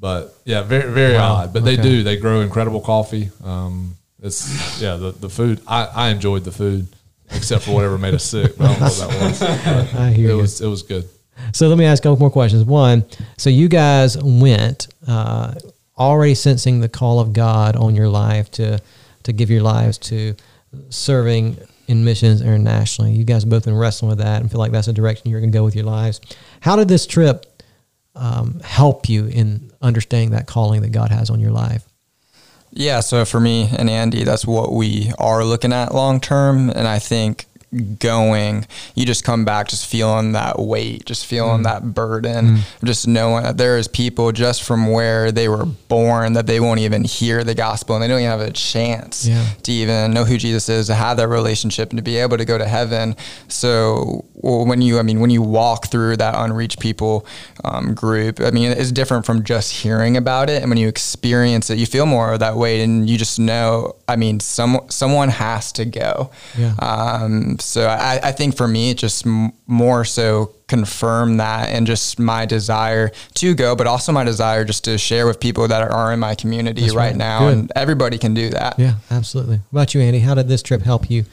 but 0.00 0.34
yeah 0.44 0.62
very 0.62 0.90
very 0.90 1.14
Wow. 1.14 1.34
odd 1.34 1.52
but 1.52 1.64
they 1.64 1.76
do 1.76 2.02
they 2.02 2.16
grow 2.16 2.40
incredible 2.40 2.80
coffee 2.80 3.30
um, 3.44 3.96
it's 4.22 4.80
yeah 4.82 4.96
the, 4.96 5.12
the 5.12 5.28
food 5.30 5.60
I, 5.66 5.84
I 5.86 6.08
enjoyed 6.10 6.44
the 6.44 6.52
food 6.52 6.88
except 7.30 7.64
for 7.64 7.72
whatever 7.72 7.96
made 7.98 8.14
us 8.14 8.24
sick 8.24 8.56
but 8.58 8.64
I 8.66 8.68
don't 8.72 8.80
know 8.80 8.86
what 8.86 8.98
that 8.98 9.28
was 9.30 9.94
I 9.94 10.10
hear 10.10 10.30
it 10.30 10.32
you. 10.32 10.36
was 10.38 10.60
it 10.60 10.66
was 10.66 10.82
good 10.82 11.08
So 11.52 11.68
let 11.68 11.78
me 11.78 11.84
ask 11.86 12.02
a 12.02 12.08
couple 12.08 12.18
more 12.20 12.30
questions. 12.30 12.64
One, 12.64 13.04
so 13.38 13.48
you 13.48 13.68
guys 13.68 14.18
went 14.22 14.88
uh, 15.08 15.54
already 15.98 16.34
sensing 16.34 16.80
the 16.80 16.88
call 16.88 17.18
of 17.18 17.32
God 17.32 17.76
on 17.76 17.94
your 17.96 18.08
life 18.08 18.50
to 18.52 18.78
to 19.22 19.32
give 19.32 19.48
your 19.50 19.62
lives 19.62 19.96
to 20.10 20.34
serving 20.90 21.56
in 21.90 22.04
missions 22.04 22.40
internationally. 22.40 23.12
You 23.12 23.24
guys 23.24 23.44
both 23.44 23.64
been 23.64 23.74
wrestling 23.74 24.10
with 24.10 24.18
that 24.18 24.40
and 24.40 24.48
feel 24.48 24.60
like 24.60 24.70
that's 24.70 24.86
the 24.86 24.92
direction 24.92 25.28
you're 25.28 25.40
going 25.40 25.50
to 25.50 25.58
go 25.58 25.64
with 25.64 25.74
your 25.74 25.84
lives. 25.84 26.20
How 26.60 26.76
did 26.76 26.86
this 26.86 27.04
trip 27.04 27.62
um, 28.14 28.60
help 28.60 29.08
you 29.08 29.26
in 29.26 29.72
understanding 29.82 30.30
that 30.30 30.46
calling 30.46 30.82
that 30.82 30.92
God 30.92 31.10
has 31.10 31.30
on 31.30 31.40
your 31.40 31.50
life? 31.50 31.84
Yeah, 32.70 33.00
so 33.00 33.24
for 33.24 33.40
me 33.40 33.68
and 33.76 33.90
Andy, 33.90 34.22
that's 34.22 34.46
what 34.46 34.72
we 34.72 35.12
are 35.18 35.44
looking 35.44 35.72
at 35.72 35.92
long 35.92 36.20
term. 36.20 36.70
And 36.70 36.86
I 36.86 37.00
think 37.00 37.46
going, 37.98 38.66
you 38.94 39.06
just 39.06 39.22
come 39.24 39.44
back 39.44 39.68
just 39.68 39.86
feeling 39.86 40.32
that 40.32 40.58
weight, 40.58 41.04
just 41.06 41.26
feeling 41.26 41.62
that 41.62 41.94
burden, 41.94 42.58
just 42.84 43.06
knowing 43.06 43.44
that 43.44 43.56
there 43.58 43.78
is 43.78 43.86
people 43.86 44.32
just 44.32 44.62
from 44.64 44.90
where 44.90 45.30
they 45.30 45.48
were 45.48 45.64
born 45.64 46.32
that 46.32 46.46
they 46.46 46.58
won't 46.60 46.80
even 46.80 47.04
hear 47.04 47.44
the 47.44 47.54
gospel 47.54 47.94
and 47.94 48.02
they 48.02 48.08
don't 48.08 48.18
even 48.18 48.30
have 48.30 48.40
a 48.40 48.50
chance 48.52 49.26
Yeah. 49.26 49.44
to 49.62 49.72
even 49.72 50.12
know 50.12 50.24
who 50.24 50.36
Jesus 50.36 50.68
is, 50.68 50.88
to 50.88 50.94
have 50.94 51.16
that 51.18 51.28
relationship 51.28 51.90
and 51.90 51.98
to 51.98 52.02
be 52.02 52.16
able 52.16 52.38
to 52.38 52.44
go 52.44 52.58
to 52.58 52.66
heaven. 52.66 53.14
So 53.48 54.24
well, 54.34 54.64
when 54.66 54.80
you, 54.82 54.98
I 54.98 55.02
mean, 55.02 55.20
when 55.20 55.30
you 55.30 55.42
walk 55.42 55.88
through 55.88 56.16
that 56.16 56.34
unreached 56.36 56.80
people 56.80 57.26
um, 57.64 57.94
group, 57.94 58.40
I 58.40 58.50
mean, 58.50 58.72
it's 58.72 58.90
different 58.90 59.26
from 59.26 59.44
just 59.44 59.70
hearing 59.72 60.16
about 60.16 60.48
it. 60.50 60.62
And 60.62 60.70
when 60.70 60.78
you 60.78 60.88
experience 60.88 61.70
it, 61.70 61.78
you 61.78 61.86
feel 61.86 62.06
more 62.06 62.32
of 62.32 62.40
that 62.40 62.56
weight 62.56 62.82
and 62.82 63.08
you 63.08 63.18
just 63.18 63.38
know, 63.38 63.96
I 64.08 64.16
mean, 64.16 64.40
some, 64.40 64.80
someone 64.88 65.28
has 65.28 65.72
to 65.72 65.84
go. 65.84 66.30
Yeah. 66.56 66.74
Um, 66.78 67.58
so 67.60 67.86
I, 67.86 68.20
I 68.22 68.32
think 68.32 68.56
for 68.56 68.66
me, 68.66 68.90
it 68.90 68.98
just 68.98 69.26
m- 69.26 69.52
more 69.66 70.04
so 70.04 70.54
confirm 70.68 71.38
that 71.38 71.68
and 71.68 71.86
just 71.86 72.18
my 72.18 72.46
desire 72.46 73.10
to 73.34 73.54
go, 73.54 73.74
but 73.74 73.86
also 73.86 74.12
my 74.12 74.24
desire 74.24 74.64
just 74.64 74.84
to 74.84 74.96
share 74.98 75.26
with 75.26 75.40
people 75.40 75.66
that 75.68 75.90
are 75.90 76.12
in 76.12 76.20
my 76.20 76.34
community 76.34 76.86
right, 76.86 76.94
right. 76.94 77.16
now. 77.16 77.40
Good. 77.40 77.58
And 77.58 77.72
everybody 77.74 78.18
can 78.18 78.34
do 78.34 78.50
that. 78.50 78.78
Yeah, 78.78 78.94
absolutely. 79.10 79.60
What 79.70 79.82
about 79.82 79.94
you, 79.94 80.00
Andy? 80.00 80.20
How 80.20 80.34
did 80.34 80.48
this 80.48 80.62
trip 80.62 80.82
help 80.82 81.10
you 81.10 81.24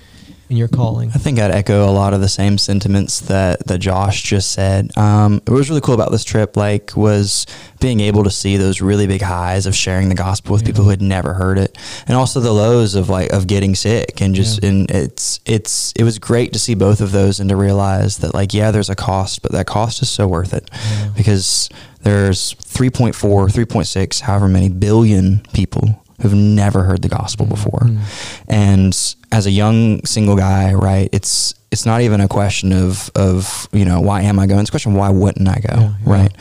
in 0.49 0.57
your 0.57 0.67
calling? 0.67 1.09
I 1.09 1.17
think 1.17 1.39
I'd 1.39 1.51
echo 1.51 1.89
a 1.89 1.91
lot 1.91 2.13
of 2.13 2.21
the 2.21 2.29
same 2.29 2.57
sentiments 2.57 3.19
that, 3.21 3.65
that 3.67 3.79
Josh 3.79 4.23
just 4.23 4.51
said. 4.51 4.97
Um, 4.97 5.41
what 5.45 5.55
was 5.57 5.69
really 5.69 5.81
cool 5.81 5.93
about 5.95 6.11
this 6.11 6.23
trip, 6.23 6.55
like, 6.55 6.95
was 6.95 7.45
being 7.79 7.99
able 7.99 8.23
to 8.23 8.31
see 8.31 8.57
those 8.57 8.81
really 8.81 9.07
big 9.07 9.21
highs 9.21 9.65
of 9.65 9.75
sharing 9.75 10.09
the 10.09 10.15
gospel 10.15 10.53
with 10.53 10.65
people 10.65 10.83
who 10.83 10.89
had 10.89 11.01
never 11.01 11.33
heard 11.33 11.57
it, 11.57 11.77
and 12.07 12.17
also 12.17 12.39
the 12.39 12.51
lows 12.51 12.95
of 12.95 13.07
like 13.09 13.31
of 13.31 13.45
getting 13.47 13.75
sick 13.75 14.19
and 14.21 14.33
just 14.33 14.63
Yeah. 14.63 14.69
and 14.69 14.89
it's 14.91 15.39
it's 15.45 15.93
it 15.95 16.03
was 16.03 16.17
great 16.17 16.53
to 16.53 16.59
see 16.59 16.73
both 16.73 17.01
of 17.01 17.11
those 17.11 17.39
and 17.39 17.49
to 17.49 17.55
realize 17.55 18.17
that 18.17 18.33
like 18.33 18.53
yeah, 18.53 18.71
there's 18.71 18.89
a 18.89 18.95
cost, 18.95 19.41
but 19.43 19.51
that 19.51 19.67
cost 19.67 20.01
is 20.01 20.09
so 20.09 20.27
worth 20.27 20.53
it 20.53 20.69
because 21.15 21.69
there's 22.01 22.53
3.4, 22.55 23.13
3.6, 23.13 24.21
however 24.21 24.47
many 24.47 24.69
billion 24.69 25.41
people 25.53 26.01
who've 26.21 26.33
never 26.33 26.83
heard 26.83 27.01
the 27.01 27.09
gospel 27.09 27.45
before. 27.45 27.81
Mm. 27.81 28.43
And 28.47 29.15
as 29.31 29.45
a 29.45 29.51
young 29.51 30.03
single 30.05 30.35
guy, 30.35 30.73
right, 30.73 31.09
it's 31.11 31.53
it's 31.77 31.85
not 31.85 32.01
even 32.01 32.21
a 32.21 32.27
question 32.27 32.73
of 32.73 33.11
of 33.15 33.69
you 33.71 33.85
know 33.85 34.01
why 34.01 34.21
am 34.23 34.39
I 34.39 34.47
going? 34.47 34.61
It's 34.61 34.69
a 34.69 34.71
question 34.71 34.93
of 34.93 34.97
why 34.97 35.09
wouldn't 35.09 35.47
I 35.47 35.59
go, 35.59 35.75
Yeah, 35.79 35.93
yeah. 36.07 36.13
right? 36.13 36.33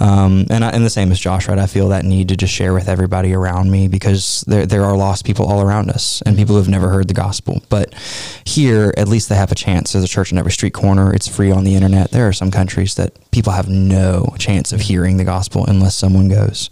Um, 0.00 0.46
and 0.50 0.64
I, 0.64 0.70
and 0.70 0.84
the 0.84 0.90
same 0.90 1.10
as 1.10 1.18
Josh, 1.18 1.48
right? 1.48 1.58
I 1.58 1.66
feel 1.66 1.88
that 1.88 2.04
need 2.04 2.28
to 2.28 2.36
just 2.36 2.54
share 2.54 2.72
with 2.72 2.88
everybody 2.88 3.34
around 3.34 3.72
me 3.72 3.88
because 3.88 4.44
there 4.46 4.66
there 4.66 4.84
are 4.84 4.96
lost 4.96 5.24
people 5.24 5.46
all 5.46 5.60
around 5.60 5.90
us 5.90 6.22
and 6.24 6.36
people 6.36 6.54
who've 6.54 6.68
never 6.68 6.90
heard 6.90 7.08
the 7.08 7.14
gospel. 7.14 7.60
But 7.68 7.92
here, 8.44 8.94
at 8.96 9.08
least 9.08 9.28
they 9.28 9.34
have 9.34 9.50
a 9.50 9.56
chance. 9.56 9.92
There's 9.92 10.04
a 10.04 10.08
church 10.08 10.30
in 10.30 10.38
every 10.38 10.52
street 10.52 10.74
corner. 10.74 11.12
It's 11.12 11.26
free 11.26 11.50
on 11.50 11.64
the 11.64 11.74
internet. 11.74 12.12
There 12.12 12.28
are 12.28 12.32
some 12.32 12.50
countries 12.52 12.94
that 12.94 13.12
people 13.32 13.52
have 13.52 13.68
no 13.68 14.32
chance 14.38 14.72
of 14.72 14.80
hearing 14.80 15.16
the 15.16 15.24
gospel 15.24 15.64
unless 15.66 15.96
someone 15.96 16.28
goes. 16.28 16.70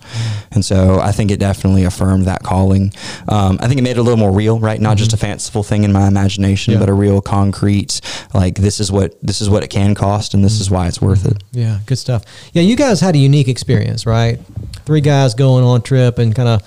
And 0.53 0.65
so 0.65 1.01
I 1.01 1.11
think 1.11 1.31
it 1.33 1.41
definitely 1.41 1.83
affirmed 1.83 2.27
that 2.27 2.45
calling. 2.45 2.93
Um, 3.29 3.59
I 3.61 3.67
think 3.67 3.79
it 3.81 3.83
made 3.83 3.97
it 3.97 3.99
a 3.99 4.03
little 4.03 4.19
more 4.19 4.31
real, 4.33 4.61
right? 4.61 4.81
Not 4.81 4.97
just 4.97 5.13
a 5.13 5.17
fanciful 5.17 5.65
thing 5.65 5.83
in 5.83 5.93
my 5.93 6.07
imagination, 6.07 6.75
Yeah. 6.75 6.79
but 6.81 6.89
a 6.89 6.93
real 6.95 7.21
concrete, 7.21 8.01
like 8.35 8.57
this 8.57 8.81
is 8.81 8.91
what 8.91 9.21
this 9.23 9.41
is 9.41 9.49
what 9.51 9.63
it 9.63 9.69
can 9.69 9.95
cost, 9.95 10.35
and 10.35 10.45
this 10.45 10.61
is 10.61 10.71
why 10.71 10.89
it's 10.89 11.01
worth 11.01 11.27
it. 11.27 11.43
Yeah, 11.53 11.79
good 11.87 11.99
stuff. 11.99 12.25
Yeah, 12.53 12.63
you 12.63 12.77
guys 12.77 13.01
had 13.01 13.15
a 13.15 13.19
unique 13.19 13.49
experience, 13.49 14.07
right? 14.07 14.39
Three 14.85 15.01
guys 15.01 15.35
going 15.35 15.65
on 15.65 15.83
trip 15.83 16.19
and 16.19 16.35
kind 16.35 16.49
of 16.49 16.63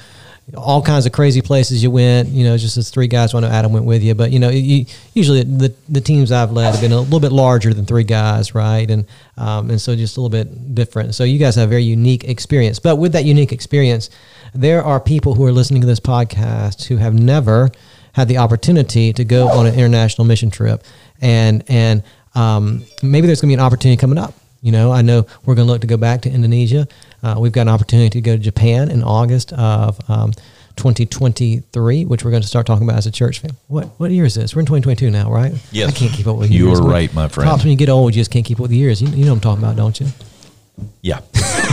all 0.55 0.81
kinds 0.81 1.07
of 1.07 1.11
crazy 1.11 1.41
places 1.41 1.81
you 1.81 1.89
went. 1.89 2.29
You 2.29 2.43
know, 2.43 2.57
just 2.57 2.77
as 2.77 2.89
three 2.89 3.07
guys. 3.07 3.33
I 3.33 3.39
know 3.39 3.47
Adam 3.47 3.73
went 3.73 3.85
with 3.85 4.03
you, 4.03 4.13
but 4.13 4.31
you 4.31 4.39
know, 4.39 4.49
you, 4.49 4.85
usually 5.13 5.43
the 5.43 5.73
the 5.89 6.01
teams 6.01 6.31
I've 6.31 6.51
led 6.51 6.71
have 6.71 6.81
been 6.81 6.91
a 6.91 6.99
little 6.99 7.19
bit 7.19 7.31
larger 7.31 7.73
than 7.73 7.85
three 7.85 8.03
guys, 8.03 8.53
right? 8.53 8.89
And 8.89 9.05
um, 9.37 9.69
and 9.69 9.81
so 9.81 9.95
just 9.95 10.17
a 10.17 10.21
little 10.21 10.29
bit 10.29 10.75
different. 10.75 11.15
So 11.15 11.23
you 11.23 11.39
guys 11.39 11.55
have 11.55 11.67
a 11.67 11.69
very 11.69 11.83
unique 11.83 12.25
experience. 12.25 12.79
But 12.79 12.97
with 12.97 13.13
that 13.13 13.25
unique 13.25 13.51
experience, 13.51 14.09
there 14.53 14.83
are 14.83 14.99
people 14.99 15.35
who 15.35 15.45
are 15.45 15.51
listening 15.51 15.81
to 15.81 15.87
this 15.87 15.99
podcast 15.99 16.85
who 16.85 16.97
have 16.97 17.13
never 17.13 17.71
had 18.15 18.29
the 18.29 18.37
opportunity 18.37 19.11
to 19.11 19.25
go 19.25 19.49
on 19.49 19.67
an 19.67 19.75
international 19.75 20.23
mission 20.25 20.49
trip, 20.49 20.83
and 21.21 21.63
and 21.67 22.01
um, 22.33 22.85
maybe 23.03 23.27
there's 23.27 23.41
going 23.41 23.49
to 23.49 23.55
be 23.57 23.59
an 23.61 23.65
opportunity 23.65 23.97
coming 23.99 24.17
up. 24.17 24.33
You 24.61 24.71
know, 24.71 24.91
I 24.91 25.01
know 25.01 25.25
we're 25.45 25.53
going 25.55 25.67
to 25.67 25.71
look 25.71 25.81
to 25.81 25.87
go 25.87 25.97
back 25.97 26.21
to 26.21 26.31
Indonesia. 26.31 26.87
Uh, 27.21 27.35
we've 27.37 27.51
got 27.51 27.63
an 27.63 27.69
opportunity 27.69 28.09
to 28.11 28.21
go 28.21 28.31
to 28.37 28.41
Japan 28.41 28.89
in 28.89 29.03
August 29.03 29.51
of 29.53 29.99
um, 30.09 30.31
2023, 30.77 32.05
which 32.05 32.23
we're 32.23 32.31
going 32.31 32.41
to 32.41 32.47
start 32.47 32.65
talking 32.65 32.87
about 32.87 32.97
as 32.97 33.05
a 33.05 33.11
church 33.11 33.39
family. 33.39 33.57
What 33.67 33.85
what 33.99 34.11
year 34.11 34.25
is 34.25 34.35
this? 34.35 34.55
We're 34.55 34.61
in 34.61 34.65
2022 34.65 35.11
now, 35.11 35.29
right? 35.31 35.53
Yes. 35.71 35.89
I 35.89 35.91
can't 35.91 36.11
keep 36.13 36.27
up 36.27 36.37
with 36.37 36.51
You 36.51 36.67
years. 36.67 36.79
are 36.79 36.87
right, 36.87 37.13
my 37.13 37.27
friend. 37.27 37.49
Pops, 37.49 37.63
when 37.63 37.71
you 37.71 37.77
get 37.77 37.89
old, 37.89 38.15
you 38.15 38.21
just 38.21 38.31
can't 38.31 38.45
keep 38.45 38.57
up 38.57 38.61
with 38.63 38.71
the 38.71 38.77
years. 38.77 39.01
You, 39.01 39.09
you 39.09 39.25
know 39.25 39.31
what 39.31 39.35
I'm 39.37 39.41
talking 39.41 39.63
about, 39.63 39.75
don't 39.75 39.99
you? 39.99 40.07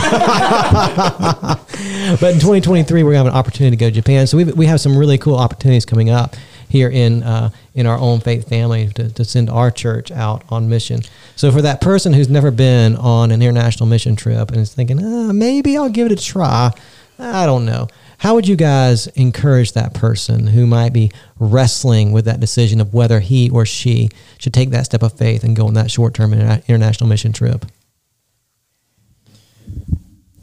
But 2.19 2.33
in 2.33 2.39
2023, 2.39 3.03
we're 3.03 3.11
going 3.11 3.13
to 3.13 3.17
have 3.25 3.33
an 3.33 3.37
opportunity 3.37 3.75
to 3.75 3.79
go 3.79 3.87
to 3.87 3.91
Japan. 3.91 4.27
So 4.27 4.37
we 4.37 4.43
we 4.43 4.65
have 4.65 4.79
some 4.79 4.97
really 4.97 5.17
cool 5.17 5.35
opportunities 5.35 5.85
coming 5.85 6.09
up 6.09 6.35
here 6.67 6.89
in 6.89 7.23
uh, 7.23 7.49
in 7.75 7.87
our 7.87 7.97
own 7.97 8.19
faith 8.19 8.47
family 8.47 8.89
to, 8.89 9.09
to 9.09 9.25
send 9.25 9.49
our 9.49 9.71
church 9.71 10.11
out 10.11 10.43
on 10.49 10.69
mission. 10.69 11.01
So 11.35 11.51
for 11.51 11.61
that 11.61 11.81
person 11.81 12.13
who's 12.13 12.29
never 12.29 12.51
been 12.51 12.95
on 12.97 13.31
an 13.31 13.41
international 13.41 13.87
mission 13.87 14.15
trip 14.15 14.49
and 14.51 14.59
is 14.59 14.73
thinking, 14.73 15.03
uh, 15.03 15.33
maybe 15.33 15.77
I'll 15.77 15.89
give 15.89 16.11
it 16.11 16.19
a 16.19 16.23
try, 16.23 16.71
I 17.17 17.45
don't 17.45 17.65
know. 17.65 17.87
How 18.19 18.35
would 18.35 18.47
you 18.47 18.55
guys 18.55 19.07
encourage 19.07 19.73
that 19.73 19.93
person 19.93 20.47
who 20.47 20.65
might 20.65 20.93
be 20.93 21.11
wrestling 21.39 22.11
with 22.11 22.25
that 22.25 22.39
decision 22.39 22.79
of 22.79 22.93
whether 22.93 23.19
he 23.19 23.49
or 23.49 23.65
she 23.65 24.09
should 24.37 24.53
take 24.53 24.69
that 24.69 24.85
step 24.85 25.03
of 25.03 25.13
faith 25.13 25.43
and 25.43 25.55
go 25.55 25.67
on 25.67 25.73
that 25.73 25.91
short 25.91 26.13
term 26.13 26.33
international 26.33 27.09
mission 27.09 27.33
trip? 27.33 27.65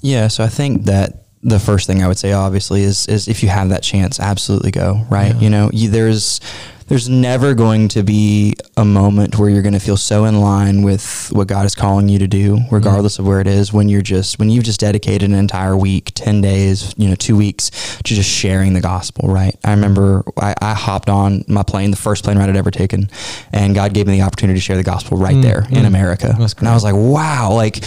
Yeah, 0.00 0.28
so 0.28 0.44
I 0.44 0.48
think 0.48 0.84
that 0.84 1.24
the 1.42 1.58
first 1.58 1.86
thing 1.86 2.02
I 2.02 2.08
would 2.08 2.18
say, 2.18 2.32
obviously, 2.32 2.82
is 2.82 3.06
is 3.06 3.28
if 3.28 3.42
you 3.42 3.48
have 3.48 3.70
that 3.70 3.82
chance, 3.82 4.20
absolutely 4.20 4.70
go. 4.70 5.06
Right? 5.08 5.34
Yeah. 5.34 5.40
You 5.40 5.50
know, 5.50 5.70
you, 5.72 5.88
there's 5.88 6.40
there's 6.88 7.08
never 7.08 7.54
going 7.54 7.86
to 7.86 8.02
be 8.02 8.54
a 8.76 8.84
moment 8.84 9.38
where 9.38 9.48
you're 9.48 9.62
going 9.62 9.74
to 9.74 9.80
feel 9.80 9.96
so 9.96 10.24
in 10.24 10.40
line 10.40 10.82
with 10.82 11.30
what 11.32 11.46
God 11.46 11.64
is 11.64 11.76
calling 11.76 12.08
you 12.08 12.18
to 12.18 12.26
do, 12.26 12.58
regardless 12.70 13.20
of 13.20 13.26
where 13.28 13.40
it 13.40 13.46
is. 13.46 13.72
When 13.72 13.88
you're 13.88 14.02
just 14.02 14.38
when 14.38 14.50
you've 14.50 14.64
just 14.64 14.80
dedicated 14.80 15.30
an 15.30 15.36
entire 15.36 15.76
week, 15.76 16.10
ten 16.14 16.40
days, 16.40 16.92
you 16.98 17.08
know, 17.08 17.14
two 17.14 17.36
weeks 17.36 17.70
to 18.04 18.14
just 18.14 18.28
sharing 18.28 18.74
the 18.74 18.80
gospel. 18.80 19.28
Right? 19.28 19.56
I 19.64 19.70
remember 19.70 20.24
I, 20.36 20.54
I 20.60 20.74
hopped 20.74 21.08
on 21.08 21.44
my 21.46 21.62
plane, 21.62 21.90
the 21.90 21.96
first 21.96 22.24
plane 22.24 22.38
ride 22.38 22.50
I'd 22.50 22.56
ever 22.56 22.72
taken, 22.72 23.08
and 23.52 23.74
God 23.74 23.94
gave 23.94 24.06
me 24.06 24.18
the 24.18 24.22
opportunity 24.22 24.58
to 24.58 24.62
share 24.62 24.76
the 24.76 24.82
gospel 24.82 25.16
right 25.16 25.36
Mm, 25.36 25.42
there 25.42 25.60
in 25.70 25.84
mm. 25.84 25.86
America. 25.86 26.34
And 26.36 26.68
I 26.68 26.74
was 26.74 26.82
like, 26.84 26.96
wow, 26.96 27.52
like 27.52 27.84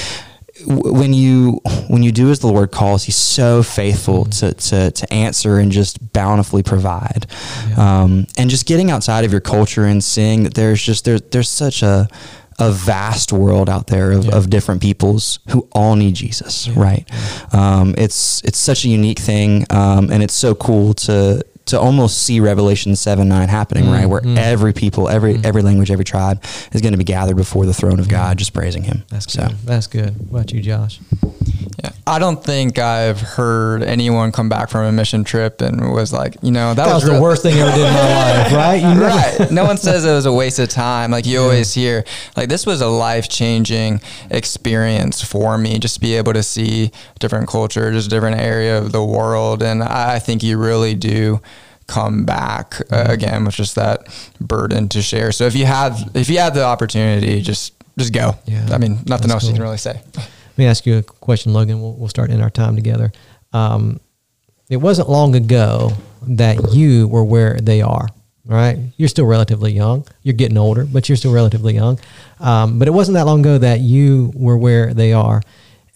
when 0.65 1.13
you 1.13 1.62
when 1.88 2.04
you 2.04 2.12
do 2.12 2.30
as 2.32 2.39
the 2.39 2.47
Lord 2.47 2.71
calls, 2.71 3.04
He's 3.04 3.15
so 3.15 3.63
faithful 3.63 4.26
to 4.26 4.54
to, 4.54 4.91
to 4.91 5.13
answer 5.13 5.60
and 5.60 5.71
just 5.71 6.13
bountifully 6.13 6.63
provide, 6.63 7.28
um, 7.78 8.28
and 8.38 8.49
just 8.49 8.65
getting 8.65 8.91
outside 8.91 9.26
of 9.26 9.32
your 9.32 9.41
culture 9.41 9.86
and 9.86 10.04
seeing 10.04 10.43
that 10.43 10.54
there's 10.54 10.82
just 10.82 11.06
there's 11.06 11.21
there's 11.32 11.49
such 11.49 11.84
a 11.84 12.08
a 12.60 12.71
vast 12.71 13.34
world 13.34 13.67
out 13.67 13.88
there 13.88 14.12
of, 14.12 14.26
Yeah. 14.26 14.36
of 14.36 14.47
different 14.49 14.80
peoples 14.80 15.39
who 15.49 15.67
all 15.71 15.95
need 15.95 16.13
Jesus, 16.13 16.69
right? 16.69 17.04
Um, 17.52 17.95
it's 17.97 18.41
it's 18.43 18.60
such 18.60 18.86
a 18.86 18.89
unique 18.89 19.19
thing, 19.19 19.65
um, 19.71 20.12
and 20.12 20.21
it's 20.21 20.36
so 20.36 20.54
cool 20.54 20.93
to 20.93 21.43
to 21.65 21.80
almost 21.80 22.21
see 22.21 22.39
Revelation 22.39 22.95
seven 22.95 23.30
nine 23.30 23.49
happening, 23.49 23.89
right, 23.89 24.06
where 24.06 24.21
mm. 24.21 24.38
every 24.38 24.73
people, 24.73 25.08
every 25.10 25.39
every 25.43 25.62
language, 25.62 25.91
every 25.91 26.06
tribe 26.06 26.43
is 26.71 26.82
going 26.82 26.91
to 26.93 26.97
be 26.97 27.04
gathered 27.04 27.38
before 27.38 27.65
the 27.65 27.73
throne 27.73 27.99
of 27.99 28.10
God, 28.10 28.38
just 28.38 28.54
praising 28.54 28.84
Him. 28.84 29.04
That's 29.10 29.32
So- 29.32 29.47
That's 29.63 29.88
good. 29.88 30.15
What 30.30 30.41
about 30.41 30.52
you, 30.52 30.62
Josh? 30.62 30.99
Yeah. 31.84 31.91
I 32.08 32.17
don't 32.19 32.41
think 32.41 32.80
I've 32.80 33.19
heard 33.19 33.84
anyone 33.84 34.32
come 34.32 34.48
back 34.48 34.69
from 34.69 34.86
a 34.86 34.91
mission 34.93 35.24
trip 35.26 35.60
and 35.62 35.91
was 35.93 36.13
like, 36.13 36.38
you 36.41 36.52
know, 36.52 36.74
that, 36.74 36.86
That 36.86 36.93
was 36.93 37.04
the 37.04 37.12
real- 37.12 37.22
worst 37.22 37.41
thing 37.43 37.56
I 37.56 37.60
ever 37.67 37.72
did 37.76 37.86
in 37.88 37.93
my 37.93 38.43
life, 38.43 38.54
right? 38.63 38.76
You 38.82 38.88
never- 38.88 39.06
right. 39.06 39.52
No 39.52 39.65
one 39.65 39.76
says 39.78 40.06
it 40.06 40.12
was 40.12 40.26
a 40.26 40.32
waste 40.32 40.60
of 40.60 40.69
time. 40.69 41.12
Like 41.12 41.26
you 41.26 41.41
always 41.41 41.74
hear, 41.74 42.06
like 42.38 42.48
this 42.48 42.65
was 42.65 42.80
a 42.82 42.88
life 42.88 43.28
changing 43.28 44.00
experience 44.32 45.22
for 45.24 45.58
me. 45.58 45.80
Just 45.80 45.96
to 45.96 46.00
be 46.02 46.15
able 46.15 46.34
to 46.34 46.43
see 46.43 46.91
different 47.19 47.48
culture, 47.50 47.91
just 47.91 48.10
different 48.10 48.39
area 48.39 48.78
of 48.78 48.91
the 48.91 49.04
world, 49.04 49.62
and 49.63 49.84
I 49.84 50.19
think 50.19 50.41
you 50.43 50.58
really 50.58 50.96
do 50.96 51.41
come 51.88 52.24
back 52.24 52.76
uh, 52.91 53.06
again 53.10 53.43
with 53.46 53.56
just 53.56 53.76
that 53.76 54.08
burden 54.39 54.88
to 54.89 55.02
share. 55.02 55.32
So 55.34 55.46
if 55.46 55.56
you 55.56 55.65
have 55.65 56.12
if 56.13 56.30
you 56.30 56.39
have 56.39 56.54
the 56.54 56.63
opportunity, 56.63 57.41
just 57.41 57.74
just 58.00 58.13
go. 58.13 58.36
Yeah. 58.46 58.67
I 58.72 58.78
mean, 58.78 59.00
nothing 59.06 59.30
else 59.32 59.46
you 59.46 59.54
can 59.54 59.62
really 59.62 59.78
say. 59.78 60.02
Let 60.53 60.57
me 60.57 60.65
ask 60.67 60.85
you 60.85 60.99
a 60.99 61.03
question, 61.03 61.51
Logan. 61.51 61.81
We'll, 61.81 61.93
we'll 61.93 62.09
start 62.09 62.29
in 62.29 62.39
our 62.39 62.51
time 62.51 62.75
together. 62.75 63.11
Um, 63.53 63.99
it 64.69 64.77
wasn't 64.77 65.09
long 65.09 65.35
ago 65.35 65.93
that 66.27 66.73
you 66.73 67.07
were 67.07 67.23
where 67.23 67.59
they 67.59 67.81
are, 67.81 68.07
right? 68.45 68.77
You're 68.97 69.09
still 69.09 69.25
relatively 69.25 69.71
young. 69.71 70.05
You're 70.21 70.35
getting 70.35 70.59
older, 70.59 70.85
but 70.85 71.09
you're 71.09 71.15
still 71.15 71.33
relatively 71.33 71.73
young. 71.73 71.99
Um, 72.39 72.77
but 72.77 72.87
it 72.87 72.91
wasn't 72.91 73.15
that 73.15 73.25
long 73.25 73.39
ago 73.39 73.57
that 73.57 73.79
you 73.79 74.31
were 74.35 74.57
where 74.57 74.93
they 74.93 75.11
are, 75.11 75.41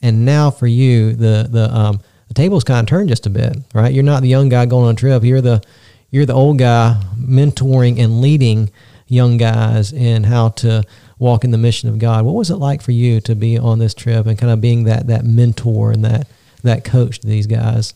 and 0.02 0.26
now 0.26 0.50
for 0.50 0.66
you, 0.66 1.14
the 1.14 1.48
the 1.50 1.72
um, 1.72 2.00
the 2.28 2.34
tables 2.34 2.64
kind 2.64 2.80
of 2.80 2.88
turned 2.88 3.10
just 3.10 3.28
a 3.28 3.30
bit, 3.30 3.58
right? 3.76 3.94
You're 3.94 4.04
not 4.04 4.24
the 4.24 4.28
young 4.28 4.50
guy 4.50 4.66
going 4.66 4.86
on 4.86 4.96
a 4.96 4.98
trip. 4.98 5.24
You're 5.24 5.42
the 5.42 5.62
you're 6.10 6.26
the 6.26 6.34
old 6.34 6.58
guy 6.58 7.00
mentoring 7.16 8.00
and 8.00 8.22
leading 8.22 8.72
young 9.08 9.38
guys 9.38 9.94
in 9.94 10.24
how 10.24 10.50
to 10.50 10.84
walk 11.20 11.44
in 11.44 11.52
the 11.52 11.58
mission 11.58 11.90
of 11.90 12.00
God. 12.00 12.26
What 12.26 12.36
was 12.36 12.50
it 12.50 12.56
like 12.56 12.82
for 12.82 12.92
you 12.92 13.22
to 13.22 13.36
be 13.36 13.58
on 13.58 13.80
this 13.80 13.94
trip 13.94 14.26
and 14.26 14.38
kind 14.38 14.52
of 14.52 14.62
being 14.62 14.84
that 14.86 15.08
that 15.08 15.26
mentor 15.26 15.92
and 15.92 16.04
that 16.06 16.28
that 16.64 16.84
coach 16.84 17.20
to 17.20 17.28
these 17.28 17.48
guys? 17.48 17.94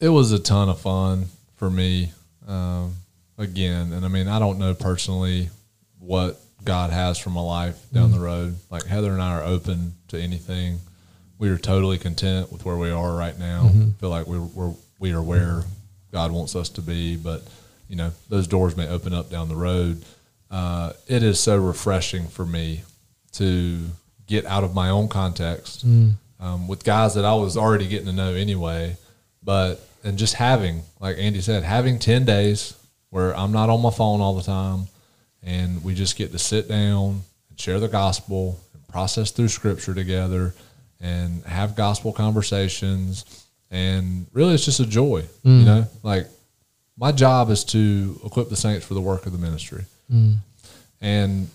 it 0.00 0.08
was 0.10 0.32
a 0.32 0.38
ton 0.38 0.68
of 0.68 0.78
fun 0.78 1.26
for 1.56 1.70
me. 1.70 2.12
Um, 2.46 2.96
again, 3.38 3.92
and 3.92 4.04
I 4.04 4.08
mean, 4.08 4.28
I 4.28 4.38
don't 4.38 4.58
know 4.58 4.74
personally 4.74 5.48
what 5.98 6.38
God 6.62 6.90
has 6.90 7.18
for 7.18 7.30
my 7.30 7.40
life 7.40 7.80
down 7.90 8.10
the 8.10 8.20
road. 8.20 8.56
Like 8.70 8.84
Heather 8.84 9.12
and 9.12 9.22
I 9.22 9.38
are 9.38 9.42
open 9.42 9.94
to 10.08 10.20
anything. 10.20 10.80
We 11.38 11.48
are 11.48 11.58
totally 11.58 11.96
content 11.98 12.52
with 12.52 12.66
where 12.66 12.76
we 12.76 12.90
are 12.90 13.14
right 13.16 13.38
now. 13.38 13.70
Feel 13.98 14.10
like 14.10 14.26
we're, 14.26 14.40
we're 14.40 14.74
we 14.98 15.12
are 15.12 15.22
where 15.22 15.64
God 16.12 16.32
wants 16.32 16.54
us 16.54 16.68
to 16.70 16.82
be, 16.82 17.16
but 17.16 17.42
you 17.88 17.96
know 17.96 18.12
those 18.28 18.46
doors 18.46 18.76
may 18.76 18.86
open 18.88 19.14
up 19.14 19.30
down 19.30 19.48
the 19.48 19.56
road. 19.56 20.04
Uh, 20.50 20.92
it 21.06 21.22
is 21.22 21.40
so 21.40 21.56
refreshing 21.58 22.28
for 22.28 22.44
me 22.46 22.82
to 23.32 23.80
get 24.26 24.46
out 24.46 24.64
of 24.64 24.74
my 24.74 24.88
own 24.90 25.08
context 25.08 25.84
um, 26.40 26.68
with 26.68 26.84
guys 26.84 27.14
that 27.14 27.24
I 27.24 27.34
was 27.34 27.56
already 27.56 27.86
getting 27.88 28.06
to 28.06 28.12
know 28.12 28.34
anyway. 28.34 28.96
But 29.42 29.80
and 30.04 30.16
just 30.18 30.34
having, 30.34 30.82
like 31.00 31.16
Andy 31.18 31.40
said, 31.40 31.62
having 31.62 31.98
ten 31.98 32.24
days 32.24 32.74
where 33.10 33.36
I'm 33.36 33.52
not 33.52 33.70
on 33.70 33.80
my 33.82 33.90
phone 33.90 34.20
all 34.20 34.34
the 34.34 34.42
time, 34.42 34.86
and 35.42 35.82
we 35.84 35.94
just 35.94 36.16
get 36.16 36.32
to 36.32 36.38
sit 36.38 36.68
down 36.68 37.22
and 37.50 37.60
share 37.60 37.80
the 37.80 37.88
gospel 37.88 38.58
and 38.72 38.86
process 38.88 39.30
through 39.30 39.48
Scripture 39.48 39.94
together 39.94 40.54
and 41.00 41.42
have 41.44 41.74
gospel 41.76 42.12
conversations. 42.12 43.24
And 43.70 44.26
really, 44.32 44.54
it's 44.54 44.64
just 44.64 44.80
a 44.80 44.86
joy, 44.86 45.24
you 45.42 45.64
know. 45.64 45.86
Like 46.02 46.26
my 46.96 47.12
job 47.12 47.50
is 47.50 47.64
to 47.64 48.20
equip 48.24 48.48
the 48.48 48.56
saints 48.56 48.86
for 48.86 48.94
the 48.94 49.00
work 49.00 49.26
of 49.26 49.32
the 49.32 49.38
ministry, 49.38 49.84
and 51.00 51.48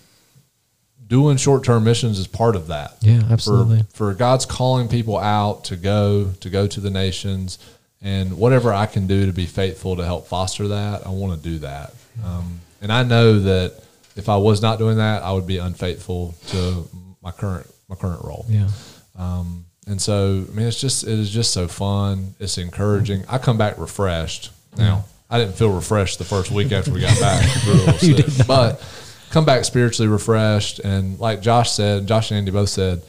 doing 1.08 1.38
short 1.38 1.64
term 1.64 1.84
missions 1.84 2.20
is 2.20 2.28
part 2.28 2.56
of 2.56 2.68
that. 2.68 2.96
Yeah, 3.02 3.22
absolutely. 3.30 3.84
For, 3.90 4.12
for 4.12 4.14
God's 4.14 4.46
calling 4.46 4.88
people 4.88 5.18
out 5.18 5.66
to 5.66 5.76
go 5.76 6.32
to 6.40 6.50
go 6.50 6.68
to 6.68 6.80
the 6.80 6.90
nations, 6.90 7.60
and 8.02 8.38
whatever 8.38 8.74
I 8.74 8.86
can 8.86 9.08
do 9.08 9.26
to 9.26 9.34
be 9.34 9.46
faithful 9.46 9.96
to 9.98 10.06
help 10.06 10.28
foster 10.28 10.68
that, 10.70 11.06
I 11.06 11.10
want 11.10 11.42
to 11.42 11.50
do 11.50 11.60
that. 11.60 11.94
Um, 12.24 12.62
and 12.82 12.92
I 12.92 13.04
know 13.04 13.40
that 13.40 13.82
if 14.16 14.30
I 14.30 14.38
was 14.38 14.62
not 14.62 14.80
doing 14.80 14.98
that, 14.98 15.24
I 15.24 15.32
would 15.32 15.48
be 15.48 15.58
unfaithful 15.58 16.36
to 16.48 16.88
my 17.22 17.32
current 17.32 17.68
my 17.88 17.96
current 17.96 18.24
role. 18.24 18.46
Yeah. 18.48 18.70
Um, 19.18 19.66
and 19.88 20.00
so, 20.00 20.46
I 20.48 20.56
mean, 20.56 20.68
it's 20.68 20.80
just 20.80 21.04
it 21.04 21.18
is 21.18 21.30
just 21.32 21.52
so 21.52 21.68
fun. 21.68 22.36
It's 22.40 22.58
encouraging. 22.58 23.24
I 23.28 23.40
come 23.40 23.58
back 23.58 23.78
refreshed. 23.78 24.52
Now, 24.78 25.06
I 25.30 25.38
didn't 25.38 25.56
feel 25.56 25.72
refreshed 25.72 26.18
the 26.18 26.26
first 26.26 26.52
week 26.52 26.72
after 26.72 26.92
we 26.92 27.02
got 27.02 27.20
back. 27.20 27.46
Were 27.66 27.74
a 27.74 27.76
little. 27.76 28.46
But 28.48 28.84
come 29.30 29.46
back 29.46 29.64
spiritually 29.66 30.10
refreshed, 30.10 30.80
and 30.80 31.20
like 31.20 31.42
Josh 31.42 31.72
said, 31.72 32.08
Josh 32.08 32.32
and 32.32 32.40
Andy 32.40 32.52
both 32.52 32.70
said, 32.70 33.04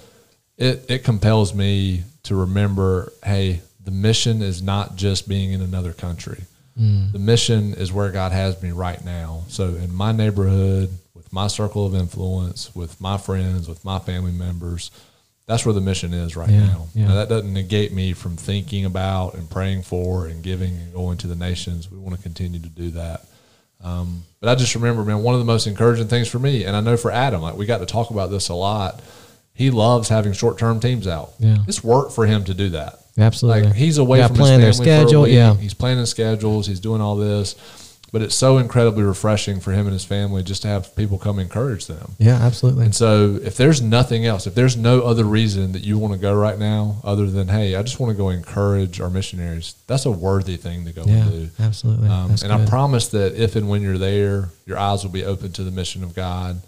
it 0.58 0.84
it 0.88 1.04
compels 1.04 1.54
me 1.54 2.04
to 2.24 2.34
remember, 2.34 3.12
hey, 3.24 3.62
the 3.82 3.90
mission 3.90 4.42
is 4.42 4.60
not 4.60 4.96
just 4.96 5.26
being 5.28 5.52
in 5.52 5.62
another 5.62 5.92
country. 5.92 6.42
The 6.76 7.18
mission 7.18 7.74
is 7.74 7.92
where 7.92 8.10
God 8.10 8.32
has 8.32 8.62
me 8.62 8.70
right 8.70 9.04
now. 9.04 9.42
So 9.48 9.74
in 9.74 9.92
my 9.92 10.12
neighborhood, 10.12 10.88
with 11.14 11.30
my 11.30 11.46
circle 11.46 11.84
of 11.84 11.94
influence, 11.94 12.74
with 12.74 12.98
my 13.02 13.18
friends, 13.18 13.68
with 13.68 13.84
my 13.84 13.98
family 13.98 14.32
members, 14.32 14.90
that's 15.50 15.64
where 15.66 15.72
the 15.74 15.80
mission 15.80 16.14
is 16.14 16.36
right 16.36 16.48
Yeah, 16.48 16.66
now. 16.66 16.86
yeah. 16.94 17.08
Now, 17.08 17.14
that 17.16 17.28
doesn't 17.28 17.52
negate 17.52 17.92
me 17.92 18.12
from 18.12 18.36
thinking 18.36 18.84
about 18.84 19.34
and 19.34 19.50
praying 19.50 19.82
for 19.82 20.26
and 20.26 20.42
giving 20.42 20.74
and 20.76 20.92
going 20.94 21.18
to 21.18 21.26
the 21.26 21.34
nations. 21.36 21.90
We 21.90 21.98
want 21.98 22.16
to 22.16 22.22
continue 22.22 22.60
to 22.60 22.68
do 22.68 22.90
that. 22.90 23.24
Um, 23.82 24.22
but 24.40 24.48
I 24.50 24.54
just 24.54 24.74
remember, 24.74 25.04
man, 25.04 25.22
one 25.22 25.34
of 25.34 25.40
the 25.40 25.44
most 25.46 25.66
encouraging 25.66 26.08
things 26.08 26.28
for 26.28 26.38
me, 26.38 26.64
and 26.64 26.76
I 26.76 26.80
know 26.80 26.96
for 26.96 27.10
Adam, 27.10 27.40
like 27.42 27.56
we 27.56 27.66
got 27.66 27.78
to 27.78 27.86
talk 27.86 28.10
about 28.10 28.30
this 28.30 28.48
a 28.48 28.54
lot. 28.54 29.00
He 29.54 29.70
loves 29.70 30.08
having 30.08 30.32
short 30.32 30.58
term 30.58 30.80
teams 30.80 31.06
out. 31.06 31.32
Yeah. 31.38 31.58
It's 31.66 31.82
work 31.84 32.10
for 32.12 32.26
him 32.26 32.44
to 32.44 32.54
do 32.54 32.70
that. 32.70 32.98
Absolutely. 33.18 33.64
Like 33.64 33.74
he's 33.74 33.98
away 33.98 34.18
Yeah, 34.18 34.28
from 34.28 34.36
his 34.36 34.48
family 34.48 34.62
their 34.64 34.72
schedule, 34.72 35.10
For 35.10 35.16
a 35.16 35.22
week. 35.22 35.34
yeah. 35.34 35.54
He's 35.56 35.74
planning 35.74 36.06
schedules. 36.06 36.66
He's 36.66 36.80
doing 36.80 37.00
all 37.00 37.16
this, 37.16 37.54
but 38.12 38.22
it's 38.22 38.34
so 38.34 38.58
incredibly 38.58 39.02
refreshing 39.04 39.60
for 39.60 39.72
him 39.72 39.86
and 39.86 39.92
his 39.92 40.04
family 40.04 40.42
just 40.42 40.62
to 40.62 40.68
have 40.68 40.94
people 40.96 41.18
come 41.18 41.38
encourage 41.38 41.86
them. 41.86 42.12
Yeah, 42.18 42.36
absolutely. 42.36 42.84
And 42.86 42.94
so, 42.94 43.38
if 43.42 43.56
there's 43.56 43.80
nothing 43.80 44.26
else, 44.26 44.46
if 44.46 44.54
there's 44.54 44.76
no 44.76 45.02
other 45.02 45.24
reason 45.24 45.72
that 45.72 45.82
you 45.84 45.98
want 45.98 46.12
to 46.14 46.18
go 46.18 46.34
right 46.34 46.58
now, 46.58 46.96
other 47.04 47.26
than 47.30 47.48
hey, 47.48 47.76
I 47.76 47.82
just 47.82 48.00
want 48.00 48.10
to 48.12 48.16
go 48.16 48.30
encourage 48.30 49.00
our 49.00 49.10
missionaries, 49.10 49.74
that's 49.86 50.06
a 50.06 50.10
worthy 50.10 50.56
thing 50.56 50.84
to 50.86 50.92
go 50.92 51.04
Yeah, 51.06 51.14
and 51.22 51.30
do. 51.30 51.62
absolutely. 51.62 52.08
Um, 52.08 52.34
and 52.42 52.52
I 52.52 52.66
promise 52.66 53.08
that 53.08 53.34
if 53.40 53.56
and 53.56 53.68
when 53.68 53.82
you're 53.82 53.98
there, 53.98 54.48
your 54.66 54.78
eyes 54.78 55.04
will 55.04 55.10
be 55.12 55.24
open 55.24 55.52
to 55.52 55.62
the 55.64 55.70
mission 55.70 56.02
of 56.02 56.14
God. 56.14 56.60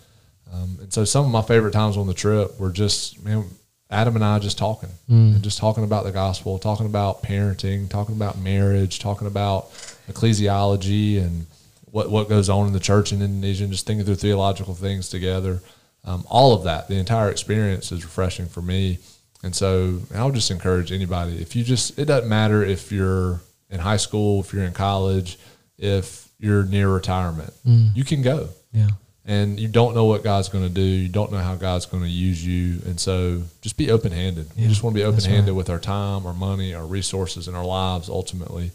Um, 0.53 0.79
and 0.83 0.93
so, 0.93 1.05
some 1.05 1.25
of 1.25 1.31
my 1.31 1.43
favorite 1.43 1.73
times 1.73 1.97
on 1.97 2.07
the 2.07 2.15
trip 2.15 2.61
were 2.61 2.71
just 2.71 3.23
man, 3.25 3.45
Adam 3.91 4.15
and 4.17 4.25
I 4.25 4.39
just 4.39 4.57
talking, 4.59 4.89
Mm. 5.11 5.35
and 5.35 5.43
just 5.43 5.59
talking 5.59 5.85
about 5.85 6.05
the 6.05 6.13
gospel, 6.13 6.59
talking 6.59 6.87
about 6.87 7.23
parenting, 7.23 7.89
talking 7.91 8.15
about 8.15 8.39
marriage, 8.39 8.99
talking 9.01 9.27
about 9.27 9.71
ecclesiology 10.13 11.23
and 11.23 11.47
what 11.91 12.11
what 12.11 12.29
goes 12.29 12.49
on 12.49 12.67
in 12.67 12.73
the 12.73 12.81
church 12.81 13.13
in 13.13 13.21
Indonesia, 13.23 13.65
and 13.65 13.73
just 13.73 13.87
thinking 13.87 14.05
through 14.07 14.17
theological 14.17 14.75
things 14.75 15.09
together. 15.09 15.61
Um, 16.05 16.25
all 16.29 16.53
of 16.55 16.65
that, 16.65 16.89
the 16.89 16.97
entire 16.97 17.31
experience 17.31 17.93
is 17.93 18.05
refreshing 18.05 18.47
for 18.47 18.61
me. 18.61 18.99
And 19.45 19.55
so 19.55 20.01
I 20.15 20.25
would 20.25 20.35
just 20.35 20.51
encourage 20.51 20.91
anybody 20.93 21.41
if 21.41 21.55
you 21.57 21.63
just, 21.65 21.99
it 21.99 22.07
doesn't 22.07 22.29
matter 22.29 22.65
if 22.65 22.91
you're 22.93 23.41
in 23.71 23.79
high 23.81 23.97
school, 23.99 24.41
if 24.41 24.53
you're 24.53 24.65
in 24.65 24.73
college, 24.73 25.39
if 25.79 26.29
you're 26.39 26.65
near 26.65 26.89
retirement, 26.89 27.53
you 27.65 28.05
can 28.05 28.23
go. 28.23 28.49
yeah. 28.73 28.89
And 29.25 29.61
you 29.61 29.69
don't 29.69 29.95
know 29.95 30.07
what 30.07 30.25
God's 30.25 30.49
going 30.49 30.65
to 30.65 30.71
do. 30.71 30.81
You 30.83 31.09
don't 31.09 31.31
know 31.31 31.39
how 31.39 31.55
God's 31.55 31.87
going 31.87 32.03
to 32.03 32.09
use 32.09 32.45
you. 32.45 32.81
And 32.87 32.99
so 32.99 33.43
just 33.61 33.77
be 33.77 33.89
open 33.93 34.11
handed. 34.11 34.51
You 34.57 34.67
just 34.69 34.83
want 34.83 34.97
to 34.97 35.01
be 35.01 35.05
open 35.05 35.21
handed 35.23 35.55
with 35.55 35.71
our 35.71 35.79
time, 35.79 36.27
our 36.27 36.33
money, 36.35 36.75
our 36.75 36.85
resources, 36.85 37.47
and 37.47 37.57
our 37.57 37.65
lives 37.65 38.09
ultimately 38.09 38.73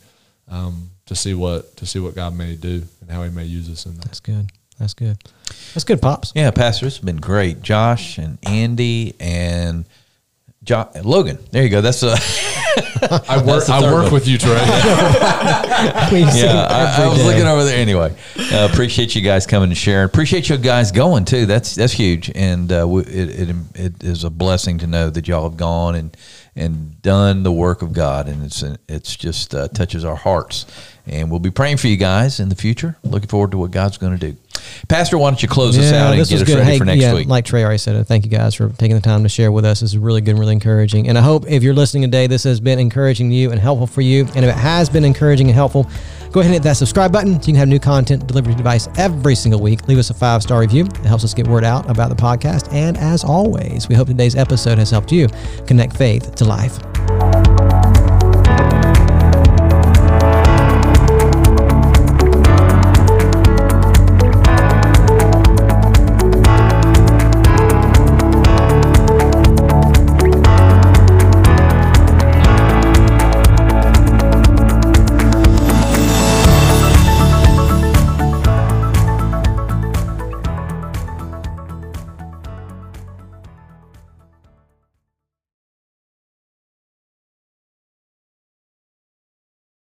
um, 0.50 0.90
to 1.08 1.16
see 1.16 1.34
what 1.34 1.76
to 1.78 1.86
see 1.86 2.00
what 2.00 2.16
God 2.16 2.36
may 2.36 2.56
do 2.56 2.84
and 3.02 3.10
how 3.12 3.24
He 3.24 3.30
may 3.30 3.46
use 3.46 3.70
us 3.70 3.86
in 3.86 3.96
that. 3.96 4.06
That's 4.06 4.20
good. 4.20 4.50
That's 4.80 4.94
good. 4.94 5.18
That's 5.74 5.84
good, 5.84 6.02
pops. 6.02 6.32
Yeah, 6.36 6.52
Pastor, 6.52 6.86
it's 6.88 7.00
been 7.00 7.18
great. 7.18 7.62
Josh 7.64 8.18
and 8.20 8.38
Andy 8.44 9.16
and 9.20 9.86
jo- 10.64 10.90
Logan. 11.04 11.40
There 11.52 11.64
you 11.64 11.70
go. 11.70 11.82
That's 11.82 12.04
a 12.04 12.16
I 12.16 13.44
work. 13.46 13.68
I 13.70 13.82
work 13.92 14.04
one. 14.06 14.14
with 14.14 14.28
you, 14.28 14.38
Trey. 14.38 14.54
Yeah. 15.78 16.68
I, 16.70 17.04
I 17.04 17.08
was 17.08 17.24
looking 17.26 17.46
over 17.46 17.64
there 17.64 17.78
anyway. 17.80 18.16
Uh, 18.38 18.68
appreciate 18.72 19.16
you 19.16 19.22
guys 19.22 19.46
coming 19.46 19.70
and 19.70 19.78
sharing. 19.78 20.06
Appreciate 20.06 20.50
you 20.50 20.58
guys 20.58 20.92
going 20.92 21.26
too. 21.26 21.46
That's 21.46 21.76
that's 21.76 21.94
huge, 21.94 22.32
and 22.34 22.72
uh, 22.72 22.86
we- 22.88 23.04
it, 23.04 23.50
it 23.50 23.56
it 23.76 24.04
is 24.04 24.24
a 24.24 24.30
blessing 24.30 24.78
to 24.80 24.88
know 24.88 25.10
that 25.10 25.28
y'all 25.28 25.48
have 25.50 25.58
gone 25.58 25.96
and 25.96 26.16
and 26.58 27.02
done 27.02 27.44
the 27.44 27.52
work 27.52 27.82
of 27.82 27.94
God, 27.94 28.28
and 28.28 28.44
it's 28.44 28.64
it's 28.88 29.16
just 29.16 29.54
uh, 29.56 29.68
touches 29.70 30.04
our 30.04 30.16
hearts. 30.16 30.66
And 31.06 31.32
we'll 31.32 31.40
be 31.40 31.52
praying 31.52 31.78
for 31.78 31.88
you 31.88 31.96
guys 31.96 32.42
in 32.42 32.50
the 32.50 32.56
future. 32.56 32.98
Looking 33.04 33.30
forward 33.30 33.52
to 33.52 33.58
what 33.58 33.72
God's 33.72 33.98
going 33.98 34.18
to 34.18 34.32
do. 34.32 34.38
Pastor, 34.90 35.18
why 35.18 35.30
don't 35.30 35.42
you 35.42 35.48
close 35.48 35.78
us 35.78 35.94
out 35.94 36.14
and 36.14 36.28
get 36.28 36.42
us 36.42 36.48
good. 36.48 36.58
ready 36.58 36.72
Hey, 36.72 36.78
for 36.78 36.84
next 36.84 37.02
yeah, 37.02 37.14
week? 37.14 37.30
like 37.30 37.46
Trey 37.46 37.64
already 37.64 37.78
said, 37.78 38.06
thank 38.08 38.26
you 38.26 38.32
guys 38.32 38.56
for 38.56 38.70
taking 38.70 38.96
the 38.98 39.02
time 39.02 39.24
to 39.24 39.30
share 39.30 39.50
with 39.52 39.64
us. 39.64 39.80
This 39.80 39.92
is 39.92 39.98
really 39.98 40.20
good 40.20 40.32
and 40.32 40.40
really 40.40 40.52
encouraging. 40.52 41.08
And 41.08 41.18
I 41.18 41.22
hope 41.22 41.48
if 41.48 41.64
you're 41.64 41.74
listening 41.74 42.04
today, 42.04 42.28
this 42.28 42.44
has 42.44 42.60
been 42.60 42.78
encouraging 42.78 43.30
to 43.30 43.36
you 43.36 43.52
and 43.52 43.60
helpful 43.60 43.88
for 43.88 44.02
you. 44.02 44.26
And 44.36 44.44
if 44.44 44.54
it 44.54 44.60
has 44.60 44.90
been 44.90 45.06
encouraging 45.06 45.48
and 45.48 45.56
helpful, 45.56 45.90
go 46.32 46.40
ahead 46.40 46.46
and 46.46 46.54
hit 46.54 46.64
that 46.64 46.78
subscribe 46.78 47.12
button 47.12 47.34
so 47.34 47.48
you 47.48 47.54
can 47.54 47.56
have 47.56 47.68
new 47.68 47.80
content 47.80 48.26
delivered 48.28 48.48
to 48.48 48.52
your 48.52 48.58
device 48.58 48.88
every 48.98 49.36
single 49.36 49.62
week. 49.62 49.88
Leave 49.88 49.98
us 49.98 50.10
a 50.10 50.14
five 50.14 50.42
star 50.44 50.60
review. 50.60 50.86
It 50.86 51.06
helps 51.06 51.24
us 51.24 51.34
get 51.34 51.48
word 51.48 51.64
out 51.64 51.90
about 51.90 52.10
the 52.10 52.16
podcast. 52.16 52.72
And 52.74 52.98
as 52.98 53.24
always, 53.24 53.88
we 53.90 53.96
hope 53.96 54.08
today's 54.08 54.36
episode 54.36 54.78
has 54.78 54.92
helped 54.92 55.12
you 55.12 55.28
connect 55.66 55.96
faith 55.96 56.36
to 56.36 56.46
life. 56.46 57.57